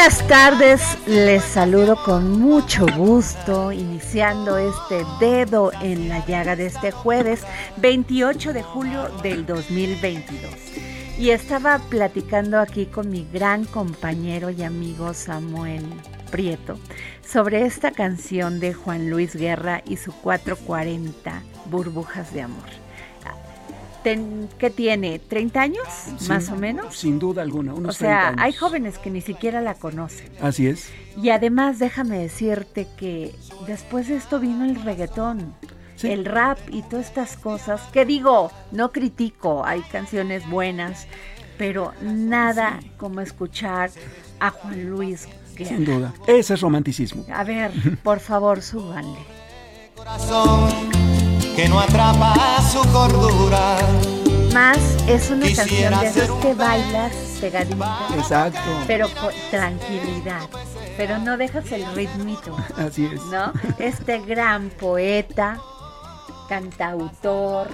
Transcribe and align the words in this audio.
Buenas 0.00 0.28
tardes, 0.28 0.80
les 1.06 1.44
saludo 1.44 2.02
con 2.02 2.40
mucho 2.40 2.86
gusto, 2.96 3.70
iniciando 3.70 4.56
este 4.56 5.04
dedo 5.20 5.72
en 5.82 6.08
la 6.08 6.24
llaga 6.24 6.56
de 6.56 6.64
este 6.64 6.90
jueves 6.90 7.42
28 7.76 8.54
de 8.54 8.62
julio 8.62 9.10
del 9.22 9.44
2022. 9.44 10.54
Y 11.18 11.28
estaba 11.28 11.80
platicando 11.90 12.58
aquí 12.60 12.86
con 12.86 13.10
mi 13.10 13.28
gran 13.30 13.66
compañero 13.66 14.48
y 14.48 14.62
amigo 14.62 15.12
Samuel 15.12 15.84
Prieto 16.30 16.78
sobre 17.22 17.66
esta 17.66 17.90
canción 17.90 18.58
de 18.58 18.72
Juan 18.72 19.10
Luis 19.10 19.36
Guerra 19.36 19.82
y 19.84 19.98
su 19.98 20.12
440 20.12 21.42
Burbujas 21.66 22.32
de 22.32 22.40
Amor. 22.40 22.79
Ten- 24.02 24.48
¿Qué 24.58 24.70
tiene? 24.70 25.20
¿30 25.20 25.56
años? 25.58 25.86
más 26.28 26.48
o 26.50 26.56
menos. 26.56 26.96
Sin 26.96 27.18
duda 27.18 27.42
alguna, 27.42 27.74
unos 27.74 27.96
O 27.96 27.98
sea, 27.98 28.28
30 28.28 28.42
hay 28.42 28.52
jóvenes 28.52 28.98
que 28.98 29.10
ni 29.10 29.20
siquiera 29.20 29.60
la 29.60 29.74
conocen. 29.74 30.30
Así 30.40 30.66
es. 30.68 30.88
Y 31.20 31.30
además 31.30 31.78
déjame 31.78 32.18
decirte 32.18 32.86
que 32.96 33.34
después 33.66 34.08
de 34.08 34.16
esto 34.16 34.40
vino 34.40 34.64
el 34.64 34.82
reggaetón, 34.82 35.54
Sí. 35.96 36.08
el 36.10 36.24
rap 36.24 36.58
y 36.70 36.80
todas 36.82 37.08
estas 37.08 37.36
cosas, 37.36 37.82
que 37.92 38.06
digo, 38.06 38.50
no 38.72 38.90
critico, 38.90 39.66
hay 39.66 39.82
canciones 39.82 40.48
buenas, 40.48 41.06
pero 41.58 41.92
nada 42.00 42.80
como 42.96 43.20
escuchar 43.20 43.90
a 44.38 44.48
Juan 44.50 44.88
Luis. 44.90 45.28
Guerra. 45.54 45.68
Sin 45.76 45.84
duda. 45.84 46.14
Ese 46.26 46.54
es 46.54 46.60
romanticismo. 46.62 47.26
A 47.30 47.44
ver, 47.44 47.70
por 48.02 48.18
favor, 48.20 48.62
súbanle. 48.62 49.18
Corazón 49.94 50.70
que 51.56 51.68
no 51.68 51.80
atrapa 51.80 52.34
su 52.70 52.80
cordura. 52.92 53.76
Más 54.52 54.78
es 55.06 55.30
una 55.30 55.46
canción 55.54 56.00
de 56.00 56.06
esas 56.06 56.30
que 56.42 56.54
bailas 56.54 57.12
pegadita, 57.40 58.08
Exacto. 58.16 58.58
pero 58.86 59.08
con 59.14 59.32
tranquilidad, 59.50 60.48
pero 60.96 61.18
no 61.18 61.36
dejas 61.36 61.70
el 61.72 61.86
ritmito. 61.94 62.56
Así 62.76 63.06
es. 63.06 63.22
¿no? 63.26 63.52
Este 63.78 64.18
gran 64.20 64.70
poeta, 64.70 65.58
cantautor 66.48 67.68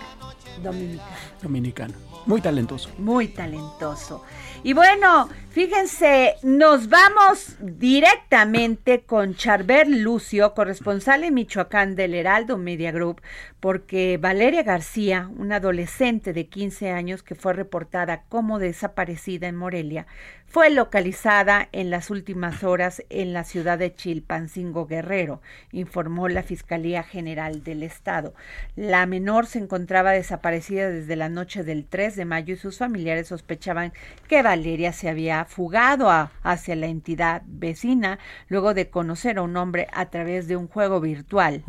dominicano, 0.63 1.09
Dominicano. 1.43 1.95
Muy 2.27 2.41
talentoso. 2.41 2.91
muy 2.99 3.29
talentoso. 3.29 4.25
Y 4.65 4.73
bueno, 4.73 5.29
fíjense, 5.51 6.35
nos 6.43 6.89
vamos 6.89 7.55
directamente 7.61 9.03
con 9.03 9.37
Charbel 9.37 10.03
Lucio, 10.03 10.53
corresponsal 10.55 11.23
en 11.23 11.35
Michoacán 11.35 11.95
del 11.95 12.15
Heraldo 12.15 12.59
Media 12.59 12.91
Group, 12.91 13.21
porque 13.61 14.19
Valeria 14.21 14.65
García, 14.65 15.31
una 15.39 15.57
adolescente 15.57 16.33
de 16.33 16.49
15 16.49 16.91
años 16.91 17.23
que 17.23 17.37
fue 17.37 17.53
reportada 17.53 18.25
como 18.29 18.59
desaparecida 18.59 19.47
en 19.47 19.55
Morelia, 19.55 20.09
fue 20.57 20.71
localizada 20.71 21.69
en 21.73 21.91
las 21.91 22.09
últimas 22.09 22.65
horas 22.65 23.03
en 23.11 23.35
la 23.35 23.45
ciudad 23.45 23.77
de 23.77 23.95
Chilpancingo 23.95 24.87
Guerrero, 24.87 25.43
informó 25.71 26.29
la 26.31 26.43
Fiscalía 26.43 27.03
General 27.03 27.63
del 27.63 27.83
Estado. 27.83 28.33
La 28.75 29.05
menor 29.05 29.45
se 29.45 29.59
encontraba 29.59 30.13
desaparecida 30.13 30.89
desde 30.89 31.15
la 31.15 31.29
noche 31.29 31.63
del 31.63 31.85
3 31.85 32.17
de 32.17 32.25
mayo 32.25 32.55
y 32.55 32.57
sus 32.57 32.79
familiares 32.79 33.29
sospechaban 33.29 33.93
que 34.29 34.41
Valeria 34.41 34.95
se 34.95 35.11
había 35.11 35.45
fugado 35.45 36.09
a- 36.09 36.33
hacia 36.43 36.75
la 36.75 36.87
entidad 36.87 37.43
vecina 37.45 38.19
luego 38.49 38.73
de 38.73 38.89
conocer 38.89 39.37
a 39.37 39.43
un 39.43 39.59
hombre 39.59 39.89
a 39.93 40.07
través 40.07 40.49
de 40.49 40.57
un 40.57 40.69
juego 40.69 41.03
virtual. 41.03 41.63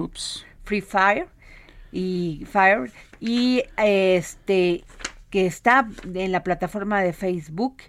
Free 0.64 0.80
Fire 0.80 1.28
y 1.92 2.46
Fire 2.50 2.90
y 3.20 3.64
este 3.76 4.86
que 5.30 5.46
está 5.46 5.90
en 6.06 6.32
la 6.32 6.42
plataforma 6.42 7.02
de 7.02 7.12
Facebook 7.12 7.80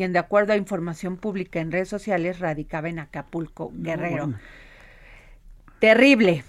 quien 0.00 0.14
de 0.14 0.18
acuerdo 0.18 0.54
a 0.54 0.56
información 0.56 1.18
pública 1.18 1.60
en 1.60 1.70
redes 1.70 1.90
sociales 1.90 2.38
radicaba 2.38 2.88
en 2.88 3.00
Acapulco, 3.00 3.70
Guerrero. 3.74 4.28
bueno. 4.28 4.38
Terrible. 5.78 6.42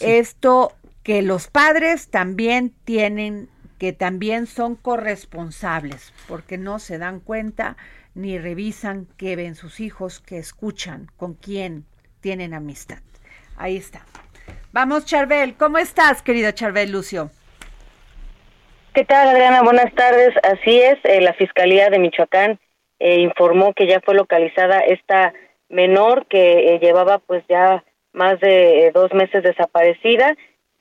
Esto 0.00 0.72
que 1.02 1.20
los 1.20 1.48
padres 1.48 2.08
también 2.08 2.72
tienen 2.84 3.50
que 3.76 3.92
también 3.92 4.46
son 4.46 4.74
corresponsables 4.74 6.14
porque 6.28 6.56
no 6.56 6.78
se 6.78 6.96
dan 6.96 7.20
cuenta 7.20 7.76
ni 8.14 8.38
revisan 8.38 9.06
qué 9.18 9.36
ven 9.36 9.54
sus 9.54 9.80
hijos, 9.80 10.20
qué 10.20 10.38
escuchan, 10.38 11.10
con 11.18 11.34
quién 11.34 11.84
tienen 12.22 12.54
amistad. 12.54 13.00
Ahí 13.58 13.76
está. 13.76 14.00
Vamos, 14.72 15.04
Charbel. 15.04 15.56
¿Cómo 15.58 15.76
estás, 15.76 16.22
querido 16.22 16.52
Charbel 16.52 16.90
Lucio? 16.90 17.30
¿Qué 18.94 19.04
tal, 19.04 19.28
Adriana? 19.28 19.60
Buenas 19.60 19.94
tardes. 19.94 20.34
Así 20.42 20.80
es, 20.80 20.98
eh, 21.04 21.20
la 21.20 21.34
Fiscalía 21.34 21.90
de 21.90 21.98
Michoacán 21.98 22.58
eh, 22.98 23.20
informó 23.20 23.72
que 23.74 23.86
ya 23.86 24.00
fue 24.00 24.14
localizada 24.14 24.80
esta 24.80 25.32
menor 25.68 26.26
que 26.26 26.74
eh, 26.74 26.78
llevaba 26.80 27.18
pues 27.18 27.44
ya 27.48 27.84
más 28.12 28.40
de 28.40 28.86
eh, 28.86 28.90
dos 28.92 29.12
meses 29.12 29.42
desaparecida. 29.42 30.34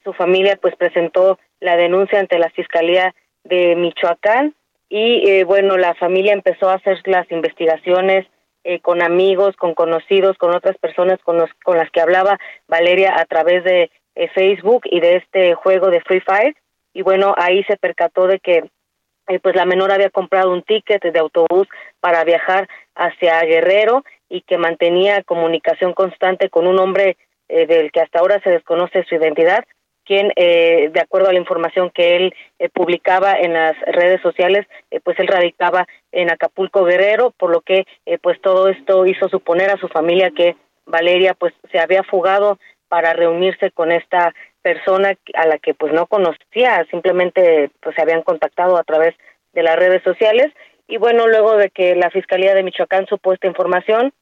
Su 0.04 0.14
familia 0.14 0.58
pues 0.62 0.76
presentó 0.76 1.38
la 1.60 1.76
denuncia 1.76 2.20
ante 2.20 2.40
la 2.40 2.50
Fiscalía 2.50 3.14
de 3.44 3.76
Michoacán 3.76 4.56
y 4.90 5.30
eh, 5.30 5.44
bueno, 5.44 5.78
la 5.78 5.94
familia 5.96 6.34
empezó 6.34 6.70
a 6.70 6.76
hacer 6.76 7.00
las 7.06 7.30
investigaciones 7.32 8.26
eh, 8.64 8.80
con 8.80 9.02
amigos, 9.02 9.56
con 9.56 9.74
conocidos, 9.74 10.38
con 10.38 10.56
otras 10.56 10.78
personas 10.78 11.20
con, 11.24 11.38
los, 11.38 11.50
con 11.64 11.78
las 11.78 11.90
que 11.92 12.02
hablaba 12.02 12.40
Valeria 12.68 13.16
a 13.18 13.26
través 13.26 13.64
de 13.64 13.92
eh, 14.16 14.30
Facebook 14.34 14.84
y 14.86 15.00
de 15.00 15.18
este 15.18 15.54
juego 15.56 15.90
de 15.90 16.02
Free 16.02 16.22
Fire. 16.22 16.56
Y 16.94 17.02
bueno, 17.02 17.34
ahí 17.38 17.64
se 17.64 17.78
percató 17.78 18.28
de 18.28 18.40
que 18.40 18.64
eh, 19.28 19.40
pues 19.40 19.56
la 19.56 19.66
menor 19.66 19.92
había 19.92 20.10
comprado 20.10 20.52
un 20.52 20.64
ticket 20.64 21.04
de 21.04 21.20
autobús 21.20 21.68
para 22.00 22.24
viajar 22.24 22.68
hacia 22.96 23.42
Guerrero 23.42 24.04
y 24.30 24.42
que 24.42 24.58
mantenía 24.58 25.24
comunicación 25.24 25.94
constante 25.94 26.50
con 26.50 26.68
un 26.68 26.80
hombre 26.80 27.18
del 27.48 27.94
que 27.94 28.02
hasta 28.02 28.20
ahora 28.20 28.42
se 28.44 28.50
desconoce 28.50 29.06
su 29.06 29.16
identidad, 29.16 29.64
quien, 30.08 30.32
eh, 30.38 30.90
de 30.94 31.02
acuerdo 31.02 31.28
a 31.28 31.34
la 31.34 31.40
información 31.40 31.92
que 31.94 32.16
él 32.16 32.34
eh, 32.60 32.70
publicaba 32.70 33.34
en 33.34 33.54
las 33.54 33.78
redes 33.82 34.22
sociales, 34.22 34.66
eh, 34.90 35.02
pues 35.02 35.20
él 35.20 35.28
radicaba 35.28 35.86
en 36.14 36.32
Acapulco 36.32 36.86
Guerrero, 36.86 37.32
por 37.32 37.52
lo 37.52 37.60
que 37.62 37.86
pues 38.22 38.40
todo 38.42 38.70
esto 38.70 39.06
hizo 39.06 39.28
suponer 39.28 39.70
a 39.70 39.78
su 39.78 39.90
familia 39.90 40.32
que 40.32 40.56
Valeria 40.86 41.34
pues 41.34 41.54
se 41.72 41.80
había 41.80 42.04
fugado 42.04 42.58
para 42.88 43.12
reunirse 43.12 43.72
con 43.72 43.92
esta 43.92 44.34
persona 44.62 45.14
a 45.34 45.48
la 45.48 45.58
que 45.58 45.74
pues 45.74 45.94
no 45.94 46.08
conocía, 46.08 46.86
simplemente 46.92 47.72
pues 47.82 47.96
se 47.96 48.02
habían 48.02 48.24
contactado 48.24 48.78
a 48.78 48.84
través 48.84 49.16
de 49.54 49.64
las 49.64 49.76
redes 49.76 50.04
sociales 50.04 50.48
y 50.88 50.98
bueno, 50.98 51.28
luego 51.28 51.58
de 51.58 51.70
que 51.70 51.96
la 51.96 52.10
Fiscalía 52.10 52.56
de 52.56 52.64
Michoacán 52.64 53.08
supo 53.08 53.34
esta 53.34 53.48
información, 53.48 54.14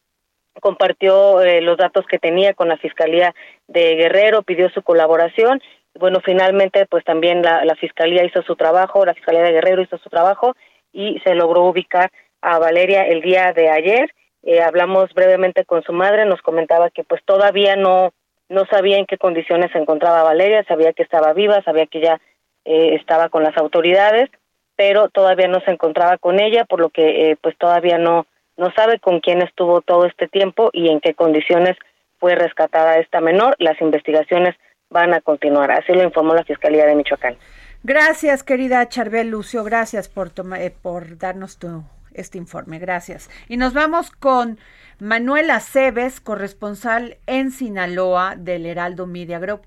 compartió 0.62 1.42
eh, 1.42 1.62
los 1.62 1.78
datos 1.78 2.06
que 2.08 2.18
tenía 2.18 2.54
con 2.54 2.70
la 2.70 2.78
Fiscalía 2.78 3.36
de 3.68 3.96
Guerrero, 3.96 4.42
pidió 4.42 4.70
su 4.70 4.82
colaboración. 4.82 5.62
Bueno, 5.94 6.22
finalmente, 6.26 6.86
pues 6.88 7.04
también 7.04 7.42
la, 7.42 7.64
la 7.66 7.76
Fiscalía 7.76 8.26
hizo 8.26 8.42
su 8.42 8.56
trabajo, 8.56 9.06
la 9.06 9.14
Fiscalía 9.14 9.44
de 9.44 9.52
Guerrero 9.52 9.82
hizo 9.84 9.98
su 10.00 10.10
trabajo 10.10 10.56
y 10.92 11.20
se 11.24 11.36
logró 11.36 11.66
ubicar 11.66 12.10
a 12.42 12.58
Valeria 12.58 13.04
el 13.04 13.22
día 13.22 13.54
de 13.54 13.70
ayer. 13.70 14.12
Eh, 14.44 14.62
hablamos 14.62 15.14
brevemente 15.14 15.66
con 15.66 15.84
su 15.84 15.94
madre, 15.94 16.26
nos 16.26 16.42
comentaba 16.42 16.90
que 16.90 17.04
pues 17.04 17.22
todavía 17.26 17.76
no 17.76 18.12
no 18.50 18.66
sabía 18.66 18.98
en 18.98 19.06
qué 19.06 19.18
condiciones 19.18 19.72
se 19.72 19.80
encontraba 19.80 20.24
Valeria, 20.24 20.64
sabía 20.68 20.94
que 20.94 21.04
estaba 21.04 21.34
viva, 21.34 21.64
sabía 21.64 21.88
que 21.88 22.02
ya 22.02 22.22
eh, 22.66 22.96
estaba 22.96 23.30
con 23.30 23.44
las 23.44 23.58
autoridades, 23.58 24.30
pero 24.76 25.10
todavía 25.10 25.48
no 25.48 25.62
se 25.62 25.72
encontraba 25.72 26.18
con 26.18 26.40
ella, 26.40 26.66
por 26.66 26.80
lo 26.80 26.90
que 26.90 27.38
pues 27.42 27.58
todavía 27.58 27.98
no 27.98 28.28
no 28.58 28.72
sabe 28.74 29.00
con 29.00 29.20
quién 29.20 29.42
estuvo 29.42 29.82
todo 29.82 30.06
este 30.06 30.28
tiempo 30.28 30.70
y 30.74 30.90
en 30.90 31.02
qué 31.02 31.14
condiciones 31.14 31.76
fue 32.20 32.36
rescatada 32.36 32.98
esta 32.98 33.20
menor. 33.20 33.56
Las 33.60 33.80
investigaciones 33.82 34.56
van 34.90 35.14
a 35.14 35.22
continuar. 35.22 35.72
Así 35.72 35.94
lo 35.94 36.04
informó 36.04 36.34
la 36.34 36.44
Fiscalía 36.44 36.86
de 36.86 36.96
Michoacán. 36.96 37.38
Gracias, 37.84 38.44
querida 38.44 38.88
Charbel 38.88 39.30
Lucio. 39.30 39.64
Gracias 39.64 40.10
por, 40.10 40.32
eh, 40.58 40.72
por 40.82 41.18
darnos 41.18 41.60
tu, 41.60 41.84
este 42.16 42.38
informe. 42.38 42.80
Gracias. 42.80 43.30
Y 43.48 43.58
nos 43.58 43.74
vamos 43.74 44.12
con 44.12 44.60
Manuela 45.00 45.60
Cebes, 45.60 46.20
corresponsal 46.22 47.18
en 47.28 47.52
Sinaloa 47.52 48.36
del 48.38 48.66
Heraldo 48.66 49.08
Media 49.08 49.40
Group. 49.40 49.62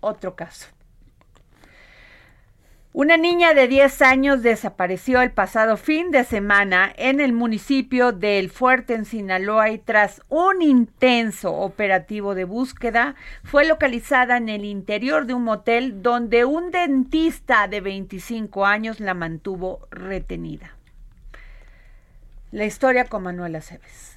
Otro 0.00 0.36
caso. 0.36 0.68
Una 2.94 3.16
niña 3.16 3.52
de 3.52 3.68
10 3.68 4.02
años 4.02 4.42
desapareció 4.42 5.20
el 5.20 5.30
pasado 5.30 5.76
fin 5.76 6.10
de 6.10 6.24
semana 6.24 6.92
en 6.96 7.20
el 7.20 7.32
municipio 7.32 8.12
de 8.12 8.38
El 8.38 8.50
Fuerte, 8.50 8.94
en 8.94 9.04
Sinaloa, 9.04 9.70
y 9.70 9.78
tras 9.78 10.22
un 10.28 10.62
intenso 10.62 11.52
operativo 11.52 12.34
de 12.34 12.44
búsqueda, 12.44 13.14
fue 13.44 13.66
localizada 13.66 14.38
en 14.38 14.48
el 14.48 14.64
interior 14.64 15.26
de 15.26 15.34
un 15.34 15.44
motel 15.44 16.02
donde 16.02 16.46
un 16.46 16.70
dentista 16.70 17.68
de 17.68 17.82
25 17.82 18.64
años 18.64 19.00
la 19.00 19.14
mantuvo 19.14 19.86
retenida. 19.90 20.77
La 22.50 22.64
historia 22.64 23.04
con 23.04 23.22
Manuel 23.24 23.56
Aceves. 23.56 24.16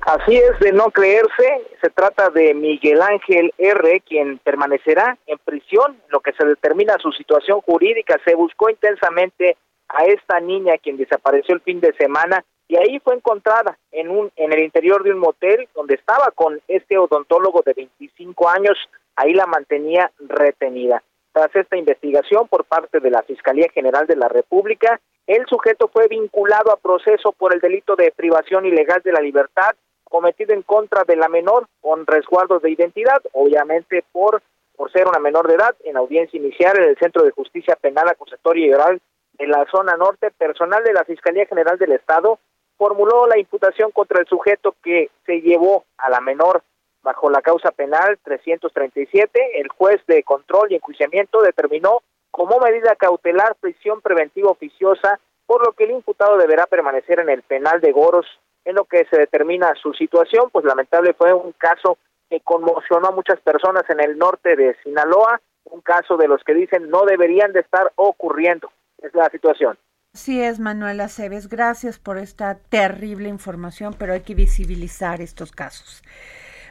Así 0.00 0.36
es 0.36 0.58
de 0.60 0.72
no 0.72 0.90
creerse, 0.90 1.62
se 1.80 1.88
trata 1.88 2.28
de 2.28 2.52
Miguel 2.52 3.00
Ángel 3.00 3.54
R., 3.56 4.02
quien 4.06 4.38
permanecerá 4.38 5.16
en 5.26 5.38
prisión, 5.38 5.96
lo 6.08 6.20
que 6.20 6.32
se 6.32 6.44
determina 6.44 6.98
su 7.00 7.10
situación 7.12 7.60
jurídica. 7.62 8.20
Se 8.24 8.34
buscó 8.34 8.68
intensamente 8.68 9.56
a 9.88 10.04
esta 10.04 10.40
niña 10.40 10.74
quien 10.76 10.96
desapareció 10.96 11.54
el 11.54 11.62
fin 11.62 11.80
de 11.80 11.94
semana 11.94 12.44
y 12.68 12.76
ahí 12.76 12.98
fue 12.98 13.14
encontrada 13.14 13.78
en 13.92 14.10
un 14.10 14.30
en 14.36 14.52
el 14.52 14.60
interior 14.60 15.04
de 15.04 15.12
un 15.12 15.20
motel 15.20 15.68
donde 15.74 15.94
estaba 15.94 16.32
con 16.34 16.60
este 16.68 16.98
odontólogo 16.98 17.62
de 17.64 17.74
25 17.74 18.48
años, 18.48 18.76
ahí 19.16 19.32
la 19.32 19.46
mantenía 19.46 20.10
retenida. 20.18 21.02
Tras 21.32 21.54
esta 21.54 21.76
investigación 21.76 22.48
por 22.48 22.64
parte 22.64 23.00
de 23.00 23.10
la 23.10 23.22
Fiscalía 23.22 23.68
General 23.72 24.06
de 24.06 24.16
la 24.16 24.28
República, 24.28 25.00
el 25.26 25.46
sujeto 25.46 25.88
fue 25.88 26.08
vinculado 26.08 26.72
a 26.72 26.76
proceso 26.76 27.32
por 27.32 27.54
el 27.54 27.60
delito 27.60 27.96
de 27.96 28.12
privación 28.12 28.66
ilegal 28.66 29.00
de 29.02 29.12
la 29.12 29.20
libertad 29.20 29.74
cometido 30.04 30.54
en 30.54 30.62
contra 30.62 31.04
de 31.04 31.16
la 31.16 31.28
menor 31.28 31.66
con 31.80 32.06
resguardo 32.06 32.60
de 32.60 32.70
identidad, 32.70 33.22
obviamente 33.32 34.04
por 34.12 34.42
por 34.76 34.90
ser 34.90 35.06
una 35.06 35.20
menor 35.20 35.46
de 35.46 35.54
edad, 35.54 35.74
en 35.84 35.96
audiencia 35.96 36.36
inicial 36.36 36.76
en 36.76 36.88
el 36.88 36.98
Centro 36.98 37.22
de 37.22 37.30
Justicia 37.30 37.76
Penal 37.76 38.08
Acusatoria 38.08 38.66
y 38.66 38.72
Oral 38.72 39.00
de 39.34 39.46
la 39.46 39.64
zona 39.70 39.96
norte, 39.96 40.30
personal 40.32 40.82
de 40.82 40.92
la 40.92 41.04
Fiscalía 41.04 41.46
General 41.46 41.78
del 41.78 41.92
Estado 41.92 42.38
formuló 42.76 43.26
la 43.26 43.38
imputación 43.38 43.92
contra 43.92 44.20
el 44.20 44.26
sujeto 44.26 44.74
que 44.82 45.10
se 45.26 45.40
llevó 45.40 45.84
a 45.96 46.10
la 46.10 46.20
menor 46.20 46.62
bajo 47.02 47.30
la 47.30 47.40
causa 47.40 47.70
penal 47.70 48.18
337. 48.24 49.60
El 49.60 49.68
juez 49.68 50.00
de 50.06 50.22
control 50.22 50.72
y 50.72 50.76
enjuiciamiento 50.76 51.42
determinó 51.42 52.02
como 52.34 52.58
medida 52.58 52.96
cautelar 52.96 53.54
prisión 53.60 54.00
preventiva 54.00 54.50
oficiosa, 54.50 55.20
por 55.46 55.64
lo 55.64 55.72
que 55.72 55.84
el 55.84 55.92
imputado 55.92 56.36
deberá 56.36 56.66
permanecer 56.66 57.20
en 57.20 57.30
el 57.30 57.42
penal 57.42 57.80
de 57.80 57.92
Goros 57.92 58.26
en 58.64 58.74
lo 58.74 58.86
que 58.86 59.06
se 59.08 59.16
determina 59.16 59.72
su 59.80 59.92
situación, 59.92 60.50
pues 60.50 60.64
lamentable 60.64 61.14
fue 61.14 61.32
un 61.32 61.52
caso 61.52 61.96
que 62.28 62.40
conmocionó 62.40 63.06
a 63.06 63.12
muchas 63.12 63.38
personas 63.38 63.84
en 63.88 64.00
el 64.00 64.18
norte 64.18 64.56
de 64.56 64.74
Sinaloa, 64.82 65.40
un 65.66 65.80
caso 65.80 66.16
de 66.16 66.26
los 66.26 66.42
que 66.42 66.54
dicen 66.54 66.90
no 66.90 67.04
deberían 67.04 67.52
de 67.52 67.60
estar 67.60 67.92
ocurriendo. 67.94 68.68
Es 69.00 69.14
la 69.14 69.30
situación. 69.30 69.78
Así 70.12 70.42
es, 70.42 70.58
Manuela 70.58 71.08
Cebes. 71.08 71.48
Gracias 71.48 72.00
por 72.00 72.18
esta 72.18 72.58
terrible 72.68 73.28
información, 73.28 73.94
pero 73.96 74.12
hay 74.12 74.22
que 74.22 74.34
visibilizar 74.34 75.20
estos 75.20 75.52
casos. 75.52 76.02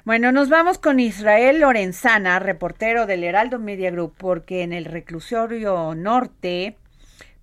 Bueno, 0.05 0.33
nos 0.33 0.49
vamos 0.49 0.79
con 0.79 0.99
Israel 0.99 1.61
Lorenzana, 1.61 2.37
reportero 2.39 3.05
del 3.05 3.23
Heraldo 3.23 3.57
Media 3.57 3.89
Group, 3.89 4.15
porque 4.17 4.61
en 4.61 4.73
el 4.73 4.83
reclusorio 4.83 5.95
norte 5.95 6.75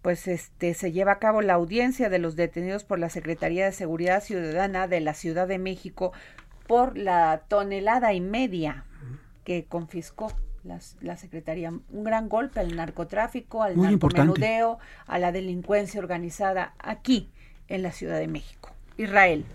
pues 0.03 0.29
este 0.29 0.75
se 0.75 0.93
lleva 0.93 1.13
a 1.13 1.19
cabo 1.19 1.41
la 1.41 1.55
audiencia 1.55 2.11
de 2.11 2.19
los 2.19 2.37
detenidos 2.37 2.85
por 2.85 2.99
la 2.99 3.09
Secretaría 3.09 3.65
de 3.65 3.73
Seguridad 3.73 4.23
Ciudadana 4.23 4.89
de 4.89 5.01
la 5.01 5.15
Ciudad 5.15 5.49
de 5.49 5.59
México 5.59 6.13
por 6.67 6.99
la 6.99 7.45
tonelada 7.49 8.13
y 8.13 8.21
media 8.21 8.85
que 9.45 9.65
confiscó 9.65 10.31
la 10.63 11.17
Secretaría. 11.17 11.71
Un 11.71 12.05
gran 12.05 12.29
golpe 12.29 12.61
al 12.61 12.77
narcotráfico, 12.77 13.63
al 13.63 13.81
narcomenudeo, 13.81 14.79
a 15.07 15.19
la 15.19 15.33
delincuencia 15.33 15.99
organizada 15.99 16.75
aquí 16.79 17.31
en 17.69 17.83
la 17.83 17.93
Ciudad 17.93 18.19
de 18.19 18.29
México. 18.29 18.71
Israel. 18.99 19.47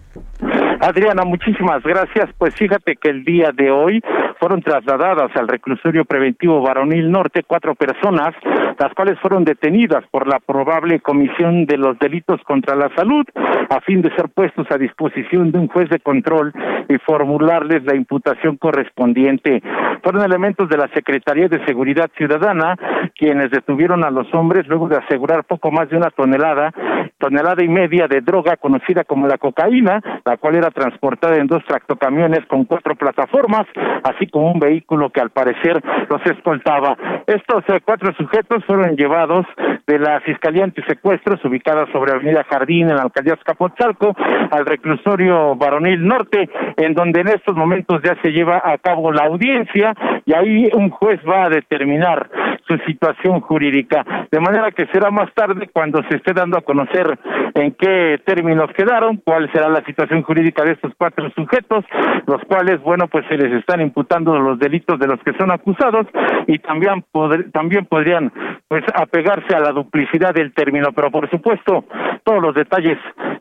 Adriana, 0.79 1.23
muchísimas 1.23 1.83
gracias. 1.83 2.29
Pues 2.37 2.55
fíjate 2.55 2.95
que 2.95 3.09
el 3.09 3.23
día 3.23 3.51
de 3.53 3.71
hoy 3.71 4.01
fueron 4.39 4.61
trasladadas 4.61 5.31
al 5.35 5.47
reclusorio 5.47 6.05
preventivo 6.05 6.61
Varonil 6.61 7.11
Norte 7.11 7.43
cuatro 7.43 7.75
personas, 7.75 8.35
las 8.79 8.93
cuales 8.93 9.19
fueron 9.19 9.43
detenidas 9.43 10.03
por 10.11 10.27
la 10.27 10.39
probable 10.39 10.99
comisión 10.99 11.65
de 11.65 11.77
los 11.77 11.97
delitos 11.99 12.41
contra 12.43 12.75
la 12.75 12.93
salud, 12.95 13.25
a 13.69 13.79
fin 13.81 14.01
de 14.01 14.13
ser 14.15 14.29
puestos 14.29 14.67
a 14.69 14.77
disposición 14.77 15.51
de 15.51 15.59
un 15.59 15.67
juez 15.67 15.89
de 15.89 15.99
control 15.99 16.53
y 16.89 16.97
formularles 16.99 17.83
la 17.85 17.95
imputación 17.95 18.57
correspondiente. 18.57 19.61
Fueron 20.03 20.23
elementos 20.23 20.69
de 20.69 20.77
la 20.77 20.87
Secretaría 20.89 21.47
de 21.47 21.65
Seguridad 21.65 22.09
Ciudadana 22.17 22.75
quienes 23.17 23.49
detuvieron 23.51 24.03
a 24.03 24.11
los 24.11 24.31
hombres 24.33 24.67
luego 24.67 24.87
de 24.87 24.97
asegurar 24.97 25.45
poco 25.45 25.71
más 25.71 25.89
de 25.89 25.97
una 25.97 26.09
tonelada, 26.09 26.71
tonelada 27.17 27.63
y 27.63 27.67
media 27.67 28.07
de 28.07 28.21
droga 28.21 28.57
conocida 28.57 29.03
como 29.03 29.27
la 29.27 29.37
cocaína, 29.37 30.01
la 30.25 30.37
cual 30.37 30.55
era 30.55 30.64
transportada 30.71 31.37
en 31.37 31.47
dos 31.47 31.63
tractocamiones 31.65 32.45
con 32.47 32.65
cuatro 32.65 32.95
plataformas, 32.95 33.65
así 34.03 34.27
como 34.27 34.51
un 34.51 34.59
vehículo 34.59 35.09
que 35.09 35.21
al 35.21 35.29
parecer 35.29 35.81
los 36.09 36.25
escoltaba. 36.25 36.97
Estos 37.27 37.63
eh, 37.69 37.81
cuatro 37.83 38.13
sujetos 38.15 38.63
fueron 38.65 38.95
llevados 38.95 39.45
de 39.87 39.99
la 39.99 40.19
Fiscalía 40.21 40.63
Antisecuestros, 40.63 41.43
ubicada 41.45 41.85
sobre 41.91 42.13
Avenida 42.13 42.45
Jardín, 42.49 42.89
en 42.89 42.95
la 42.95 43.03
alcaldía 43.03 43.33
Escapotzalco, 43.33 44.15
al 44.51 44.65
reclusorio 44.65 45.55
Varonil 45.55 46.05
Norte, 46.05 46.49
en 46.77 46.93
donde 46.93 47.21
en 47.21 47.29
estos 47.29 47.55
momentos 47.55 48.01
ya 48.03 48.15
se 48.21 48.31
lleva 48.31 48.61
a 48.63 48.77
cabo 48.77 49.11
la 49.11 49.25
audiencia 49.25 49.93
y 50.25 50.33
ahí 50.33 50.69
un 50.73 50.89
juez 50.89 51.19
va 51.27 51.45
a 51.45 51.49
determinar 51.49 52.29
su 52.67 52.77
situación 52.79 53.41
jurídica. 53.41 54.03
De 54.31 54.39
manera 54.39 54.71
que 54.71 54.87
será 54.87 55.11
más 55.11 55.31
tarde 55.33 55.69
cuando 55.71 56.01
se 56.09 56.17
esté 56.17 56.33
dando 56.33 56.57
a 56.57 56.61
conocer 56.61 57.17
en 57.53 57.71
qué 57.73 58.19
términos 58.25 58.71
quedaron, 58.75 59.17
cuál 59.17 59.51
será 59.51 59.69
la 59.69 59.83
situación 59.85 60.23
jurídica 60.23 60.54
de 60.63 60.73
estos 60.73 60.93
cuatro 60.97 61.29
sujetos, 61.31 61.85
los 62.25 62.41
cuales, 62.45 62.81
bueno, 62.81 63.07
pues 63.07 63.25
se 63.27 63.37
les 63.37 63.51
están 63.53 63.81
imputando 63.81 64.37
los 64.37 64.59
delitos 64.59 64.99
de 64.99 65.07
los 65.07 65.19
que 65.23 65.33
son 65.37 65.51
acusados 65.51 66.07
y 66.47 66.59
también, 66.59 67.05
también 67.53 67.85
podrían, 67.85 68.31
pues, 68.67 68.83
apegarse 68.93 69.55
a 69.55 69.59
la 69.59 69.71
duplicidad 69.71 70.33
del 70.33 70.53
término, 70.53 70.91
pero 70.93 71.11
por 71.11 71.29
supuesto, 71.29 71.85
todos 72.23 72.41
los 72.41 72.55
detalles 72.55 72.97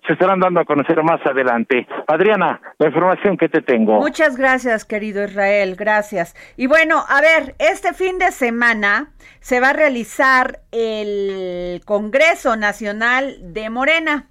se 0.06 0.12
estarán 0.12 0.40
dando 0.40 0.60
a 0.60 0.64
conocer 0.64 1.02
más 1.02 1.24
adelante. 1.26 1.86
Adriana, 2.06 2.60
la 2.78 2.86
información 2.88 3.36
que 3.36 3.48
te 3.48 3.62
tengo. 3.62 4.00
Muchas 4.00 4.36
gracias, 4.36 4.84
querido 4.84 5.24
Israel, 5.24 5.76
gracias. 5.76 6.34
Y 6.56 6.66
bueno, 6.66 7.02
a 7.08 7.20
ver, 7.20 7.54
este 7.58 7.94
fin 7.94 8.18
de 8.18 8.30
semana 8.30 9.12
se 9.40 9.60
va 9.60 9.70
a 9.70 9.72
realizar 9.72 10.60
el 10.72 11.80
Congreso 11.84 12.56
Nacional 12.56 13.36
de 13.40 13.70
Morena. 13.70 14.28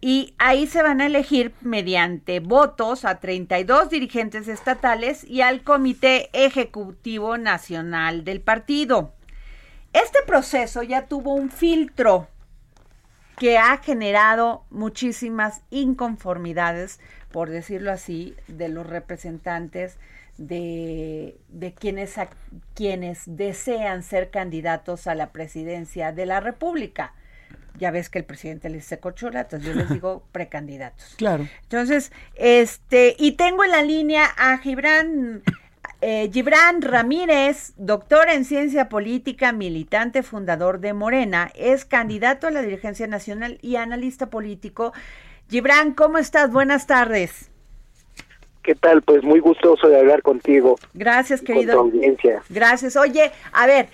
Y 0.00 0.34
ahí 0.38 0.66
se 0.66 0.82
van 0.82 1.00
a 1.00 1.06
elegir 1.06 1.52
mediante 1.60 2.40
votos 2.40 3.04
a 3.04 3.20
32 3.20 3.90
dirigentes 3.90 4.48
estatales 4.48 5.24
y 5.24 5.42
al 5.42 5.62
Comité 5.62 6.30
Ejecutivo 6.32 7.36
Nacional 7.36 8.24
del 8.24 8.40
partido. 8.40 9.12
Este 9.92 10.20
proceso 10.26 10.82
ya 10.82 11.06
tuvo 11.06 11.34
un 11.34 11.50
filtro 11.50 12.28
que 13.36 13.58
ha 13.58 13.78
generado 13.78 14.64
muchísimas 14.70 15.62
inconformidades, 15.70 17.00
por 17.32 17.50
decirlo 17.50 17.90
así, 17.90 18.36
de 18.48 18.68
los 18.68 18.86
representantes 18.86 19.98
de, 20.36 21.38
quienes, 21.78 22.14
quienes 22.74 23.22
desean 23.26 24.02
ser 24.02 24.30
candidatos 24.30 25.06
a 25.06 25.14
la 25.14 25.32
presidencia 25.32 26.12
de 26.12 26.26
la 26.26 26.40
República. 26.40 27.14
Ya 27.78 27.90
ves 27.90 28.10
que 28.10 28.18
el 28.18 28.24
presidente 28.24 28.68
les 28.68 28.82
dice 28.82 28.98
corcholatas, 28.98 29.62
yo 29.62 29.74
les 29.74 29.88
digo 29.90 30.24
precandidatos. 30.32 31.14
Claro. 31.16 31.46
Entonces, 31.62 32.12
este, 32.34 33.16
y 33.18 33.32
tengo 33.32 33.64
en 33.64 33.70
la 33.70 33.82
línea 33.82 34.24
a 34.36 34.58
Gibran 34.58 35.42
eh, 36.02 36.30
Gibran 36.32 36.80
Ramírez, 36.80 37.74
doctor 37.76 38.30
en 38.30 38.46
ciencia 38.46 38.88
política, 38.88 39.52
militante 39.52 40.22
fundador 40.22 40.80
de 40.80 40.94
Morena, 40.94 41.52
es 41.54 41.84
candidato 41.84 42.46
a 42.46 42.50
la 42.50 42.62
dirigencia 42.62 43.06
nacional 43.06 43.58
y 43.60 43.76
analista 43.76 44.30
político. 44.30 44.94
Gibran, 45.50 45.92
¿cómo 45.92 46.16
estás? 46.16 46.50
Buenas 46.50 46.86
tardes. 46.86 47.50
¿Qué 48.62 48.74
tal? 48.74 49.02
Pues 49.02 49.22
muy 49.24 49.40
gustoso 49.40 49.88
de 49.88 49.98
hablar 49.98 50.22
contigo. 50.22 50.76
Gracias, 50.94 51.42
querido. 51.42 51.90
Gracias. 52.48 52.96
Oye, 52.96 53.30
a 53.52 53.66
ver, 53.66 53.88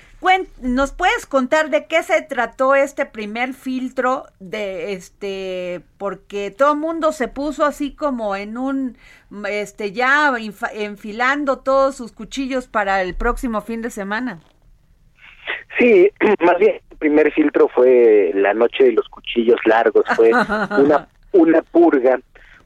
¿nos 0.60 0.92
puedes 0.92 1.26
contar 1.26 1.70
de 1.70 1.86
qué 1.86 2.02
se 2.02 2.22
trató 2.22 2.74
este 2.74 3.06
primer 3.06 3.54
filtro 3.54 4.24
de 4.38 4.92
este 4.92 5.82
porque 5.98 6.50
todo 6.50 6.72
el 6.72 6.78
mundo 6.78 7.12
se 7.12 7.28
puso 7.28 7.64
así 7.64 7.94
como 7.94 8.36
en 8.36 8.58
un 8.58 8.96
este 9.48 9.92
ya 9.92 10.32
enfilando 10.72 11.58
todos 11.58 11.96
sus 11.96 12.12
cuchillos 12.12 12.66
para 12.66 13.02
el 13.02 13.14
próximo 13.14 13.60
fin 13.60 13.82
de 13.82 13.90
semana? 13.90 14.40
Sí, 15.78 16.10
más 16.44 16.58
bien 16.58 16.80
el 16.90 16.96
primer 16.98 17.32
filtro 17.32 17.68
fue 17.68 18.32
la 18.34 18.54
noche 18.54 18.84
de 18.84 18.92
los 18.92 19.08
cuchillos 19.08 19.60
largos, 19.64 20.04
fue 20.14 20.30
una 20.78 21.08
una 21.36 21.62
purga, 21.62 22.20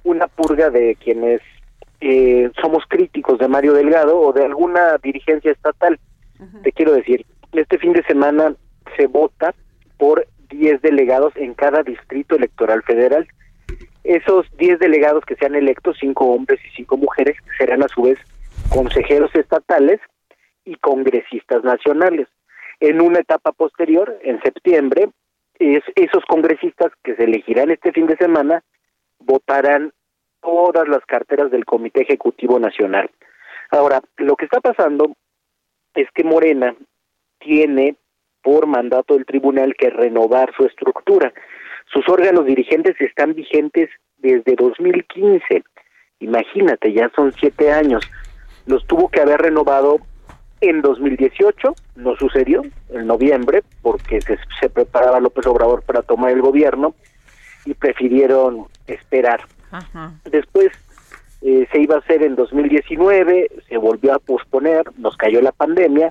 una 0.05 0.27
purga 0.29 0.71
de 0.71 0.97
quienes 0.97 1.41
eh, 2.01 2.51
somos 2.61 2.85
críticos 2.89 3.39
de 3.39 3.49
Mario 3.49 3.75
Delgado 3.75 4.19
o 4.19 4.33
de 4.33 4.45
alguna 4.45 4.97
dirigencia 5.03 5.53
estatal. 5.53 5.99
Te 6.63 6.73
quiero 6.73 6.93
decir, 6.95 7.27
este 7.53 7.79
fin 7.79 7.93
de 7.93 8.03
semana 8.05 8.55
se 8.97 9.07
vota 9.07 9.55
por 9.99 10.27
10 10.51 10.83
delegados 10.83 11.33
en 11.37 11.55
cada 11.55 11.83
distrito 11.83 12.37
electoral 12.37 12.83
federal. 12.83 13.27
Esos 14.05 14.47
10 14.57 14.79
delegados 14.79 15.25
que 15.25 15.37
sean 15.37 15.55
electos, 15.55 15.97
5 16.01 16.25
hombres 16.25 16.61
y 16.65 16.77
5 16.77 16.97
mujeres, 16.97 17.37
serán 17.59 17.83
a 17.83 17.89
su 17.89 18.03
vez 18.03 18.19
consejeros 18.71 19.35
estatales 19.35 20.01
y 20.65 20.77
congresistas 20.77 21.65
nacionales. 21.65 22.29
En 22.81 23.01
una 23.01 23.21
etapa 23.21 23.53
posterior, 23.53 24.19
en 24.23 24.41
septiembre, 24.43 25.11
es, 25.59 25.83
esos 25.95 26.25
congresistas 26.27 26.93
que 27.05 27.15
se 27.17 27.25
elegirán 27.25 27.71
este 27.71 27.93
fin 27.93 28.07
de 28.07 28.17
semana 28.17 28.63
votarán 29.19 29.93
todas 30.41 30.89
las 30.89 31.05
carteras 31.05 31.51
del 31.51 31.67
Comité 31.67 32.03
Ejecutivo 32.03 32.59
Nacional. 32.59 33.11
Ahora, 33.71 34.01
lo 34.17 34.37
que 34.37 34.47
está 34.47 34.61
pasando 34.61 35.13
es 35.95 36.09
que 36.15 36.25
Morena 36.25 36.75
tiene 37.41 37.97
por 38.43 38.67
mandato 38.67 39.15
del 39.15 39.27
tribunal 39.27 39.75
que 39.77 39.91
renovar 39.91 40.53
su 40.57 40.65
estructura. 40.65 41.33
Sus 41.93 42.09
órganos 42.09 42.47
dirigentes 42.47 42.99
están 43.01 43.35
vigentes 43.35 43.91
desde 44.19 44.55
2015. 44.57 45.65
Imagínate, 46.21 46.93
ya 46.93 47.11
son 47.15 47.33
siete 47.39 47.73
años. 47.73 48.09
Los 48.67 48.87
tuvo 48.87 49.09
que 49.09 49.21
haber 49.21 49.41
renovado 49.41 49.99
en 50.61 50.83
2018, 50.83 51.75
no 51.97 52.17
sucedió, 52.17 52.63
en 52.91 53.07
noviembre, 53.07 53.63
porque 53.83 54.21
se, 54.21 54.39
se 54.61 54.69
preparaba 54.69 55.21
López 55.21 55.47
Obrador 55.47 55.83
para 55.83 56.03
tomar 56.03 56.33
el 56.33 56.43
gobierno 56.43 56.95
y 57.65 57.75
prefirieron 57.75 58.67
esperar. 58.87 59.41
Después 60.25 60.69
eh, 61.43 61.67
se 61.73 61.81
iba 61.81 61.97
a 61.97 62.01
hacer 62.01 62.23
en 62.23 62.37
2019, 62.37 63.51
se 63.69 63.77
volvió 63.79 64.15
a 64.15 64.19
posponer, 64.19 64.85
nos 64.99 65.17
cayó 65.17 65.41
la 65.41 65.53
pandemia 65.53 66.11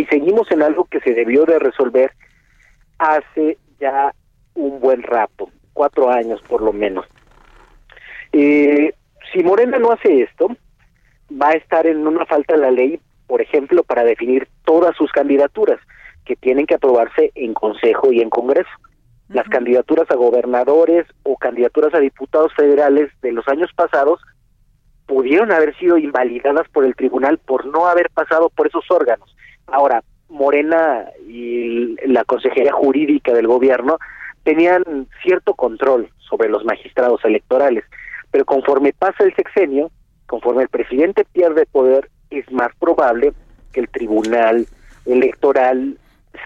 y 0.00 0.06
seguimos 0.06 0.50
en 0.50 0.62
algo 0.62 0.86
que 0.86 1.00
se 1.00 1.12
debió 1.12 1.44
de 1.44 1.58
resolver 1.58 2.12
hace 2.98 3.58
ya 3.78 4.14
un 4.54 4.80
buen 4.80 5.02
rato, 5.02 5.50
cuatro 5.74 6.10
años 6.10 6.40
por 6.48 6.62
lo 6.62 6.72
menos. 6.72 7.06
Eh, 8.32 8.94
si 9.32 9.42
Morena 9.42 9.78
no 9.78 9.92
hace 9.92 10.22
esto, 10.22 10.48
va 11.30 11.50
a 11.50 11.52
estar 11.54 11.86
en 11.86 12.06
una 12.06 12.24
falta 12.24 12.54
de 12.54 12.60
la 12.60 12.70
ley, 12.70 12.98
por 13.26 13.42
ejemplo, 13.42 13.82
para 13.84 14.02
definir 14.02 14.48
todas 14.64 14.96
sus 14.96 15.12
candidaturas, 15.12 15.78
que 16.24 16.34
tienen 16.36 16.66
que 16.66 16.74
aprobarse 16.76 17.30
en 17.34 17.52
Consejo 17.52 18.12
y 18.12 18.20
en 18.20 18.30
Congreso. 18.30 18.70
Las 19.28 19.48
candidaturas 19.48 20.10
a 20.10 20.16
gobernadores 20.16 21.06
o 21.24 21.36
candidaturas 21.36 21.94
a 21.94 22.00
diputados 22.00 22.52
federales 22.54 23.10
de 23.20 23.32
los 23.32 23.46
años 23.48 23.70
pasados 23.74 24.20
pudieron 25.06 25.52
haber 25.52 25.76
sido 25.76 25.98
invalidadas 25.98 26.68
por 26.68 26.84
el 26.84 26.96
tribunal 26.96 27.38
por 27.38 27.66
no 27.66 27.86
haber 27.86 28.10
pasado 28.10 28.48
por 28.48 28.66
esos 28.66 28.84
órganos. 28.90 29.36
Ahora, 29.70 30.02
Morena 30.28 31.06
y 31.26 31.96
la 32.06 32.24
Consejería 32.24 32.72
Jurídica 32.72 33.32
del 33.32 33.46
Gobierno 33.46 33.98
tenían 34.44 35.06
cierto 35.22 35.54
control 35.54 36.08
sobre 36.18 36.48
los 36.48 36.64
magistrados 36.64 37.24
electorales, 37.24 37.84
pero 38.30 38.44
conforme 38.44 38.92
pasa 38.92 39.24
el 39.24 39.34
sexenio, 39.34 39.90
conforme 40.26 40.62
el 40.62 40.68
presidente 40.68 41.24
pierde 41.32 41.66
poder, 41.66 42.08
es 42.30 42.50
más 42.52 42.70
probable 42.78 43.32
que 43.72 43.80
el 43.80 43.88
Tribunal 43.88 44.66
Electoral 45.04 45.98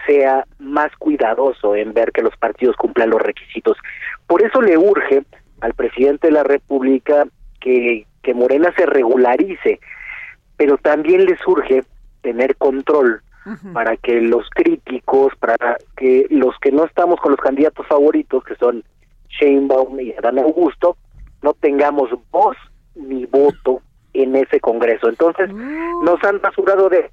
sea 0.07 0.45
más 0.59 0.91
cuidadoso 0.97 1.75
en 1.75 1.93
ver 1.93 2.11
que 2.11 2.23
los 2.23 2.35
partidos 2.37 2.75
cumplan 2.75 3.11
los 3.11 3.21
requisitos. 3.21 3.77
Por 4.27 4.43
eso 4.43 4.61
le 4.61 4.77
urge 4.77 5.23
al 5.61 5.73
presidente 5.73 6.27
de 6.27 6.33
la 6.33 6.43
República 6.43 7.27
que, 7.61 8.05
que 8.23 8.33
Morena 8.33 8.73
se 8.75 8.85
regularice, 8.85 9.79
pero 10.57 10.77
también 10.77 11.25
le 11.25 11.37
surge 11.37 11.83
tener 12.25 12.55
control 12.55 13.21
para 13.71 13.95
que 13.97 14.19
los 14.19 14.49
críticos, 14.49 15.31
para 15.39 15.77
que 15.95 16.25
los 16.31 16.57
que 16.59 16.71
no 16.71 16.85
estamos 16.85 17.19
con 17.19 17.33
los 17.33 17.39
candidatos 17.39 17.85
favoritos, 17.85 18.43
que 18.43 18.55
son 18.55 18.83
Sheinbaum 19.29 19.99
y 19.99 20.11
Adán 20.13 20.39
Augusto, 20.39 20.97
no 21.43 21.53
tengamos 21.53 22.09
voz 22.31 22.57
ni 22.95 23.27
voto 23.27 23.81
en 24.13 24.35
ese 24.35 24.59
Congreso. 24.59 25.07
Entonces, 25.07 25.53
nos 25.53 26.23
han 26.23 26.41
basurado 26.41 26.89
de 26.89 27.11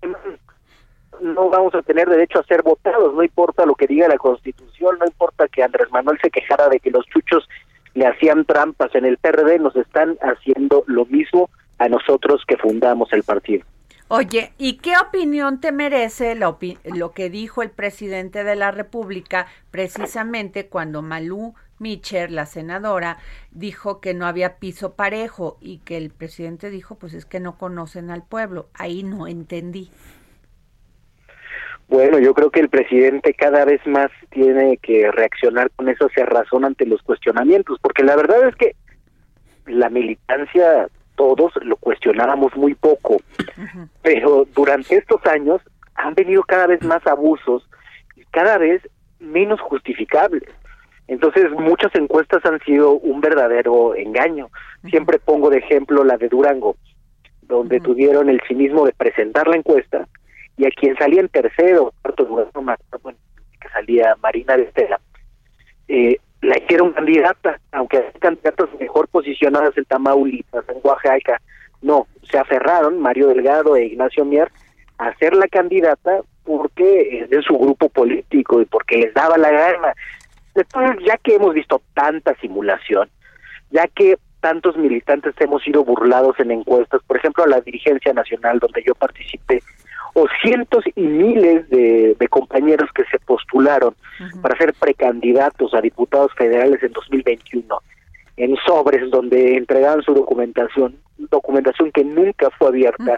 no 1.21 1.51
vamos 1.51 1.75
a 1.75 1.83
tener 1.83 2.09
derecho 2.09 2.39
a 2.39 2.45
ser 2.45 2.63
votados, 2.63 3.15
no 3.15 3.23
importa 3.23 3.67
lo 3.67 3.75
que 3.75 3.87
diga 3.87 4.09
la 4.09 4.17
Constitución, 4.17 4.97
no 4.99 5.05
importa 5.05 5.47
que 5.49 5.63
Andrés 5.63 5.89
Manuel 5.93 6.19
se 6.23 6.31
quejara 6.31 6.71
de 6.71 6.81
que 6.81 6.91
los 6.91 7.05
chuchos 7.07 7.47
le 7.93 8.07
hacían 8.07 8.47
trampas 8.47 8.95
en 8.95 9.05
el 9.05 9.19
PRD, 9.19 9.59
nos 9.59 9.77
están 9.77 10.17
haciendo 10.23 10.83
lo 10.87 11.05
mismo 11.05 11.51
a 11.79 11.89
nosotros 11.89 12.43
que 12.49 12.57
fundamos 12.57 13.13
el 13.13 13.23
partido. 13.23 13.67
Oye, 14.15 14.53
¿y 14.59 14.77
qué 14.77 14.93
opinión 14.99 15.59
te 15.59 15.73
merece 15.73 16.35
lo, 16.35 16.59
lo 16.85 17.13
que 17.13 17.31
dijo 17.31 17.63
el 17.63 17.71
presidente 17.71 18.45
de 18.45 18.57
la 18.57 18.71
República 18.71 19.47
precisamente 19.71 20.67
cuando 20.67 21.01
Malú 21.01 21.55
Mitcher, 21.79 22.31
la 22.31 22.45
senadora, 22.45 23.17
dijo 23.53 24.03
que 24.03 24.13
no 24.13 24.27
había 24.27 24.59
piso 24.59 24.97
parejo 24.97 25.57
y 25.63 25.79
que 25.79 25.97
el 25.97 26.11
presidente 26.11 26.69
dijo, 26.69 26.97
pues 26.97 27.15
es 27.15 27.25
que 27.25 27.41
no 27.41 27.57
conocen 27.57 28.11
al 28.11 28.23
pueblo. 28.23 28.67
Ahí 28.75 29.03
no 29.03 29.27
entendí. 29.27 29.89
Bueno, 31.89 32.19
yo 32.19 32.35
creo 32.35 32.51
que 32.51 32.61
el 32.61 32.69
presidente 32.69 33.33
cada 33.33 33.65
vez 33.65 33.81
más 33.87 34.11
tiene 34.29 34.77
que 34.77 35.11
reaccionar 35.11 35.71
con 35.71 35.89
esa 35.89 36.07
cerrazón 36.15 36.67
ante 36.67 36.85
los 36.85 37.01
cuestionamientos, 37.01 37.79
porque 37.81 38.05
la 38.05 38.17
verdad 38.17 38.47
es 38.47 38.57
que 38.57 38.77
la 39.65 39.89
militancia 39.89 40.91
todos 41.23 41.53
lo 41.63 41.77
cuestionábamos 41.77 42.55
muy 42.57 42.75
poco, 42.75 43.19
pero 44.03 44.45
durante 44.55 44.97
estos 44.97 45.25
años 45.27 45.61
han 45.95 46.15
venido 46.15 46.43
cada 46.43 46.67
vez 46.67 46.83
más 46.85 47.07
abusos 47.07 47.69
y 48.17 48.25
cada 48.27 48.59
vez 48.59 48.83
menos 49.21 49.61
justificables. 49.61 50.45
Entonces, 51.07 51.51
muchas 51.53 51.95
encuestas 51.95 52.45
han 52.45 52.59
sido 52.61 52.93
un 52.93 53.21
verdadero 53.21 53.95
engaño. 53.95 54.49
Siempre 54.89 55.19
pongo 55.19 55.51
de 55.51 55.59
ejemplo 55.59 56.05
la 56.05 56.17
de 56.17 56.29
Durango, 56.29 56.77
donde 57.43 57.81
tuvieron 57.81 58.29
el 58.29 58.41
cinismo 58.49 58.87
de 58.87 58.93
presentar 58.93 59.47
la 59.47 59.57
encuesta 59.57 60.09
y 60.57 60.67
a 60.67 60.71
quien 60.71 60.97
salía 60.97 61.21
en 61.21 61.29
tercero, 61.29 61.93
cuarto 62.03 62.25
lugar, 62.25 62.47
no 62.55 62.61
acuerdo, 62.61 62.99
bueno, 63.03 63.19
que 63.61 63.69
salía 63.69 64.17
Marina 64.23 64.57
de 64.57 64.65
Estela, 64.65 65.01
eh, 65.89 66.19
la 66.43 66.59
hicieron 66.59 66.93
candidata, 66.93 67.59
aunque 67.71 67.99
hay 67.99 68.21
candidatas 68.21 68.69
mejor 68.79 69.09
posicionadas 69.09 69.77
en 69.79 69.85
Tamaulipas, 69.85 70.69
en 70.69 70.77
Oaxaca, 70.83 71.41
no, 71.81 72.07
se 72.31 72.39
aferraron 72.39 73.01
Mario 73.01 73.29
Delgado 73.29 73.77
e 73.77 73.87
Ignacio 73.87 74.25
Mier 74.25 74.51
a 74.99 75.15
ser 75.17 75.35
la 75.35 75.49
candidata 75.49 76.21
porque 76.45 77.21
es 77.21 77.31
de 77.31 77.43
su 77.43 77.57
grupo 77.57 77.89
político 77.89 78.61
y 78.61 78.65
porque 78.65 78.99
les 78.99 79.15
daba 79.15 79.39
la 79.39 79.51
gana. 79.51 79.95
Entonces, 80.55 81.05
ya 81.07 81.17
que 81.17 81.37
hemos 81.37 81.55
visto 81.55 81.81
tanta 81.95 82.35
simulación, 82.41 83.09
ya 83.71 83.87
que 83.87 84.19
tantos 84.41 84.77
militantes 84.77 85.35
hemos 85.39 85.63
sido 85.63 85.85
burlados 85.85 86.39
en 86.41 86.51
encuestas, 86.51 87.01
por 87.07 87.17
ejemplo, 87.17 87.45
a 87.45 87.49
la 87.49 87.61
dirigencia 87.61 88.13
nacional 88.13 88.59
donde 88.59 88.83
yo 88.85 88.95
participé, 88.95 89.63
o 90.15 90.27
cientos 90.43 90.85
y 90.95 91.03
miles 91.03 91.69
de, 91.71 92.17
de 92.19 92.29
compañeros 92.29 92.91
que 92.95 93.05
se 93.05 93.19
postularon 93.19 93.95
para 94.43 94.57
ser 94.59 94.75
precandidatos 94.75 95.73
a 95.75 95.81
diputados 95.81 96.33
federales 96.37 96.83
en 96.83 96.93
2021 96.93 97.79
en 98.37 98.57
sobres 98.67 99.11
donde 99.11 99.57
entregaban 99.57 100.03
su 100.03 100.15
documentación, 100.15 100.97
documentación 101.17 101.93
que 101.93 102.05
nunca 102.05 102.51
fue 102.59 102.69
abierta 102.69 103.17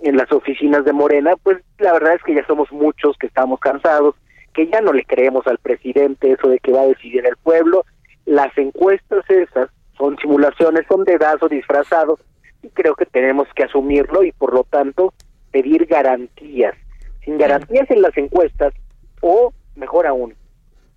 en 0.00 0.16
las 0.16 0.30
oficinas 0.32 0.84
de 0.84 0.92
Morena, 0.92 1.34
pues 1.42 1.58
la 1.78 1.92
verdad 1.92 2.14
es 2.14 2.22
que 2.22 2.34
ya 2.34 2.46
somos 2.46 2.70
muchos 2.72 3.16
que 3.18 3.26
estamos 3.26 3.60
cansados, 3.60 4.14
que 4.54 4.66
ya 4.68 4.80
no 4.80 4.92
le 4.92 5.04
creemos 5.04 5.46
al 5.46 5.58
presidente 5.58 6.32
eso 6.32 6.48
de 6.48 6.58
que 6.60 6.72
va 6.72 6.82
a 6.82 6.86
decidir 6.86 7.26
el 7.26 7.36
pueblo. 7.36 7.84
Las 8.24 8.56
encuestas 8.56 9.28
esas 9.28 9.70
son 9.96 10.16
simulaciones, 10.18 10.86
son 10.88 11.04
dedazo 11.04 11.48
disfrazados 11.48 12.20
y 12.62 12.68
creo 12.70 12.94
que 12.94 13.06
tenemos 13.06 13.48
que 13.54 13.64
asumirlo 13.64 14.22
y 14.24 14.32
por 14.32 14.54
lo 14.54 14.64
tanto 14.64 15.12
pedir 15.58 15.86
garantías. 15.86 16.74
Sin 17.24 17.36
garantías 17.36 17.90
en 17.90 18.02
las 18.02 18.16
encuestas 18.16 18.72
o, 19.20 19.52
mejor 19.74 20.06
aún, 20.06 20.34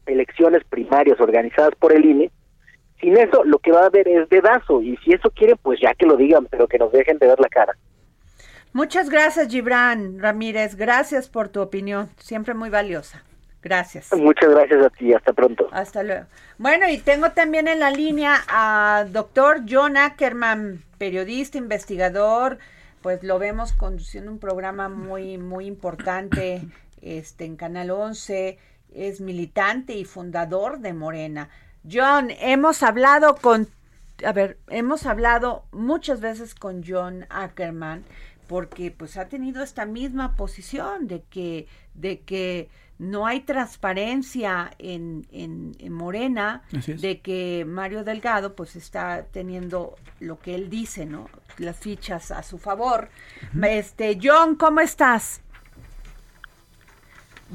elecciones 0.06 0.64
primarias 0.66 1.20
organizadas 1.20 1.74
por 1.80 1.94
el 1.94 2.06
INE, 2.06 2.32
sin 3.00 3.18
eso 3.18 3.44
lo 3.44 3.58
que 3.58 3.72
va 3.72 3.82
a 3.82 3.86
haber 3.88 4.08
es 4.08 4.30
dedazo 4.30 4.82
y 4.82 4.98
si 4.98 5.14
eso 5.14 5.32
quieren, 5.32 5.58
pues 5.64 5.80
ya 5.82 5.94
que 5.96 6.06
lo 6.06 6.16
digan, 6.16 6.46
pero 6.46 6.68
que 6.68 6.78
nos 6.78 6.92
dejen 6.92 7.18
de 7.18 7.28
ver 7.28 7.40
la 7.40 7.50
cara. 7.50 7.74
Muchas 8.72 9.10
gracias, 9.10 9.50
Gibran 9.50 10.20
Ramírez. 10.20 10.76
Gracias 10.76 11.28
por 11.28 11.50
tu 11.50 11.62
opinión, 11.62 12.10
siempre 12.18 12.54
muy 12.54 12.70
valiosa. 12.70 13.24
Gracias. 13.64 14.14
Muchas 14.14 14.50
gracias 14.50 14.86
a 14.86 14.90
ti, 14.92 15.14
hasta 15.14 15.34
pronto. 15.34 15.68
Hasta 15.72 16.04
luego. 16.04 16.26
Bueno, 16.58 16.88
y 16.88 17.00
tengo 17.00 17.32
también 17.32 17.68
en 17.68 17.80
la 17.80 17.92
línea 17.92 18.36
a 18.48 19.06
doctor 19.10 19.62
John 19.68 19.98
Ackerman, 19.98 20.84
periodista, 20.98 21.58
investigador, 21.58 22.60
pues 23.02 23.24
lo 23.24 23.40
vemos 23.40 23.74
conduciendo 23.74 24.32
un 24.32 24.40
programa 24.40 24.90
muy, 24.90 25.38
muy 25.38 25.66
importante 25.66 26.62
este, 27.02 27.46
en 27.46 27.56
Canal 27.56 27.92
11, 27.92 28.58
es 28.94 29.22
militante 29.22 29.94
y 29.94 30.06
fundador 30.06 30.80
de 30.80 30.94
Morena. 30.94 31.50
John, 31.90 32.30
hemos 32.40 32.84
hablado 32.84 33.36
con, 33.36 33.68
a 34.24 34.32
ver, 34.34 34.60
hemos 34.68 35.06
hablado 35.06 35.66
muchas 35.72 36.22
veces 36.22 36.54
con 36.54 36.84
John 36.88 37.26
Ackerman 37.30 38.04
porque 38.48 38.92
pues 38.92 39.18
ha 39.18 39.28
tenido 39.30 39.64
esta 39.64 39.86
misma 39.86 40.36
posición 40.36 41.08
de 41.08 41.24
que, 41.24 41.68
de 41.94 42.20
que 42.20 42.70
no 43.02 43.26
hay 43.26 43.40
transparencia 43.40 44.70
en, 44.78 45.26
en, 45.32 45.92
Morena, 45.92 46.62
de 46.72 47.20
que 47.20 47.66
Mario 47.68 48.04
Delgado 48.04 48.56
pues 48.56 48.76
está 48.76 49.26
teniendo 49.32 49.96
lo 50.20 50.40
que 50.40 50.54
él 50.54 50.70
dice, 50.70 51.08
¿no? 51.08 51.28
Las 51.58 51.78
fichas 51.78 52.30
a 52.30 52.44
su 52.44 52.60
favor. 52.60 53.10
Este, 53.64 54.20
John, 54.22 54.56
¿cómo 54.56 54.82
estás? 54.82 55.42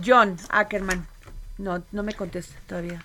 John 0.04 0.36
Ackerman. 0.50 1.06
No, 1.58 1.80
no 1.92 2.02
me 2.02 2.14
contesta 2.14 2.56
todavía. 2.66 3.04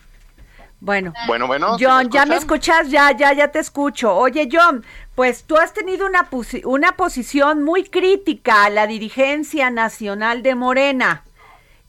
Bueno, 0.80 1.14
bueno, 1.28 1.46
bueno. 1.46 1.78
John, 1.80 2.10
ya 2.10 2.26
me 2.26 2.38
escuchas, 2.38 2.90
ya, 2.90 3.16
ya, 3.16 3.34
ya 3.34 3.50
te 3.50 3.60
escucho. 3.60 4.16
Oye, 4.16 4.50
John, 4.52 4.84
pues 5.14 5.44
tú 5.44 5.58
has 5.58 5.76
tenido 5.76 6.08
una, 6.08 6.28
una 6.64 6.94
posición 6.94 7.62
muy 7.62 7.84
crítica 7.84 8.66
a 8.66 8.72
la 8.72 8.88
dirigencia 8.88 9.70
nacional 9.70 10.42
de 10.42 10.56
Morena 10.56 11.24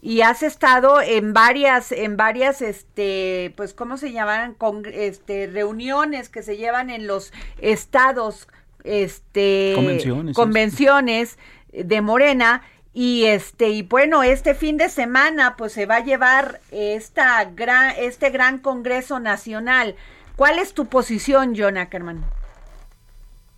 y 0.05 0.23
has 0.23 0.43
estado 0.43 1.01
en 1.01 1.33
varias, 1.33 1.93
en 1.93 2.17
varias, 2.17 2.61
este, 2.61 3.55
pues, 3.57 3.73
¿cómo 3.73 3.97
se 3.97 4.11
llaman? 4.11 4.55
Con, 4.55 4.83
este, 4.85 5.47
reuniones 5.47 6.29
que 6.29 6.43
se 6.43 6.57
llevan 6.57 6.91
en 6.91 7.07
los 7.07 7.33
estados, 7.59 8.49
este, 8.83 9.73
convenciones, 9.77 10.35
convenciones 10.35 11.39
de 11.73 12.01
Morena 12.01 12.63
y 12.93 13.27
este, 13.27 13.69
y 13.71 13.83
bueno, 13.83 14.25
este 14.25 14.55
fin 14.55 14.77
de 14.77 14.89
semana 14.89 15.57
pues 15.57 15.73
se 15.73 15.87
va 15.87 15.97
a 15.97 16.05
llevar 16.05 16.61
esta 16.73 17.45
gran, 17.45 17.95
este 17.97 18.31
gran 18.31 18.59
Congreso 18.59 19.21
Nacional. 19.21 19.95
¿Cuál 20.35 20.59
es 20.59 20.75
tu 20.75 20.87
posición, 20.87 21.55
John 21.57 21.79
Ackerman? 21.79 22.25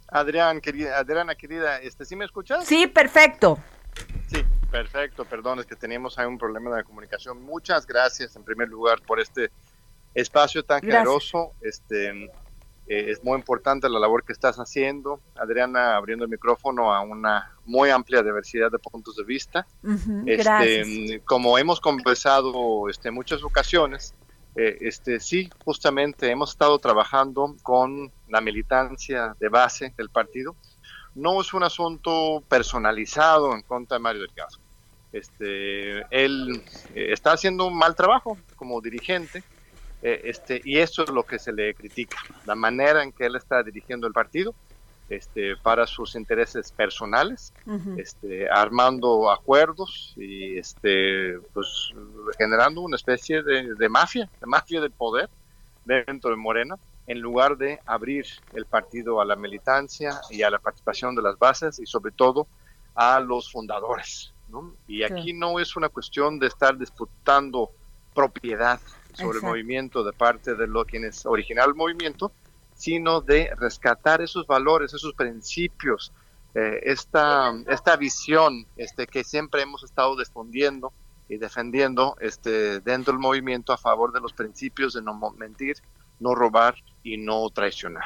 Adrián, 0.08 0.60
querida, 0.60 0.98
Adriana, 0.98 1.34
querida, 1.34 1.78
este, 1.78 2.04
¿sí 2.04 2.16
me 2.16 2.26
escuchas? 2.26 2.66
Sí, 2.66 2.86
perfecto. 2.86 3.58
Sí, 4.28 4.44
perfecto, 4.74 5.24
perdón, 5.24 5.60
es 5.60 5.66
que 5.66 5.76
teníamos 5.76 6.18
ahí 6.18 6.26
un 6.26 6.36
problema 6.36 6.76
de 6.76 6.82
comunicación. 6.82 7.40
Muchas 7.40 7.86
gracias 7.86 8.34
en 8.34 8.42
primer 8.42 8.68
lugar 8.68 9.00
por 9.02 9.20
este 9.20 9.52
espacio 10.12 10.64
tan 10.64 10.80
generoso. 10.80 11.52
Este, 11.60 12.24
eh, 12.24 12.30
es 12.88 13.22
muy 13.22 13.36
importante 13.36 13.88
la 13.88 14.00
labor 14.00 14.24
que 14.24 14.32
estás 14.32 14.56
haciendo, 14.56 15.20
Adriana, 15.36 15.94
abriendo 15.94 16.24
el 16.24 16.30
micrófono 16.32 16.92
a 16.92 17.02
una 17.02 17.52
muy 17.64 17.90
amplia 17.90 18.20
diversidad 18.20 18.68
de 18.72 18.80
puntos 18.80 19.14
de 19.14 19.22
vista. 19.22 19.64
este, 20.26 21.22
como 21.24 21.56
hemos 21.56 21.80
conversado 21.80 22.88
este, 22.88 23.10
en 23.10 23.14
muchas 23.14 23.44
ocasiones, 23.44 24.12
eh, 24.56 24.78
este, 24.80 25.20
sí, 25.20 25.50
justamente 25.64 26.28
hemos 26.28 26.50
estado 26.50 26.80
trabajando 26.80 27.54
con 27.62 28.10
la 28.28 28.40
militancia 28.40 29.36
de 29.38 29.48
base 29.48 29.94
del 29.96 30.10
partido. 30.10 30.56
No 31.14 31.40
es 31.40 31.54
un 31.54 31.62
asunto 31.62 32.42
personalizado 32.48 33.54
en 33.54 33.62
contra 33.62 33.98
de 33.98 34.02
Mario 34.02 34.22
Delgado. 34.22 34.63
Este, 35.14 36.00
él 36.10 36.60
eh, 36.92 37.12
está 37.12 37.32
haciendo 37.32 37.68
un 37.68 37.78
mal 37.78 37.94
trabajo 37.94 38.36
como 38.56 38.80
dirigente 38.80 39.44
eh, 40.02 40.22
este, 40.24 40.60
y 40.64 40.78
eso 40.78 41.04
es 41.04 41.10
lo 41.10 41.22
que 41.22 41.38
se 41.38 41.52
le 41.52 41.72
critica, 41.74 42.16
la 42.44 42.56
manera 42.56 43.02
en 43.04 43.12
que 43.12 43.26
él 43.26 43.36
está 43.36 43.62
dirigiendo 43.62 44.08
el 44.08 44.12
partido 44.12 44.54
este, 45.08 45.56
para 45.56 45.86
sus 45.86 46.16
intereses 46.16 46.72
personales, 46.72 47.52
este, 47.96 48.50
armando 48.50 49.30
acuerdos 49.30 50.14
y 50.16 50.58
este, 50.58 51.38
pues, 51.52 51.92
generando 52.36 52.80
una 52.80 52.96
especie 52.96 53.42
de, 53.42 53.76
de 53.76 53.88
mafia, 53.88 54.28
de 54.40 54.46
mafia 54.46 54.80
del 54.80 54.92
poder 54.92 55.30
dentro 55.84 56.30
de 56.30 56.36
Morena, 56.36 56.74
en 57.06 57.20
lugar 57.20 57.56
de 57.56 57.78
abrir 57.86 58.26
el 58.52 58.66
partido 58.66 59.20
a 59.20 59.24
la 59.24 59.36
militancia 59.36 60.20
y 60.28 60.42
a 60.42 60.50
la 60.50 60.58
participación 60.58 61.14
de 61.14 61.22
las 61.22 61.38
bases 61.38 61.78
y 61.78 61.86
sobre 61.86 62.12
todo 62.12 62.48
a 62.94 63.20
los 63.20 63.52
fundadores. 63.52 64.33
Y 64.86 65.02
aquí 65.02 65.32
no 65.32 65.58
es 65.58 65.76
una 65.76 65.88
cuestión 65.88 66.38
de 66.38 66.46
estar 66.46 66.76
disputando 66.78 67.70
propiedad 68.14 68.80
sobre 69.12 69.38
el 69.38 69.44
movimiento 69.44 70.04
de 70.04 70.12
parte 70.12 70.54
de 70.54 70.66
lo 70.66 70.84
quienes 70.84 71.24
original 71.26 71.70
el 71.70 71.74
movimiento, 71.74 72.32
sino 72.74 73.20
de 73.20 73.50
rescatar 73.56 74.20
esos 74.20 74.46
valores, 74.46 74.92
esos 74.92 75.14
principios, 75.14 76.12
eh, 76.54 76.80
esta, 76.84 77.52
esta 77.68 77.96
visión 77.96 78.66
este, 78.76 79.06
que 79.06 79.24
siempre 79.24 79.62
hemos 79.62 79.82
estado 79.82 80.16
difundiendo 80.16 80.92
y 81.28 81.36
defendiendo 81.36 82.16
este, 82.20 82.80
dentro 82.80 83.12
del 83.12 83.20
movimiento 83.20 83.72
a 83.72 83.78
favor 83.78 84.12
de 84.12 84.20
los 84.20 84.32
principios 84.32 84.94
de 84.94 85.02
no 85.02 85.18
mentir, 85.36 85.76
no 86.20 86.34
robar 86.34 86.76
y 87.02 87.16
no 87.16 87.48
traicionar. 87.50 88.04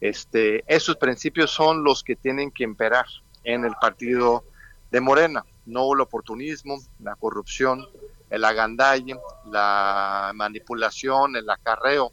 Este, 0.00 0.64
esos 0.66 0.96
principios 0.96 1.50
son 1.50 1.82
los 1.82 2.02
que 2.02 2.16
tienen 2.16 2.50
que 2.50 2.64
imperar 2.64 3.06
en 3.42 3.64
el 3.64 3.74
partido 3.80 4.44
de 4.90 5.00
Morena, 5.00 5.44
no 5.66 5.92
el 5.92 6.00
oportunismo, 6.00 6.78
la 7.00 7.14
corrupción, 7.16 7.86
el 8.30 8.44
agandalle, 8.44 9.16
la 9.46 10.32
manipulación, 10.34 11.36
el 11.36 11.48
acarreo 11.48 12.12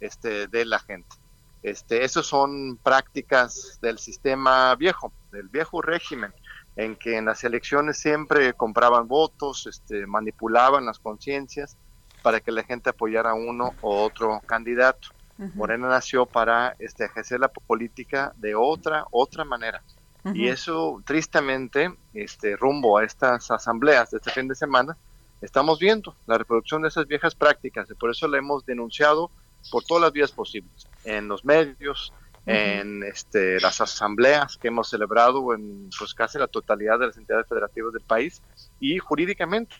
este, 0.00 0.48
de 0.48 0.64
la 0.64 0.78
gente. 0.78 1.16
Este, 1.62 2.04
esas 2.04 2.26
son 2.26 2.76
prácticas 2.82 3.78
del 3.80 3.98
sistema 3.98 4.74
viejo, 4.74 5.12
del 5.30 5.48
viejo 5.48 5.80
régimen, 5.80 6.32
en 6.76 6.96
que 6.96 7.16
en 7.16 7.26
las 7.26 7.44
elecciones 7.44 7.98
siempre 7.98 8.52
compraban 8.54 9.06
votos, 9.06 9.66
este, 9.66 10.06
manipulaban 10.06 10.86
las 10.86 10.98
conciencias 10.98 11.76
para 12.22 12.40
que 12.40 12.52
la 12.52 12.64
gente 12.64 12.90
apoyara 12.90 13.30
a 13.30 13.34
uno 13.34 13.74
u 13.82 13.88
otro 13.88 14.40
candidato. 14.46 15.08
Morena 15.54 15.88
nació 15.88 16.24
para 16.24 16.76
este, 16.78 17.04
ejercer 17.04 17.40
la 17.40 17.48
política 17.48 18.32
de 18.36 18.54
otra, 18.54 19.06
otra 19.10 19.44
manera, 19.44 19.82
Y 20.34 20.48
eso, 20.48 21.02
tristemente, 21.04 21.92
este, 22.14 22.56
rumbo 22.56 22.98
a 22.98 23.04
estas 23.04 23.50
asambleas 23.50 24.10
de 24.10 24.18
este 24.18 24.30
fin 24.30 24.46
de 24.46 24.54
semana, 24.54 24.96
estamos 25.40 25.80
viendo 25.80 26.14
la 26.26 26.38
reproducción 26.38 26.82
de 26.82 26.88
esas 26.88 27.06
viejas 27.08 27.34
prácticas 27.34 27.90
y 27.90 27.94
por 27.94 28.10
eso 28.10 28.28
la 28.28 28.38
hemos 28.38 28.64
denunciado 28.64 29.30
por 29.70 29.84
todas 29.84 30.02
las 30.02 30.12
vías 30.12 30.30
posibles, 30.30 30.88
en 31.04 31.26
los 31.26 31.44
medios, 31.44 32.12
en 32.46 33.02
este, 33.04 33.60
las 33.60 33.80
asambleas 33.80 34.56
que 34.56 34.68
hemos 34.68 34.88
celebrado 34.88 35.54
en 35.54 35.90
pues, 35.96 36.14
casi 36.14 36.38
la 36.38 36.48
totalidad 36.48 36.98
de 36.98 37.06
las 37.06 37.16
entidades 37.16 37.46
federativas 37.48 37.92
del 37.92 38.02
país 38.02 38.42
y 38.80 38.98
jurídicamente. 38.98 39.76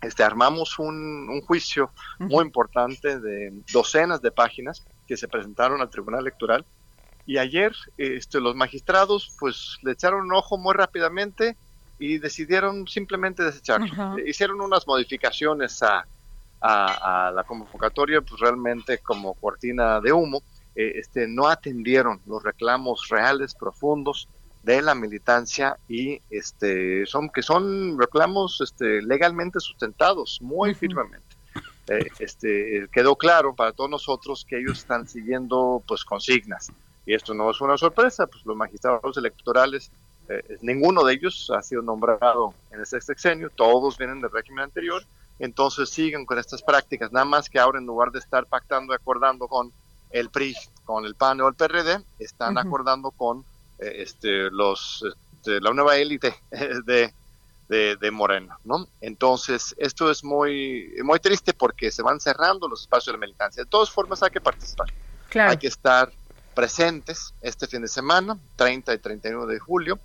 Este, 0.00 0.22
armamos 0.22 0.78
un, 0.78 1.28
un 1.30 1.40
juicio 1.40 1.90
muy 2.18 2.44
importante 2.44 3.18
de 3.20 3.52
docenas 3.72 4.20
de 4.20 4.30
páginas 4.30 4.84
que 5.06 5.16
se 5.16 5.28
presentaron 5.28 5.80
al 5.80 5.88
Tribunal 5.88 6.20
Electoral 6.20 6.66
y 7.26 7.38
ayer 7.38 7.72
este, 7.96 8.40
los 8.40 8.54
magistrados 8.54 9.34
pues 9.38 9.78
le 9.82 9.92
echaron 9.92 10.22
un 10.22 10.32
ojo 10.32 10.58
muy 10.58 10.74
rápidamente 10.74 11.56
y 11.98 12.18
decidieron 12.18 12.86
simplemente 12.86 13.42
desecharlo. 13.42 14.18
Hicieron 14.18 14.60
unas 14.60 14.86
modificaciones 14.86 15.82
a, 15.82 16.04
a, 16.60 17.30
la 17.34 17.44
convocatoria, 17.44 18.20
pues 18.20 18.40
realmente 18.40 18.98
como 18.98 19.34
cortina 19.34 20.00
de 20.00 20.12
humo, 20.12 20.42
eh, 20.74 20.92
este, 20.96 21.26
no 21.28 21.48
atendieron 21.48 22.20
los 22.26 22.42
reclamos 22.42 23.08
reales, 23.08 23.54
profundos 23.54 24.28
de 24.62 24.80
la 24.80 24.94
militancia 24.94 25.78
y 25.88 26.20
este 26.30 27.04
son 27.04 27.28
que 27.28 27.42
son 27.42 27.98
reclamos 27.98 28.62
este, 28.62 29.02
legalmente 29.02 29.60
sustentados 29.60 30.38
muy 30.40 30.74
firmemente. 30.74 31.36
Eh, 31.86 32.08
este 32.18 32.88
quedó 32.90 33.14
claro 33.14 33.54
para 33.54 33.72
todos 33.72 33.90
nosotros 33.90 34.46
que 34.48 34.58
ellos 34.58 34.78
están 34.78 35.06
siguiendo 35.06 35.82
pues 35.86 36.02
consignas 36.02 36.72
y 37.06 37.14
esto 37.14 37.34
no 37.34 37.50
es 37.50 37.60
una 37.60 37.76
sorpresa, 37.76 38.26
pues 38.26 38.44
los 38.46 38.56
magistrados 38.56 39.16
electorales 39.16 39.90
eh, 40.28 40.58
ninguno 40.62 41.04
de 41.04 41.14
ellos 41.14 41.52
ha 41.54 41.62
sido 41.62 41.82
nombrado 41.82 42.54
en 42.70 42.80
este 42.80 43.00
sexenio, 43.00 43.50
todos 43.50 43.98
vienen 43.98 44.20
del 44.20 44.30
régimen 44.30 44.64
anterior, 44.64 45.04
entonces 45.38 45.90
siguen 45.90 46.24
con 46.24 46.38
estas 46.38 46.62
prácticas, 46.62 47.12
nada 47.12 47.26
más 47.26 47.50
que 47.50 47.58
ahora 47.58 47.78
en 47.78 47.86
lugar 47.86 48.10
de 48.10 48.20
estar 48.20 48.46
pactando 48.46 48.94
y 48.94 48.96
acordando 48.96 49.48
con 49.48 49.72
el 50.10 50.30
PRI, 50.30 50.54
con 50.84 51.04
el 51.04 51.14
PAN 51.14 51.40
o 51.40 51.48
el 51.48 51.54
PRD, 51.54 52.02
están 52.18 52.56
acordando 52.56 53.10
con 53.10 53.44
eh, 53.78 53.96
este, 53.98 54.50
los, 54.50 55.04
este, 55.36 55.60
la 55.60 55.72
nueva 55.74 55.96
élite 55.96 56.34
de, 56.86 57.12
de, 57.68 58.10
Morena, 58.10 58.58
¿no? 58.64 58.86
Entonces, 59.00 59.74
esto 59.78 60.10
es 60.10 60.22
muy, 60.22 60.94
muy 61.02 61.18
triste 61.18 61.52
porque 61.52 61.90
se 61.90 62.02
van 62.02 62.20
cerrando 62.20 62.68
los 62.68 62.82
espacios 62.82 63.06
de 63.06 63.12
la 63.12 63.26
militancia. 63.26 63.64
De 63.64 63.68
todas 63.68 63.90
formas, 63.90 64.22
hay 64.22 64.30
que 64.30 64.40
participar. 64.40 64.92
Hay 65.34 65.56
que 65.56 65.66
estar 65.66 66.12
presentes 66.54 67.34
este 67.42 67.66
fin 67.66 67.82
de 67.82 67.88
semana, 67.88 68.38
30 68.56 68.94
y 68.94 68.98
31 68.98 69.46
de 69.46 69.58
julio, 69.58 69.98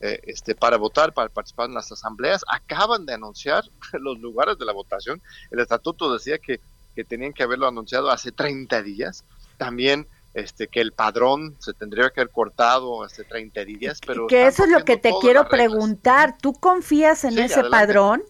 eh, 0.00 0.20
este, 0.24 0.54
para 0.54 0.76
votar, 0.76 1.12
para 1.12 1.28
participar 1.28 1.68
en 1.68 1.74
las 1.74 1.90
asambleas. 1.90 2.44
Acaban 2.48 3.06
de 3.06 3.14
anunciar 3.14 3.64
los 3.92 4.18
lugares 4.18 4.58
de 4.58 4.64
la 4.64 4.72
votación. 4.72 5.20
El 5.50 5.60
estatuto 5.60 6.12
decía 6.12 6.38
que, 6.38 6.60
que 6.94 7.04
tenían 7.04 7.32
que 7.32 7.42
haberlo 7.42 7.66
anunciado 7.66 8.10
hace 8.10 8.32
30 8.32 8.82
días. 8.82 9.24
También 9.56 10.06
este, 10.34 10.68
que 10.68 10.82
el 10.82 10.92
padrón 10.92 11.56
se 11.60 11.72
tendría 11.72 12.10
que 12.10 12.20
haber 12.20 12.30
cortado 12.30 13.02
hace 13.02 13.24
30 13.24 13.64
días, 13.64 14.00
pero... 14.06 14.26
Que 14.26 14.46
eso 14.46 14.64
es 14.64 14.70
lo 14.70 14.84
que 14.84 14.98
te 14.98 15.12
quiero 15.18 15.48
preguntar. 15.48 16.36
¿Tú 16.36 16.52
confías 16.52 17.24
en 17.24 17.38
ese 17.38 17.64
padrón? 17.64 18.22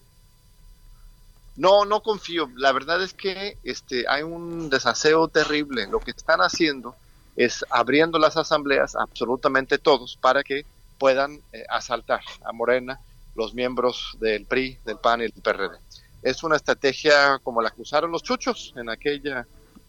No, 1.56 1.84
no 1.84 2.02
confío. 2.02 2.48
La 2.54 2.70
verdad 2.70 3.02
es 3.02 3.12
que 3.12 3.58
este, 3.64 4.04
hay 4.08 4.22
un 4.22 4.70
desaseo 4.70 5.26
terrible. 5.26 5.88
Lo 5.88 5.98
que 5.98 6.12
están 6.12 6.40
haciendo 6.40 6.94
es 7.36 7.64
abriendo 7.70 8.18
las 8.18 8.36
asambleas 8.36 8.96
absolutamente 8.96 9.78
todos 9.78 10.16
para 10.16 10.42
que 10.42 10.64
puedan 10.98 11.40
eh, 11.52 11.64
asaltar 11.68 12.20
a 12.44 12.52
Morena 12.52 13.00
los 13.34 13.54
miembros 13.54 14.16
del 14.18 14.46
PRI, 14.46 14.78
del 14.84 14.98
PAN 14.98 15.20
y 15.20 15.24
del 15.24 15.42
PRD. 15.42 15.76
Es 16.22 16.42
una 16.42 16.56
estrategia 16.56 17.38
como 17.42 17.60
la 17.60 17.70
que 17.70 17.82
usaron 17.82 18.10
los 18.10 18.22
chuchos 18.22 18.72
en 18.76 18.88
aquella 18.88 19.46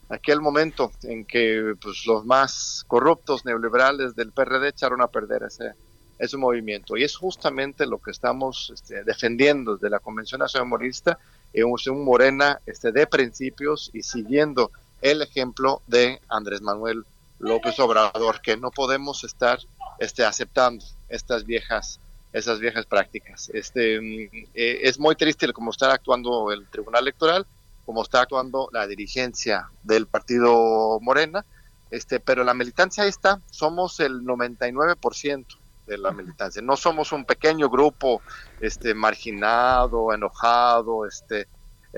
aquel 0.09 0.41
momento 0.41 0.91
en 1.03 1.25
que 1.25 1.75
pues, 1.81 2.05
los 2.05 2.25
más 2.25 2.83
corruptos 2.87 3.45
neoliberales 3.45 4.15
del 4.15 4.31
PRD 4.31 4.69
echaron 4.69 5.01
a 5.01 5.07
perder 5.07 5.43
ese, 5.43 5.73
ese 6.17 6.37
movimiento. 6.37 6.97
Y 6.97 7.03
es 7.03 7.15
justamente 7.15 7.85
lo 7.85 7.99
que 7.99 8.11
estamos 8.11 8.71
este, 8.73 9.03
defendiendo 9.03 9.75
desde 9.75 9.89
la 9.89 9.99
Convención 9.99 10.39
Nacional 10.39 10.69
Morista, 10.69 11.19
un 11.53 12.05
Morena 12.05 12.61
este, 12.65 12.91
de 12.91 13.07
principios 13.07 13.89
y 13.93 14.03
siguiendo 14.03 14.71
el 15.01 15.21
ejemplo 15.21 15.81
de 15.87 16.21
Andrés 16.29 16.61
Manuel 16.61 17.03
López 17.39 17.79
Obrador, 17.79 18.41
que 18.41 18.57
no 18.57 18.71
podemos 18.71 19.23
estar 19.23 19.59
este, 19.99 20.25
aceptando 20.25 20.85
estas 21.09 21.45
viejas 21.45 21.99
esas 22.33 22.59
viejas 22.59 22.85
prácticas. 22.85 23.49
Este, 23.53 23.99
mm, 23.99 24.47
eh, 24.53 24.79
es 24.83 24.99
muy 24.99 25.15
triste 25.15 25.51
cómo 25.53 25.71
está 25.71 25.93
actuando 25.93 26.51
el 26.51 26.67
Tribunal 26.69 27.03
Electoral, 27.03 27.45
cómo 27.85 28.03
está 28.03 28.21
actuando 28.21 28.69
la 28.71 28.85
dirigencia 28.87 29.69
del 29.83 30.07
partido 30.07 30.99
Morena, 31.01 31.45
este, 31.89 32.19
pero 32.19 32.43
la 32.43 32.53
militancia 32.53 33.03
ahí 33.03 33.09
está, 33.09 33.41
somos 33.49 33.99
el 33.99 34.23
99% 34.23 35.45
de 35.85 35.97
la 35.97 36.11
militancia, 36.11 36.61
no 36.61 36.75
somos 36.75 37.13
un 37.13 37.23
pequeño 37.23 37.69
grupo 37.69 38.21
este, 38.59 38.93
marginado, 38.93 40.13
enojado, 40.13 41.05
este, 41.05 41.47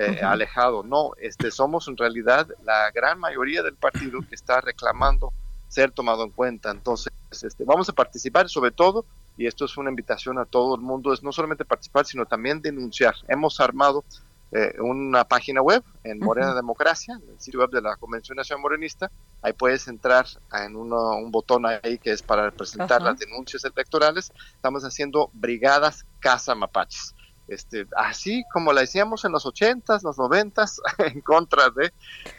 eh, 0.00 0.20
alejado. 0.22 0.82
No, 0.82 1.12
este, 1.20 1.50
somos 1.50 1.86
en 1.86 1.96
realidad 1.96 2.48
la 2.64 2.90
gran 2.90 3.18
mayoría 3.18 3.62
del 3.62 3.76
partido 3.76 4.20
que 4.26 4.34
está 4.34 4.60
reclamando 4.62 5.30
ser 5.68 5.90
tomado 5.90 6.24
en 6.24 6.30
cuenta. 6.30 6.70
Entonces, 6.70 7.12
este, 7.30 7.64
vamos 7.64 7.88
a 7.90 7.92
participar 7.92 8.48
sobre 8.48 8.70
todo, 8.70 9.04
y 9.36 9.46
esto 9.46 9.66
es 9.66 9.76
una 9.76 9.90
invitación 9.90 10.38
a 10.38 10.46
todo 10.46 10.74
el 10.74 10.80
mundo, 10.80 11.12
es 11.12 11.22
no 11.22 11.32
solamente 11.32 11.66
participar, 11.66 12.06
sino 12.06 12.24
también 12.24 12.62
denunciar. 12.62 13.14
Hemos 13.28 13.60
armado 13.60 14.04
eh, 14.52 14.72
una 14.80 15.24
página 15.24 15.60
web 15.60 15.84
en 16.02 16.18
Morena 16.18 16.54
Democracia, 16.54 17.18
en 17.22 17.34
el 17.34 17.38
sitio 17.38 17.60
web 17.60 17.70
de 17.70 17.82
la 17.82 17.96
Convención 17.96 18.36
Nacional 18.36 18.62
Morenista. 18.62 19.10
Ahí 19.42 19.52
puedes 19.52 19.86
entrar 19.86 20.26
en 20.52 20.76
un 20.76 21.30
botón 21.30 21.66
ahí 21.66 21.98
que 21.98 22.12
es 22.12 22.22
para 22.22 22.50
presentar 22.50 23.02
las 23.02 23.18
denuncias 23.18 23.64
electorales. 23.64 24.32
Estamos 24.54 24.82
haciendo 24.82 25.30
brigadas 25.34 26.06
Casa 26.20 26.54
Mapaches 26.54 27.14
este, 27.50 27.84
así 27.96 28.44
como 28.52 28.72
la 28.72 28.82
decíamos 28.82 29.24
en 29.24 29.32
los 29.32 29.44
ochentas, 29.44 30.04
los 30.04 30.16
noventas, 30.16 30.80
en 30.98 31.20
contra 31.20 31.68
de... 31.70 31.92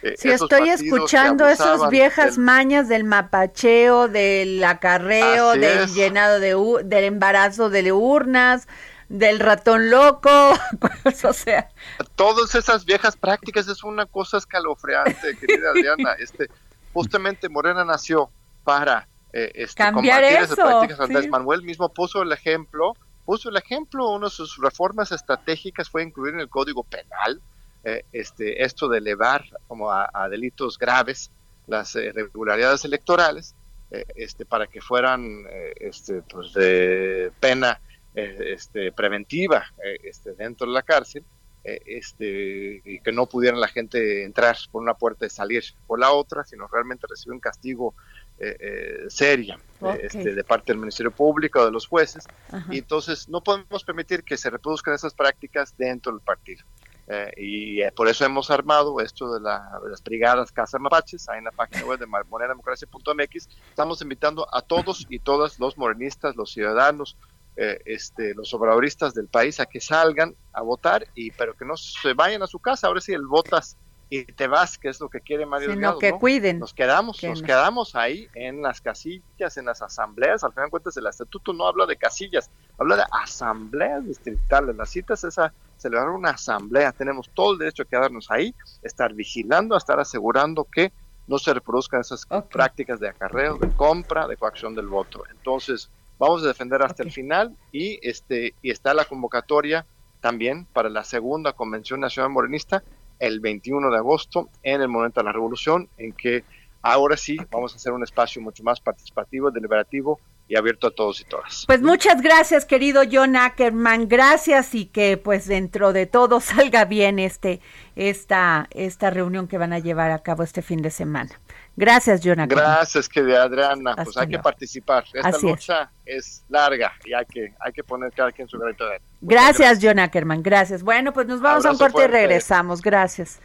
Eh, 0.03 0.15
sí, 0.17 0.29
estoy 0.29 0.69
escuchando 0.69 1.47
esas 1.47 1.89
viejas 1.89 2.37
mañas 2.37 2.87
del 2.87 3.03
mapacheo, 3.03 4.07
del 4.07 4.63
acarreo, 4.63 5.51
del 5.51 5.87
llenado 5.93 6.39
de 6.39 6.55
del 6.85 7.03
embarazo 7.03 7.69
de 7.69 7.91
urnas, 7.91 8.69
del 9.09 9.39
ratón 9.41 9.89
loco, 9.89 10.29
pues, 11.03 11.25
o 11.25 11.33
sea... 11.33 11.69
Todas 12.15 12.55
esas 12.55 12.85
viejas 12.85 13.17
prácticas 13.17 13.67
es 13.67 13.83
una 13.83 14.05
cosa 14.05 14.37
escalofriante, 14.37 15.37
querida 15.39 15.71
Adriana. 15.71 16.13
Este, 16.13 16.47
justamente 16.93 17.49
Morena 17.49 17.83
nació 17.83 18.29
para 18.63 19.09
eh, 19.33 19.51
este, 19.55 19.75
cambiar 19.75 20.21
combatir 20.21 20.37
eso, 20.37 20.53
esas 20.53 20.65
prácticas. 20.65 20.99
Andrés 21.01 21.29
Manuel 21.29 21.63
mismo 21.63 21.89
puso 21.89 22.21
el 22.21 22.31
ejemplo 22.31 22.93
puso 23.25 23.49
el 23.49 23.57
ejemplo, 23.57 24.09
una 24.09 24.27
de 24.27 24.31
sus 24.31 24.57
reformas 24.57 25.11
estratégicas 25.11 25.89
fue 25.89 26.03
incluir 26.03 26.33
en 26.33 26.41
el 26.41 26.49
Código 26.49 26.83
Penal 26.83 27.41
eh, 27.83 28.03
este, 28.11 28.63
esto 28.63 28.87
de 28.87 28.99
elevar 28.99 29.43
como 29.67 29.91
a, 29.91 30.29
delitos 30.29 30.77
graves 30.77 31.31
las 31.65 31.95
irregularidades 31.95 32.85
electorales 32.85 33.55
eh, 33.89 34.05
este, 34.15 34.45
para 34.45 34.67
que 34.67 34.81
fueran 34.81 35.45
eh, 35.49 35.73
este, 35.77 36.21
pues 36.21 36.53
de 36.53 37.31
pena 37.39 37.81
este, 38.13 38.91
preventiva 38.91 39.65
este, 40.03 40.33
dentro 40.33 40.67
de 40.67 40.73
la 40.73 40.83
cárcel 40.83 41.23
este, 41.63 42.81
y 42.83 42.99
que 42.99 43.11
no 43.11 43.25
pudiera 43.25 43.55
la 43.55 43.67
gente 43.67 44.25
entrar 44.25 44.57
por 44.71 44.81
una 44.81 44.95
puerta 44.95 45.25
y 45.25 45.29
salir 45.29 45.63
por 45.87 45.99
la 45.99 46.11
otra, 46.11 46.43
sino 46.43 46.67
realmente 46.67 47.07
recibir 47.07 47.33
un 47.33 47.39
castigo 47.39 47.95
eh, 48.43 48.57
eh, 48.59 49.05
seria 49.07 49.59
este, 50.01 50.33
de 50.33 50.43
parte 50.43 50.71
del 50.71 50.79
Ministerio 50.79 51.11
Público 51.11 51.59
o 51.59 51.65
de 51.65 51.71
los 51.71 51.85
jueces. 51.85 52.25
Y 52.71 52.79
entonces 52.79 53.29
no 53.29 53.43
podemos 53.43 53.83
permitir 53.83 54.23
que 54.23 54.35
se 54.35 54.49
reproduzcan 54.49 54.95
esas 54.95 55.13
prácticas 55.13 55.77
dentro 55.77 56.11
del 56.11 56.21
partido. 56.21 56.65
Eh, 57.07 57.31
y 57.37 57.91
por 57.91 58.07
eso 58.07 58.25
hemos 58.25 58.49
armado 58.49 58.99
esto 58.99 59.31
de, 59.31 59.41
las 59.41 60.03
brigadas 60.03 60.51
Casa 60.51 60.79
Mapaches, 60.79 61.29
ahí 61.29 61.37
en 61.37 61.43
la 61.43 61.51
página 61.51 61.85
web 61.85 61.99
de 61.99 62.07
morenademocracia.mx. 62.07 63.47
Estamos 63.69 64.01
invitando 64.01 64.47
a 64.51 64.63
todos 64.63 65.05
y 65.07 65.19
todas 65.19 65.59
los 65.59 65.77
morenistas, 65.77 66.35
los 66.35 66.51
ciudadanos, 66.51 67.17
este, 67.55 68.33
los 68.33 68.51
obradoristas 68.55 69.13
del 69.13 69.27
país 69.27 69.59
a 69.59 69.67
que 69.67 69.79
salgan 69.79 70.33
a 70.51 70.63
votar, 70.63 71.05
y 71.13 71.29
pero 71.29 71.55
que 71.55 71.63
no 71.65 71.77
se 71.77 72.15
vayan 72.15 72.41
a 72.41 72.47
su 72.47 72.57
casa. 72.57 72.87
Ahora 72.87 73.01
sí, 73.01 73.13
el 73.13 73.27
votas 73.27 73.77
y 74.13 74.25
te 74.25 74.45
vas, 74.47 74.77
que 74.77 74.89
es 74.89 74.99
lo 74.99 75.07
que 75.07 75.21
quiere 75.21 75.45
Mario 75.45 75.71
Sino 75.71 75.97
que 75.97 76.11
cuiden. 76.11 76.59
Nos 76.59 76.73
quedamos, 76.73 77.23
nos 77.23 77.41
quedamos 77.41 77.95
ahí 77.95 78.27
en 78.35 78.61
las 78.61 78.81
casillas, 78.81 79.55
en 79.55 79.63
las 79.63 79.81
asambleas. 79.81 80.43
Al 80.43 80.51
final 80.51 80.65
de 80.65 80.71
cuentas, 80.71 80.97
el 80.97 81.07
estatuto 81.07 81.53
no 81.53 81.65
habla 81.65 81.85
de 81.85 81.95
casillas, 81.95 82.51
habla 82.77 82.97
de 82.97 83.03
asambleas 83.09 84.05
distritales. 84.05 84.75
Las 84.75 84.89
citas 84.89 85.23
es 85.23 85.39
a 85.39 85.53
celebrar 85.77 86.09
una 86.09 86.31
asamblea. 86.31 86.91
Tenemos 86.91 87.29
todo 87.33 87.53
el 87.53 87.59
derecho 87.59 87.83
a 87.83 87.85
quedarnos 87.85 88.29
ahí, 88.29 88.53
estar 88.83 89.13
vigilando, 89.13 89.77
estar 89.77 89.97
asegurando 89.97 90.65
que 90.65 90.91
no 91.27 91.39
se 91.39 91.53
reproduzcan 91.53 92.01
esas 92.01 92.27
prácticas 92.51 92.99
de 92.99 93.07
acarreo, 93.07 93.55
de 93.59 93.69
compra, 93.77 94.27
de 94.27 94.35
coacción 94.35 94.75
del 94.75 94.87
voto. 94.87 95.23
Entonces, 95.31 95.89
vamos 96.19 96.43
a 96.43 96.47
defender 96.47 96.81
hasta 96.81 97.01
el 97.01 97.13
final 97.13 97.55
y 97.71 97.97
este 98.05 98.55
y 98.61 98.71
está 98.71 98.93
la 98.93 99.05
convocatoria 99.05 99.85
también 100.19 100.65
para 100.65 100.89
la 100.89 101.05
segunda 101.05 101.53
convención 101.53 102.01
nacional 102.01 102.29
morenista 102.29 102.83
el 103.21 103.39
21 103.39 103.91
de 103.91 103.97
agosto 103.97 104.49
en 104.63 104.81
el 104.81 104.89
Monumento 104.89 105.21
a 105.21 105.23
la 105.23 105.31
Revolución, 105.31 105.87
en 105.97 106.11
que 106.11 106.43
ahora 106.81 107.15
sí 107.15 107.37
vamos 107.51 107.73
a 107.73 107.75
hacer 107.77 107.93
un 107.93 108.03
espacio 108.03 108.41
mucho 108.41 108.63
más 108.63 108.81
participativo, 108.81 109.51
deliberativo 109.51 110.19
y 110.47 110.57
abierto 110.57 110.87
a 110.87 110.91
todos 110.91 111.21
y 111.21 111.25
todas. 111.25 111.63
Pues 111.67 111.81
muchas 111.81 112.21
gracias, 112.21 112.65
querido 112.65 113.03
John 113.09 113.35
Ackerman, 113.35 114.09
gracias 114.09 114.73
y 114.73 114.87
que 114.87 115.17
pues 115.17 115.47
dentro 115.47 115.93
de 115.93 116.07
todo 116.07 116.39
salga 116.41 116.83
bien 116.85 117.19
este 117.19 117.61
esta 117.95 118.67
esta 118.71 119.11
reunión 119.11 119.47
que 119.47 119.59
van 119.59 119.71
a 119.71 119.79
llevar 119.79 120.11
a 120.11 120.19
cabo 120.19 120.43
este 120.43 120.61
fin 120.61 120.81
de 120.81 120.89
semana. 120.89 121.39
Gracias, 121.75 122.21
John 122.23 122.39
Ackerman. 122.39 122.65
Gracias, 122.65 123.07
querida 123.07 123.43
Adriana. 123.43 123.95
pues 123.95 124.15
hay 124.17 124.27
que 124.27 124.39
participar. 124.39 125.05
Esta 125.13 125.37
lucha 125.39 125.91
es. 126.05 126.43
larga 126.49 126.91
y 127.05 127.13
hay 127.13 127.25
que 127.25 127.53
hay 127.59 127.71
que 127.71 127.83
poner 127.83 128.11
cada 128.11 128.31
quien 128.31 128.47
su 128.47 128.59
granito 128.59 128.85
de 128.85 129.01
Gracias, 129.21 129.59
gracias, 129.59 129.79
John 129.81 129.99
Ackerman. 129.99 130.43
Gracias. 130.43 130.83
Bueno, 130.83 131.13
pues 131.13 131.27
nos 131.27 131.41
vamos 131.41 131.65
a 131.65 131.71
un 131.71 131.77
corte 131.77 132.03
y 132.03 132.07
regresamos. 132.07 132.81
Gracias. 132.81 133.39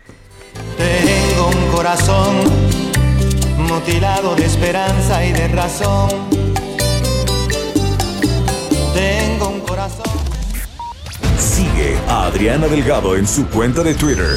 Tengo 0.76 1.48
un 1.48 1.72
corazón 1.72 2.36
mutilado 3.56 4.34
de 4.36 4.44
esperanza 4.44 5.24
y 5.24 5.32
de 5.32 5.48
razón 5.48 6.46
tengo 8.94 9.48
un 9.48 9.60
corazón. 9.60 10.06
Sigue 11.38 11.96
a 12.08 12.26
Adriana 12.26 12.66
Delgado 12.66 13.16
en 13.16 13.26
su 13.26 13.46
cuenta 13.48 13.82
de 13.82 13.94
Twitter. 13.94 14.36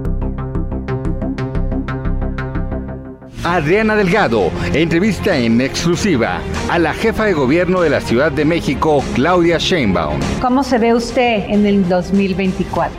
Adriana 3.43 3.95
Delgado 3.95 4.51
entrevista 4.71 5.35
en 5.35 5.61
exclusiva 5.61 6.41
a 6.69 6.77
la 6.77 6.93
jefa 6.93 7.25
de 7.25 7.33
gobierno 7.33 7.81
de 7.81 7.89
la 7.89 7.99
Ciudad 7.99 8.31
de 8.31 8.45
México, 8.45 9.03
Claudia 9.15 9.57
Sheinbaum. 9.57 10.19
¿Cómo 10.39 10.63
se 10.63 10.77
ve 10.77 10.93
usted 10.93 11.49
en 11.49 11.65
el 11.65 11.89
2024? 11.89 12.95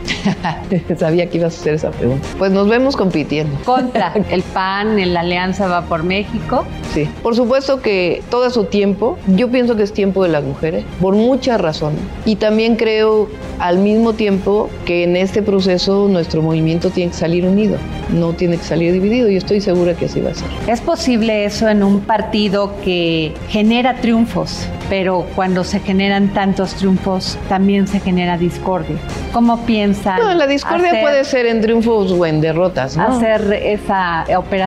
Sabía 0.97 1.29
que 1.29 1.37
ibas 1.37 1.55
a 1.55 1.61
hacer 1.61 1.73
esa 1.75 1.91
pregunta. 1.91 2.27
Pues 2.37 2.51
nos 2.51 2.67
vemos 2.67 2.97
compitiendo. 2.97 3.57
Contra 3.63 4.11
el 4.29 4.41
PAN, 4.41 5.13
la 5.13 5.21
Alianza 5.21 5.67
va 5.67 5.83
por 5.83 6.03
México. 6.03 6.65
Sí, 6.93 7.07
por 7.23 7.37
supuesto 7.37 7.81
que 7.81 8.21
todo 8.29 8.49
su 8.49 8.65
tiempo, 8.65 9.17
yo 9.27 9.49
pienso 9.49 9.77
que 9.77 9.83
es 9.83 9.93
tiempo 9.93 10.23
de 10.23 10.29
las 10.29 10.43
mujeres, 10.43 10.83
por 10.99 11.15
muchas 11.15 11.59
razones. 11.61 12.01
Y 12.25 12.35
también 12.35 12.75
creo 12.75 13.29
al 13.59 13.77
mismo 13.77 14.11
tiempo 14.11 14.69
que 14.85 15.05
en 15.05 15.15
este 15.15 15.41
proceso 15.41 16.09
nuestro 16.09 16.41
movimiento 16.41 16.89
tiene 16.89 17.11
que 17.11 17.17
salir 17.17 17.45
unido, 17.45 17.77
no 18.09 18.33
tiene 18.33 18.57
que 18.57 18.63
salir 18.63 18.91
dividido 18.91 19.29
y 19.29 19.37
estoy 19.37 19.61
segura 19.61 19.93
que 19.93 20.05
así 20.05 20.19
va 20.19 20.32
¿Es 20.67 20.81
posible 20.81 21.45
eso 21.45 21.67
en 21.67 21.83
un 21.83 22.01
partido 22.01 22.79
que 22.81 23.33
genera 23.49 23.95
triunfos, 23.95 24.67
pero 24.89 25.27
cuando 25.35 25.63
se 25.63 25.79
generan 25.79 26.33
tantos 26.33 26.75
triunfos 26.75 27.37
también 27.49 27.87
se 27.87 27.99
genera 27.99 28.37
discordia? 28.37 28.97
¿Cómo 29.31 29.65
piensa? 29.65 30.17
No, 30.17 30.33
la 30.33 30.47
discordia 30.47 31.01
puede 31.01 31.23
ser 31.25 31.45
en 31.45 31.61
triunfos 31.61 32.11
o 32.11 32.25
en 32.25 32.41
derrotas, 32.41 32.97
¿no? 32.97 33.03
Hacer 33.03 33.53
esa 33.53 34.25
operación. 34.37 34.65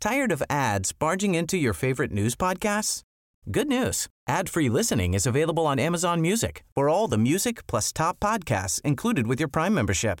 Tired 0.00 0.32
of 0.32 0.42
ads 0.50 0.92
barging 0.92 1.34
into 1.34 1.56
your 1.56 1.72
favorite 1.72 2.12
news 2.12 2.36
podcasts? 2.36 3.02
Good 3.50 3.68
news. 3.68 4.08
Ad-free 4.26 4.68
listening 4.70 5.14
is 5.14 5.26
available 5.26 5.66
on 5.66 5.78
Amazon 5.78 6.20
Music. 6.20 6.62
For 6.74 6.88
all 6.88 7.08
the 7.08 7.18
music 7.18 7.66
plus 7.66 7.92
top 7.92 8.18
podcasts 8.18 8.80
included 8.82 9.26
with 9.26 9.38
your 9.38 9.48
Prime 9.48 9.74
membership. 9.74 10.20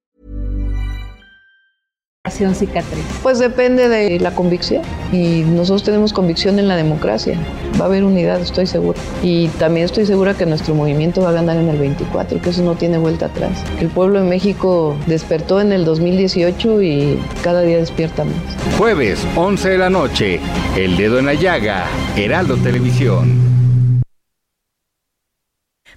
Cicatriz? 2.53 3.03
Pues 3.21 3.39
depende 3.39 3.87
de 3.89 4.19
la 4.19 4.31
convicción 4.31 4.83
y 5.11 5.41
nosotros 5.41 5.83
tenemos 5.83 6.13
convicción 6.13 6.59
en 6.59 6.67
la 6.67 6.75
democracia. 6.75 7.37
Va 7.79 7.85
a 7.85 7.87
haber 7.87 8.03
unidad, 8.03 8.39
estoy 8.41 8.65
segura. 8.65 8.99
Y 9.21 9.47
también 9.59 9.85
estoy 9.85 10.05
segura 10.05 10.33
que 10.35 10.45
nuestro 10.45 10.73
movimiento 10.73 11.21
va 11.21 11.29
a 11.29 11.33
ganar 11.33 11.57
en 11.57 11.69
el 11.69 11.77
24, 11.77 12.41
que 12.41 12.49
eso 12.49 12.63
no 12.63 12.75
tiene 12.75 12.97
vuelta 12.97 13.27
atrás. 13.27 13.63
El 13.79 13.89
pueblo 13.89 14.21
de 14.21 14.29
México 14.29 14.95
despertó 15.07 15.61
en 15.61 15.71
el 15.71 15.85
2018 15.85 16.81
y 16.81 17.19
cada 17.43 17.61
día 17.61 17.77
despierta 17.77 18.23
más. 18.23 18.35
Jueves, 18.77 19.25
11 19.35 19.69
de 19.69 19.77
la 19.77 19.89
noche, 19.89 20.39
El 20.75 20.97
Dedo 20.97 21.19
en 21.19 21.25
la 21.25 21.33
Llaga, 21.33 21.85
Heraldo 22.15 22.55
Televisión. 22.57 23.51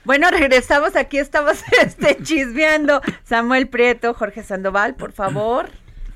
Bueno, 0.05 0.31
regresamos 0.31 0.97
aquí, 0.97 1.17
estamos 1.17 1.59
este, 1.83 2.19
chismeando. 2.23 3.01
Samuel 3.25 3.69
Prieto, 3.69 4.13
Jorge 4.15 4.43
Sandoval, 4.43 4.95
por 4.95 5.13
favor. 5.13 5.71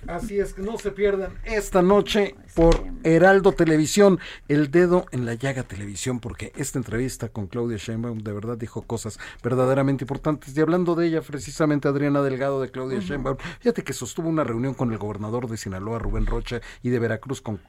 Así 0.08 0.40
es, 0.40 0.54
que 0.54 0.62
no 0.62 0.78
se 0.78 0.90
pierdan 0.90 1.34
esta 1.44 1.82
noche 1.82 2.34
por 2.58 2.84
Heraldo 3.04 3.52
Televisión, 3.52 4.18
El 4.48 4.72
Dedo 4.72 5.06
en 5.12 5.24
la 5.24 5.34
Llaga 5.34 5.62
Televisión, 5.62 6.18
porque 6.18 6.52
esta 6.56 6.80
entrevista 6.80 7.28
con 7.28 7.46
Claudia 7.46 7.76
Sheinbaum 7.76 8.18
de 8.18 8.32
verdad 8.32 8.58
dijo 8.58 8.82
cosas 8.82 9.20
verdaderamente 9.44 10.02
importantes. 10.02 10.56
Y 10.56 10.60
hablando 10.60 10.96
de 10.96 11.06
ella, 11.06 11.20
precisamente 11.20 11.86
Adriana 11.86 12.20
Delgado 12.20 12.60
de 12.60 12.72
Claudia 12.72 12.98
Sheinbaum, 12.98 13.36
fíjate 13.60 13.84
que 13.84 13.92
sostuvo 13.92 14.28
una 14.28 14.42
reunión 14.42 14.74
con 14.74 14.90
el 14.90 14.98
gobernador 14.98 15.48
de 15.48 15.56
Sinaloa, 15.56 16.00
Rubén 16.00 16.26
Rocha, 16.26 16.60
y 16.82 16.88
de 16.88 16.98
Veracruz 16.98 17.40
con 17.40 17.60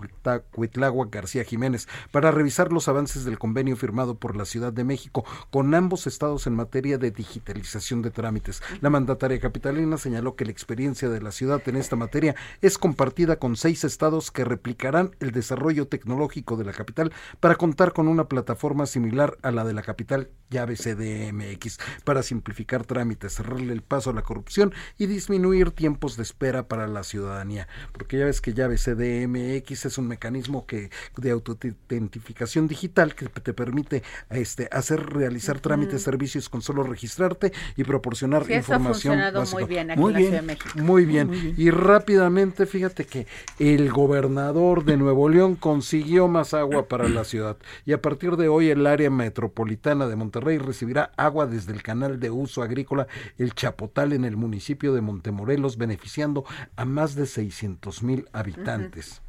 Cuitlagua 0.51 1.07
García 1.11 1.43
Jiménez, 1.43 1.87
para 2.09 2.31
revisar 2.31 2.73
los 2.73 2.87
avances 2.87 3.25
del 3.25 3.37
convenio 3.37 3.77
firmado 3.77 4.15
por 4.15 4.35
la 4.35 4.45
Ciudad 4.45 4.73
de 4.73 4.85
México 4.85 5.23
con 5.51 5.75
ambos 5.75 6.07
estados 6.07 6.47
en 6.47 6.55
materia 6.55 6.97
de 6.97 7.11
digitalización 7.11 8.01
de 8.01 8.09
trámites. 8.09 8.63
La 8.81 8.89
mandataria 8.89 9.39
capitalina 9.39 9.99
señaló 9.99 10.35
que 10.35 10.45
la 10.45 10.51
experiencia 10.51 11.09
de 11.09 11.21
la 11.21 11.31
ciudad 11.31 11.61
en 11.67 11.75
esta 11.75 11.95
materia 11.95 12.35
es 12.63 12.79
compartida 12.79 13.35
con 13.35 13.55
seis 13.55 13.83
estados 13.83 14.31
que 14.31 14.43
replican 14.43 14.78
el 15.19 15.31
desarrollo 15.31 15.87
tecnológico 15.87 16.55
de 16.55 16.63
la 16.63 16.71
capital 16.71 17.11
para 17.39 17.55
contar 17.55 17.93
con 17.93 18.07
una 18.07 18.27
plataforma 18.27 18.85
similar 18.85 19.37
a 19.41 19.51
la 19.51 19.65
de 19.65 19.73
la 19.73 19.81
capital 19.81 20.29
llave 20.49 20.75
CDMX 20.75 21.79
para 22.03 22.23
simplificar 22.23 22.85
trámites, 22.85 23.35
cerrarle 23.35 23.73
el 23.73 23.81
paso 23.81 24.09
a 24.09 24.13
la 24.13 24.23
corrupción 24.23 24.73
y 24.97 25.05
disminuir 25.05 25.71
tiempos 25.71 26.17
de 26.17 26.23
espera 26.23 26.67
para 26.67 26.87
la 26.87 27.03
ciudadanía. 27.03 27.67
Porque 27.91 28.17
ya 28.17 28.25
ves 28.25 28.41
que 28.41 28.53
llave 28.53 28.77
CDMX 28.77 29.85
es 29.85 29.97
un 29.97 30.07
mecanismo 30.07 30.65
que 30.65 30.89
de 31.17 31.31
autoidentificación 31.31 32.67
digital 32.67 33.15
que 33.15 33.27
te 33.27 33.53
permite 33.53 34.03
este 34.29 34.69
hacer 34.71 35.05
realizar 35.05 35.59
trámites, 35.59 36.01
servicios 36.01 36.49
con 36.49 36.61
solo 36.61 36.83
registrarte 36.83 37.51
y 37.75 37.83
proporcionar 37.83 38.45
Sí, 38.45 38.53
eso 38.53 38.73
ha 38.73 38.77
información 38.77 39.13
funcionado 39.13 39.39
básica. 39.39 39.59
muy 39.59 39.69
bien 39.69 39.91
aquí 39.91 40.01
en 40.01 40.13
la 40.13 40.19
Ciudad 40.19 40.31
de 40.31 40.41
México. 40.41 40.69
Muy 40.75 41.05
bien. 41.05 41.27
Muy 41.27 41.39
bien. 41.39 41.55
Y 41.57 41.69
rápidamente, 41.69 42.65
fíjate 42.65 43.05
que 43.05 43.27
el 43.59 43.91
gobernador 43.91 44.68
de 44.69 44.97
Nuevo 44.97 45.29
León 45.29 45.55
consiguió 45.55 46.27
más 46.27 46.53
agua 46.53 46.87
para 46.87 47.09
la 47.09 47.23
ciudad. 47.23 47.57
Y 47.85 47.93
a 47.93 48.01
partir 48.01 48.37
de 48.37 48.49
hoy 48.49 48.69
el 48.69 48.85
área 48.85 49.09
metropolitana 49.09 50.05
de 50.05 50.15
Monterrey 50.15 50.59
recibirá 50.59 51.11
agua 51.17 51.47
desde 51.47 51.73
el 51.73 51.81
canal 51.81 52.19
de 52.19 52.29
uso 52.29 52.61
agrícola 52.61 53.07
El 53.39 53.55
Chapotal 53.55 54.13
en 54.13 54.25
el 54.25 54.37
municipio 54.37 54.93
de 54.93 55.01
Montemorelos, 55.01 55.77
beneficiando 55.77 56.45
a 56.75 56.85
más 56.85 57.15
de 57.15 57.25
600 57.25 58.03
mil 58.03 58.29
habitantes. 58.31 59.23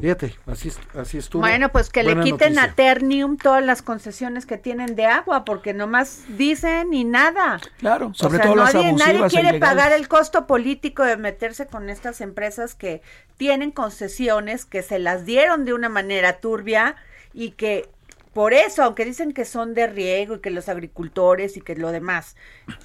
Fíjate, 0.00 0.34
así, 0.46 0.68
es- 0.68 0.80
así 0.96 1.18
estuvo. 1.18 1.42
Bueno, 1.42 1.70
pues 1.70 1.90
que 1.90 2.02
le 2.02 2.14
quiten 2.20 2.54
noticia. 2.54 2.62
a 2.64 2.74
Ternium 2.74 3.36
todas 3.36 3.64
las 3.64 3.82
concesiones 3.82 4.46
que 4.46 4.56
tienen 4.58 4.96
de 4.96 5.06
agua, 5.06 5.44
porque 5.44 5.74
nomás 5.74 6.22
dicen 6.28 6.92
y 6.94 7.04
nada. 7.04 7.60
Claro, 7.78 8.12
sobre 8.14 8.36
o 8.38 8.40
sea, 8.40 8.46
todo 8.46 8.56
las 8.56 8.74
nadie, 8.74 8.92
nadie 8.92 9.04
abusivas 9.04 9.32
e 9.32 9.34
quiere 9.36 9.48
ilegales. 9.50 9.60
pagar 9.76 9.92
el 9.92 10.08
costo 10.08 10.46
político 10.46 11.04
de 11.04 11.16
meterse 11.16 11.66
con 11.66 11.90
estas 11.90 12.20
empresas 12.20 12.74
que 12.74 13.02
tienen 13.36 13.70
concesiones, 13.70 14.64
que 14.64 14.82
se 14.82 14.98
las 14.98 15.24
dieron 15.26 15.64
de 15.64 15.74
una 15.74 15.88
manera 15.88 16.40
turbia 16.40 16.96
y 17.34 17.50
que 17.52 17.88
por 18.32 18.54
eso, 18.54 18.82
aunque 18.82 19.04
dicen 19.04 19.32
que 19.32 19.44
son 19.44 19.74
de 19.74 19.86
riego 19.88 20.36
y 20.36 20.40
que 20.40 20.48
los 20.48 20.70
agricultores 20.70 21.58
y 21.58 21.60
que 21.60 21.76
lo 21.76 21.92
demás, 21.92 22.34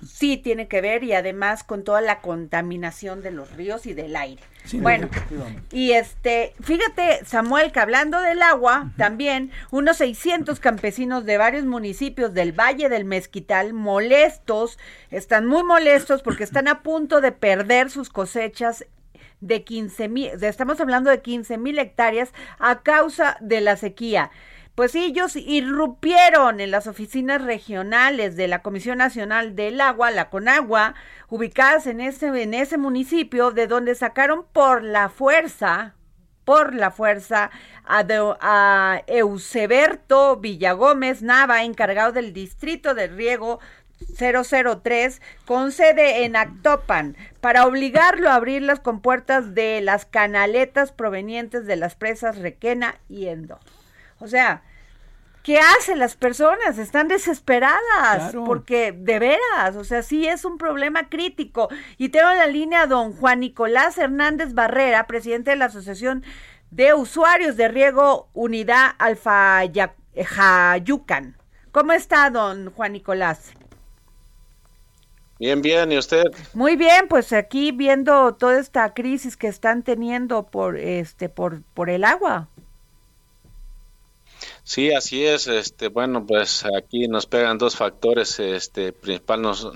sí 0.06 0.36
tiene 0.36 0.68
que 0.68 0.82
ver 0.82 1.06
y 1.06 1.13
además 1.13 1.63
con 1.63 1.86
toda 1.86 2.02
la 2.02 2.20
contaminación 2.20 3.22
de 3.22 3.32
los 3.32 3.54
ríos 3.54 3.86
y 3.86 3.94
del 3.94 4.18
aire. 4.18 4.44
Sí, 4.68 4.82
bueno, 4.82 5.10
y 5.72 5.94
este, 5.94 6.54
fíjate, 6.62 7.24
Samuel, 7.24 7.72
que 7.72 7.80
hablando 7.80 8.20
del 8.20 8.42
agua, 8.42 8.92
también 8.98 9.50
unos 9.72 9.96
600 9.98 10.60
campesinos 10.60 11.24
de 11.24 11.38
varios 11.38 11.64
municipios 11.64 12.34
del 12.34 12.52
Valle 12.52 12.90
del 12.90 13.06
Mezquital, 13.06 13.72
molestos, 13.72 14.78
están 15.10 15.48
muy 15.48 15.64
molestos 15.64 16.22
porque 16.22 16.44
están 16.44 16.68
a 16.68 16.84
punto 16.84 17.22
de 17.22 17.32
perder 17.32 17.90
sus 17.90 18.10
cosechas 18.10 18.86
de 19.40 19.64
15 19.64 20.10
mil, 20.10 20.32
estamos 20.44 20.82
hablando 20.82 21.10
de 21.10 21.22
15 21.22 21.58
mil 21.58 21.80
hectáreas 21.80 22.34
a 22.60 22.82
causa 22.82 23.38
de 23.40 23.62
la 23.62 23.78
sequía. 23.78 24.32
Pues 24.78 24.94
ellos 24.94 25.36
irrumpieron 25.36 26.60
en 26.60 26.70
las 26.70 26.86
oficinas 26.86 27.42
regionales 27.42 28.36
de 28.36 28.48
la 28.48 28.62
Comisión 28.62 29.00
Nacional 29.00 29.56
del 29.56 29.82
Agua, 29.82 30.12
la 30.12 30.30
CONAGUA, 30.30 30.94
ubicadas 31.30 31.88
en 31.88 32.00
ese, 32.00 32.28
en 32.28 32.54
ese 32.54 32.78
municipio, 32.78 33.50
de 33.50 33.66
donde 33.66 33.96
sacaron 33.96 34.46
por 34.54 34.84
la 34.84 35.10
fuerza, 35.10 35.96
por 36.46 36.76
la 36.76 36.92
fuerza, 36.92 37.50
a, 37.86 38.06
a 38.40 39.02
Euseberto 39.08 40.38
Villagómez 40.38 41.24
Nava, 41.24 41.63
encargado 41.63 42.12
del 42.12 42.32
Distrito 42.32 42.94
de 42.94 43.08
Riego 43.08 43.60
003 44.16 45.24
con 45.46 45.72
sede 45.72 46.24
en 46.24 46.36
Actopan 46.36 47.18
para 47.42 47.66
obligarlo 47.66 48.30
a 48.30 48.36
abrir 48.36 48.62
las 48.62 48.80
compuertas 48.80 49.56
de 49.56 49.82
las 49.82 50.06
canaletas 50.06 50.92
provenientes 50.92 51.66
de 51.66 51.78
las 51.78 51.96
presas 51.96 52.38
Requena 52.38 53.00
y 53.10 53.26
Endo. 53.26 53.58
O 54.20 54.28
sea, 54.28 54.64
¿qué 55.44 55.60
hacen 55.60 56.00
las 56.00 56.16
personas? 56.16 56.78
Están 56.78 57.08
desesperadas 57.08 58.32
Claro. 58.32 58.44
porque 58.44 58.92
de 58.92 59.20
veras, 59.20 59.76
o 59.76 59.84
sea, 59.84 60.02
sí 60.02 60.28
es 60.28 60.44
un 60.46 60.58
problema 60.58 61.10
crítico. 61.10 61.70
Y 61.98 62.10
tengo 62.10 62.30
en 62.32 62.38
la 62.38 62.48
línea 62.48 62.82
a 62.84 62.88
don 62.88 63.14
Juan 63.16 63.40
Nicolás 63.42 63.98
Hernández 63.98 64.54
Barrera, 64.54 65.08
presidente 65.08 65.52
de 65.52 65.58
la 65.58 65.66
Asociación 65.66 66.24
de 66.72 66.94
Usuarios 66.94 67.56
de 67.58 67.68
Riego 67.70 68.30
Unidad 68.34 68.92
Alfa 68.98 69.64
Ya- 69.66 69.96
Jayucan. 70.22 71.38
¿Cómo 71.72 71.94
está, 71.94 72.30
don 72.30 72.72
Juan 72.72 72.94
Nicolás? 72.94 73.54
Bien, 75.40 75.62
bien, 75.62 75.92
¿y 75.92 75.98
usted? 76.00 76.24
Muy 76.56 76.76
bien, 76.76 77.08
pues 77.08 77.32
aquí 77.32 77.72
viendo 77.72 78.34
toda 78.34 78.60
esta 78.60 78.94
crisis 78.96 79.38
que 79.38 79.48
están 79.48 79.84
teniendo 79.84 80.48
por 80.48 80.78
este 80.80 81.30
por 81.30 81.62
por 81.76 81.92
el 81.92 82.04
agua. 82.04 82.48
Sí, 84.70 84.92
así 84.94 85.26
es. 85.26 85.48
Este, 85.48 85.88
bueno, 85.88 86.26
pues 86.26 86.66
aquí 86.78 87.08
nos 87.08 87.26
pegan 87.26 87.58
dos 87.58 87.76
factores, 87.78 88.38
este, 88.40 88.92
principal, 88.94 89.42
nos- 89.42 89.72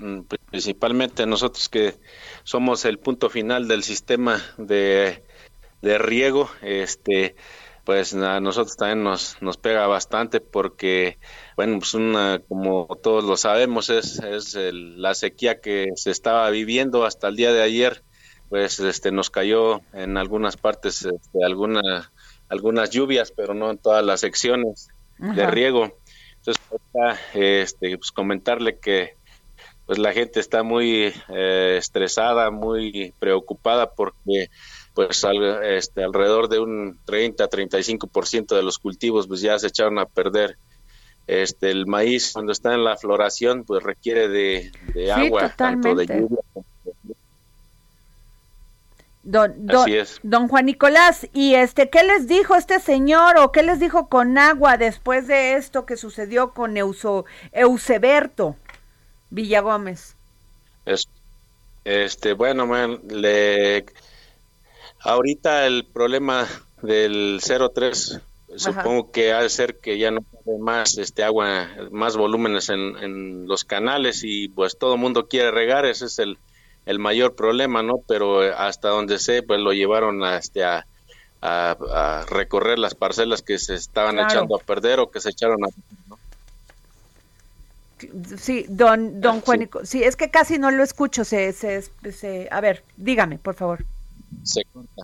principalmente 0.50 1.24
nosotros 1.26 1.68
que 1.70 1.98
somos 2.44 2.84
el 2.84 2.98
punto 2.98 3.30
final 3.30 3.68
del 3.68 3.82
sistema 3.84 4.42
de, 4.58 5.24
de 5.82 5.98
riego, 5.98 6.50
este, 6.62 7.36
pues 7.84 8.14
a 8.14 8.40
nosotros 8.40 8.76
también 8.76 9.02
nos, 9.04 9.40
nos 9.42 9.58
pega 9.58 9.86
bastante 9.88 10.40
porque, 10.40 11.18
bueno, 11.56 11.78
pues 11.78 11.94
una, 11.94 12.40
como 12.48 12.86
todos 13.02 13.24
lo 13.24 13.36
sabemos, 13.38 13.90
es, 13.90 14.20
es 14.20 14.54
el- 14.56 15.00
la 15.02 15.14
sequía 15.14 15.60
que 15.60 15.88
se 15.96 16.10
estaba 16.10 16.50
viviendo 16.50 17.04
hasta 17.06 17.28
el 17.28 17.36
día 17.36 17.52
de 17.52 17.62
ayer, 17.62 18.04
pues 18.48 18.78
este, 18.80 19.12
nos 19.12 19.30
cayó 19.30 19.80
en 19.92 20.16
algunas 20.18 20.56
partes 20.58 21.04
este, 21.04 21.44
alguna, 21.44 22.12
algunas 22.52 22.90
lluvias, 22.90 23.32
pero 23.34 23.54
no 23.54 23.70
en 23.70 23.78
todas 23.78 24.04
las 24.04 24.20
secciones 24.20 24.88
de 25.18 25.42
Ajá. 25.42 25.50
riego. 25.50 25.90
Entonces, 26.36 26.62
este, 27.34 27.96
pues 27.96 28.10
comentarle 28.12 28.78
que 28.78 29.14
pues 29.86 29.98
la 29.98 30.12
gente 30.12 30.38
está 30.40 30.62
muy 30.62 31.12
eh, 31.28 31.76
estresada, 31.78 32.50
muy 32.50 33.14
preocupada 33.18 33.90
porque 33.94 34.48
pues 34.94 35.24
al- 35.24 35.64
este, 35.64 36.04
alrededor 36.04 36.48
de 36.48 36.60
un 36.60 36.98
30-35% 37.04 38.54
de 38.54 38.62
los 38.62 38.78
cultivos 38.78 39.26
pues 39.26 39.40
ya 39.40 39.58
se 39.58 39.68
echaron 39.68 39.98
a 39.98 40.06
perder. 40.06 40.56
Este, 41.26 41.70
el 41.70 41.86
maíz 41.86 42.32
cuando 42.32 42.52
está 42.52 42.74
en 42.74 42.84
la 42.84 42.96
floración 42.96 43.64
pues 43.64 43.82
requiere 43.82 44.28
de, 44.28 44.72
de 44.94 45.04
Sí, 45.06 45.10
agua, 45.10 45.48
tanto 45.56 45.94
de 45.94 46.06
totalmente. 46.06 46.20
lluvia 46.20 46.42
Don, 49.24 49.54
don, 49.66 49.82
Así 49.82 49.94
es. 49.96 50.18
don 50.24 50.48
Juan 50.48 50.66
Nicolás, 50.66 51.28
y 51.32 51.54
este, 51.54 51.88
¿qué 51.90 52.02
les 52.02 52.26
dijo 52.26 52.56
este 52.56 52.80
señor 52.80 53.36
o 53.38 53.52
qué 53.52 53.62
les 53.62 53.78
dijo 53.78 54.08
con 54.08 54.36
agua 54.36 54.76
después 54.76 55.28
de 55.28 55.54
esto 55.54 55.86
que 55.86 55.96
sucedió 55.96 56.52
con 56.52 56.76
Euso, 56.76 57.24
Euseberto 57.52 58.56
Villagómez? 59.30 60.16
Es- 60.84 61.08
este, 61.84 62.32
bueno, 62.32 62.66
man, 62.66 63.00
le 63.08 63.84
ahorita 65.00 65.66
el 65.66 65.84
problema 65.86 66.46
del 66.82 67.40
03 67.42 68.20
supongo 68.56 69.10
que 69.12 69.32
ha 69.32 69.40
de 69.40 69.48
ser 69.48 69.78
que 69.78 69.98
ya 69.98 70.10
no 70.10 70.20
cabe 70.22 70.58
más 70.58 70.98
este 70.98 71.24
agua, 71.24 71.68
más 71.90 72.16
volúmenes 72.16 72.68
en, 72.68 72.96
en 72.98 73.46
los 73.46 73.64
canales 73.64 74.22
y 74.24 74.48
pues 74.48 74.76
todo 74.78 74.94
el 74.94 75.00
mundo 75.00 75.26
quiere 75.28 75.50
regar, 75.50 75.86
ese 75.86 76.04
es 76.06 76.18
el, 76.18 76.38
el 76.86 76.98
mayor 76.98 77.34
problema, 77.34 77.82
¿no? 77.82 77.98
Pero 78.08 78.44
eh, 78.44 78.52
hasta 78.56 78.88
donde 78.88 79.18
sé, 79.18 79.42
pues 79.42 79.60
lo 79.60 79.72
llevaron 79.72 80.22
a, 80.24 80.36
este, 80.36 80.64
a, 80.64 80.86
a- 81.40 81.76
a 81.92 82.26
recorrer 82.26 82.78
las 82.78 82.94
parcelas 82.94 83.42
que 83.42 83.58
se 83.58 83.74
estaban 83.74 84.16
Claro. 84.16 84.30
echando 84.30 84.56
a 84.56 84.60
perder 84.60 85.00
o 85.00 85.10
que 85.10 85.20
se 85.20 85.30
echaron 85.30 85.58
a 85.64 85.68
Sí, 88.36 88.66
don, 88.68 89.20
don 89.20 89.40
Juan 89.42 89.60
Nicolás, 89.60 89.88
sí, 89.88 90.02
es 90.02 90.16
que 90.16 90.28
casi 90.28 90.58
no 90.58 90.72
lo 90.72 90.82
escucho, 90.82 91.24
se, 91.24 91.52
se, 91.52 91.82
se- 92.10 92.48
a 92.50 92.60
ver, 92.60 92.82
dígame, 92.96 93.38
por 93.38 93.54
favor. 93.54 93.84
se 94.42 94.64
corta. 94.72 95.02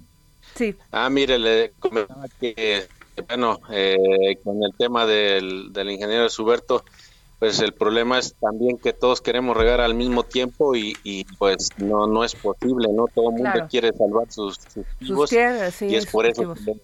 Sí. 0.57 0.75
Ah, 0.91 1.09
mire, 1.09 1.39
le 1.39 1.75
comentaba 1.79 2.25
que, 2.41 2.89
bueno, 3.29 3.61
eh, 3.71 4.37
con 4.43 4.61
el 4.65 4.73
tema 4.77 5.07
del, 5.07 5.73
del 5.73 5.91
ingeniero 5.93 6.29
Suberto, 6.29 6.85
pues 7.39 7.61
el 7.61 7.73
problema 7.73 8.19
es 8.19 8.35
también 8.41 8.79
que 8.79 8.93
todos 8.93 9.21
queremos 9.21 9.57
regar 9.57 9.81
al 9.81 9.95
mismo 9.95 10.25
tiempo 10.25 10.75
y, 10.75 10.97
y, 11.05 11.25
pues 11.39 11.71
no 11.79 12.07
no 12.07 12.25
es 12.25 12.35
posible, 12.35 12.89
¿no? 12.93 13.07
Todo 13.15 13.31
el 13.31 13.37
mundo 13.43 13.67
quiere 13.71 13.93
salvar 13.93 14.31
sus, 14.31 14.57
sus 14.57 14.85
cultivos 14.99 15.31
tierras, 15.31 15.75
sí, 15.75 15.87
y 15.87 15.95
es 15.97 16.05
sus 16.05 16.13
por 16.13 16.27
eso 16.27 16.55
que- 16.55 16.75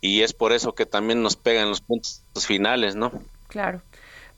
y 0.00 0.22
es 0.22 0.32
por 0.34 0.52
eso 0.52 0.74
que 0.74 0.86
también 0.86 1.22
nos 1.22 1.36
pegan 1.36 1.70
los 1.70 1.80
puntos 1.80 2.22
finales, 2.46 2.94
¿no? 2.94 3.10
Claro. 3.48 3.82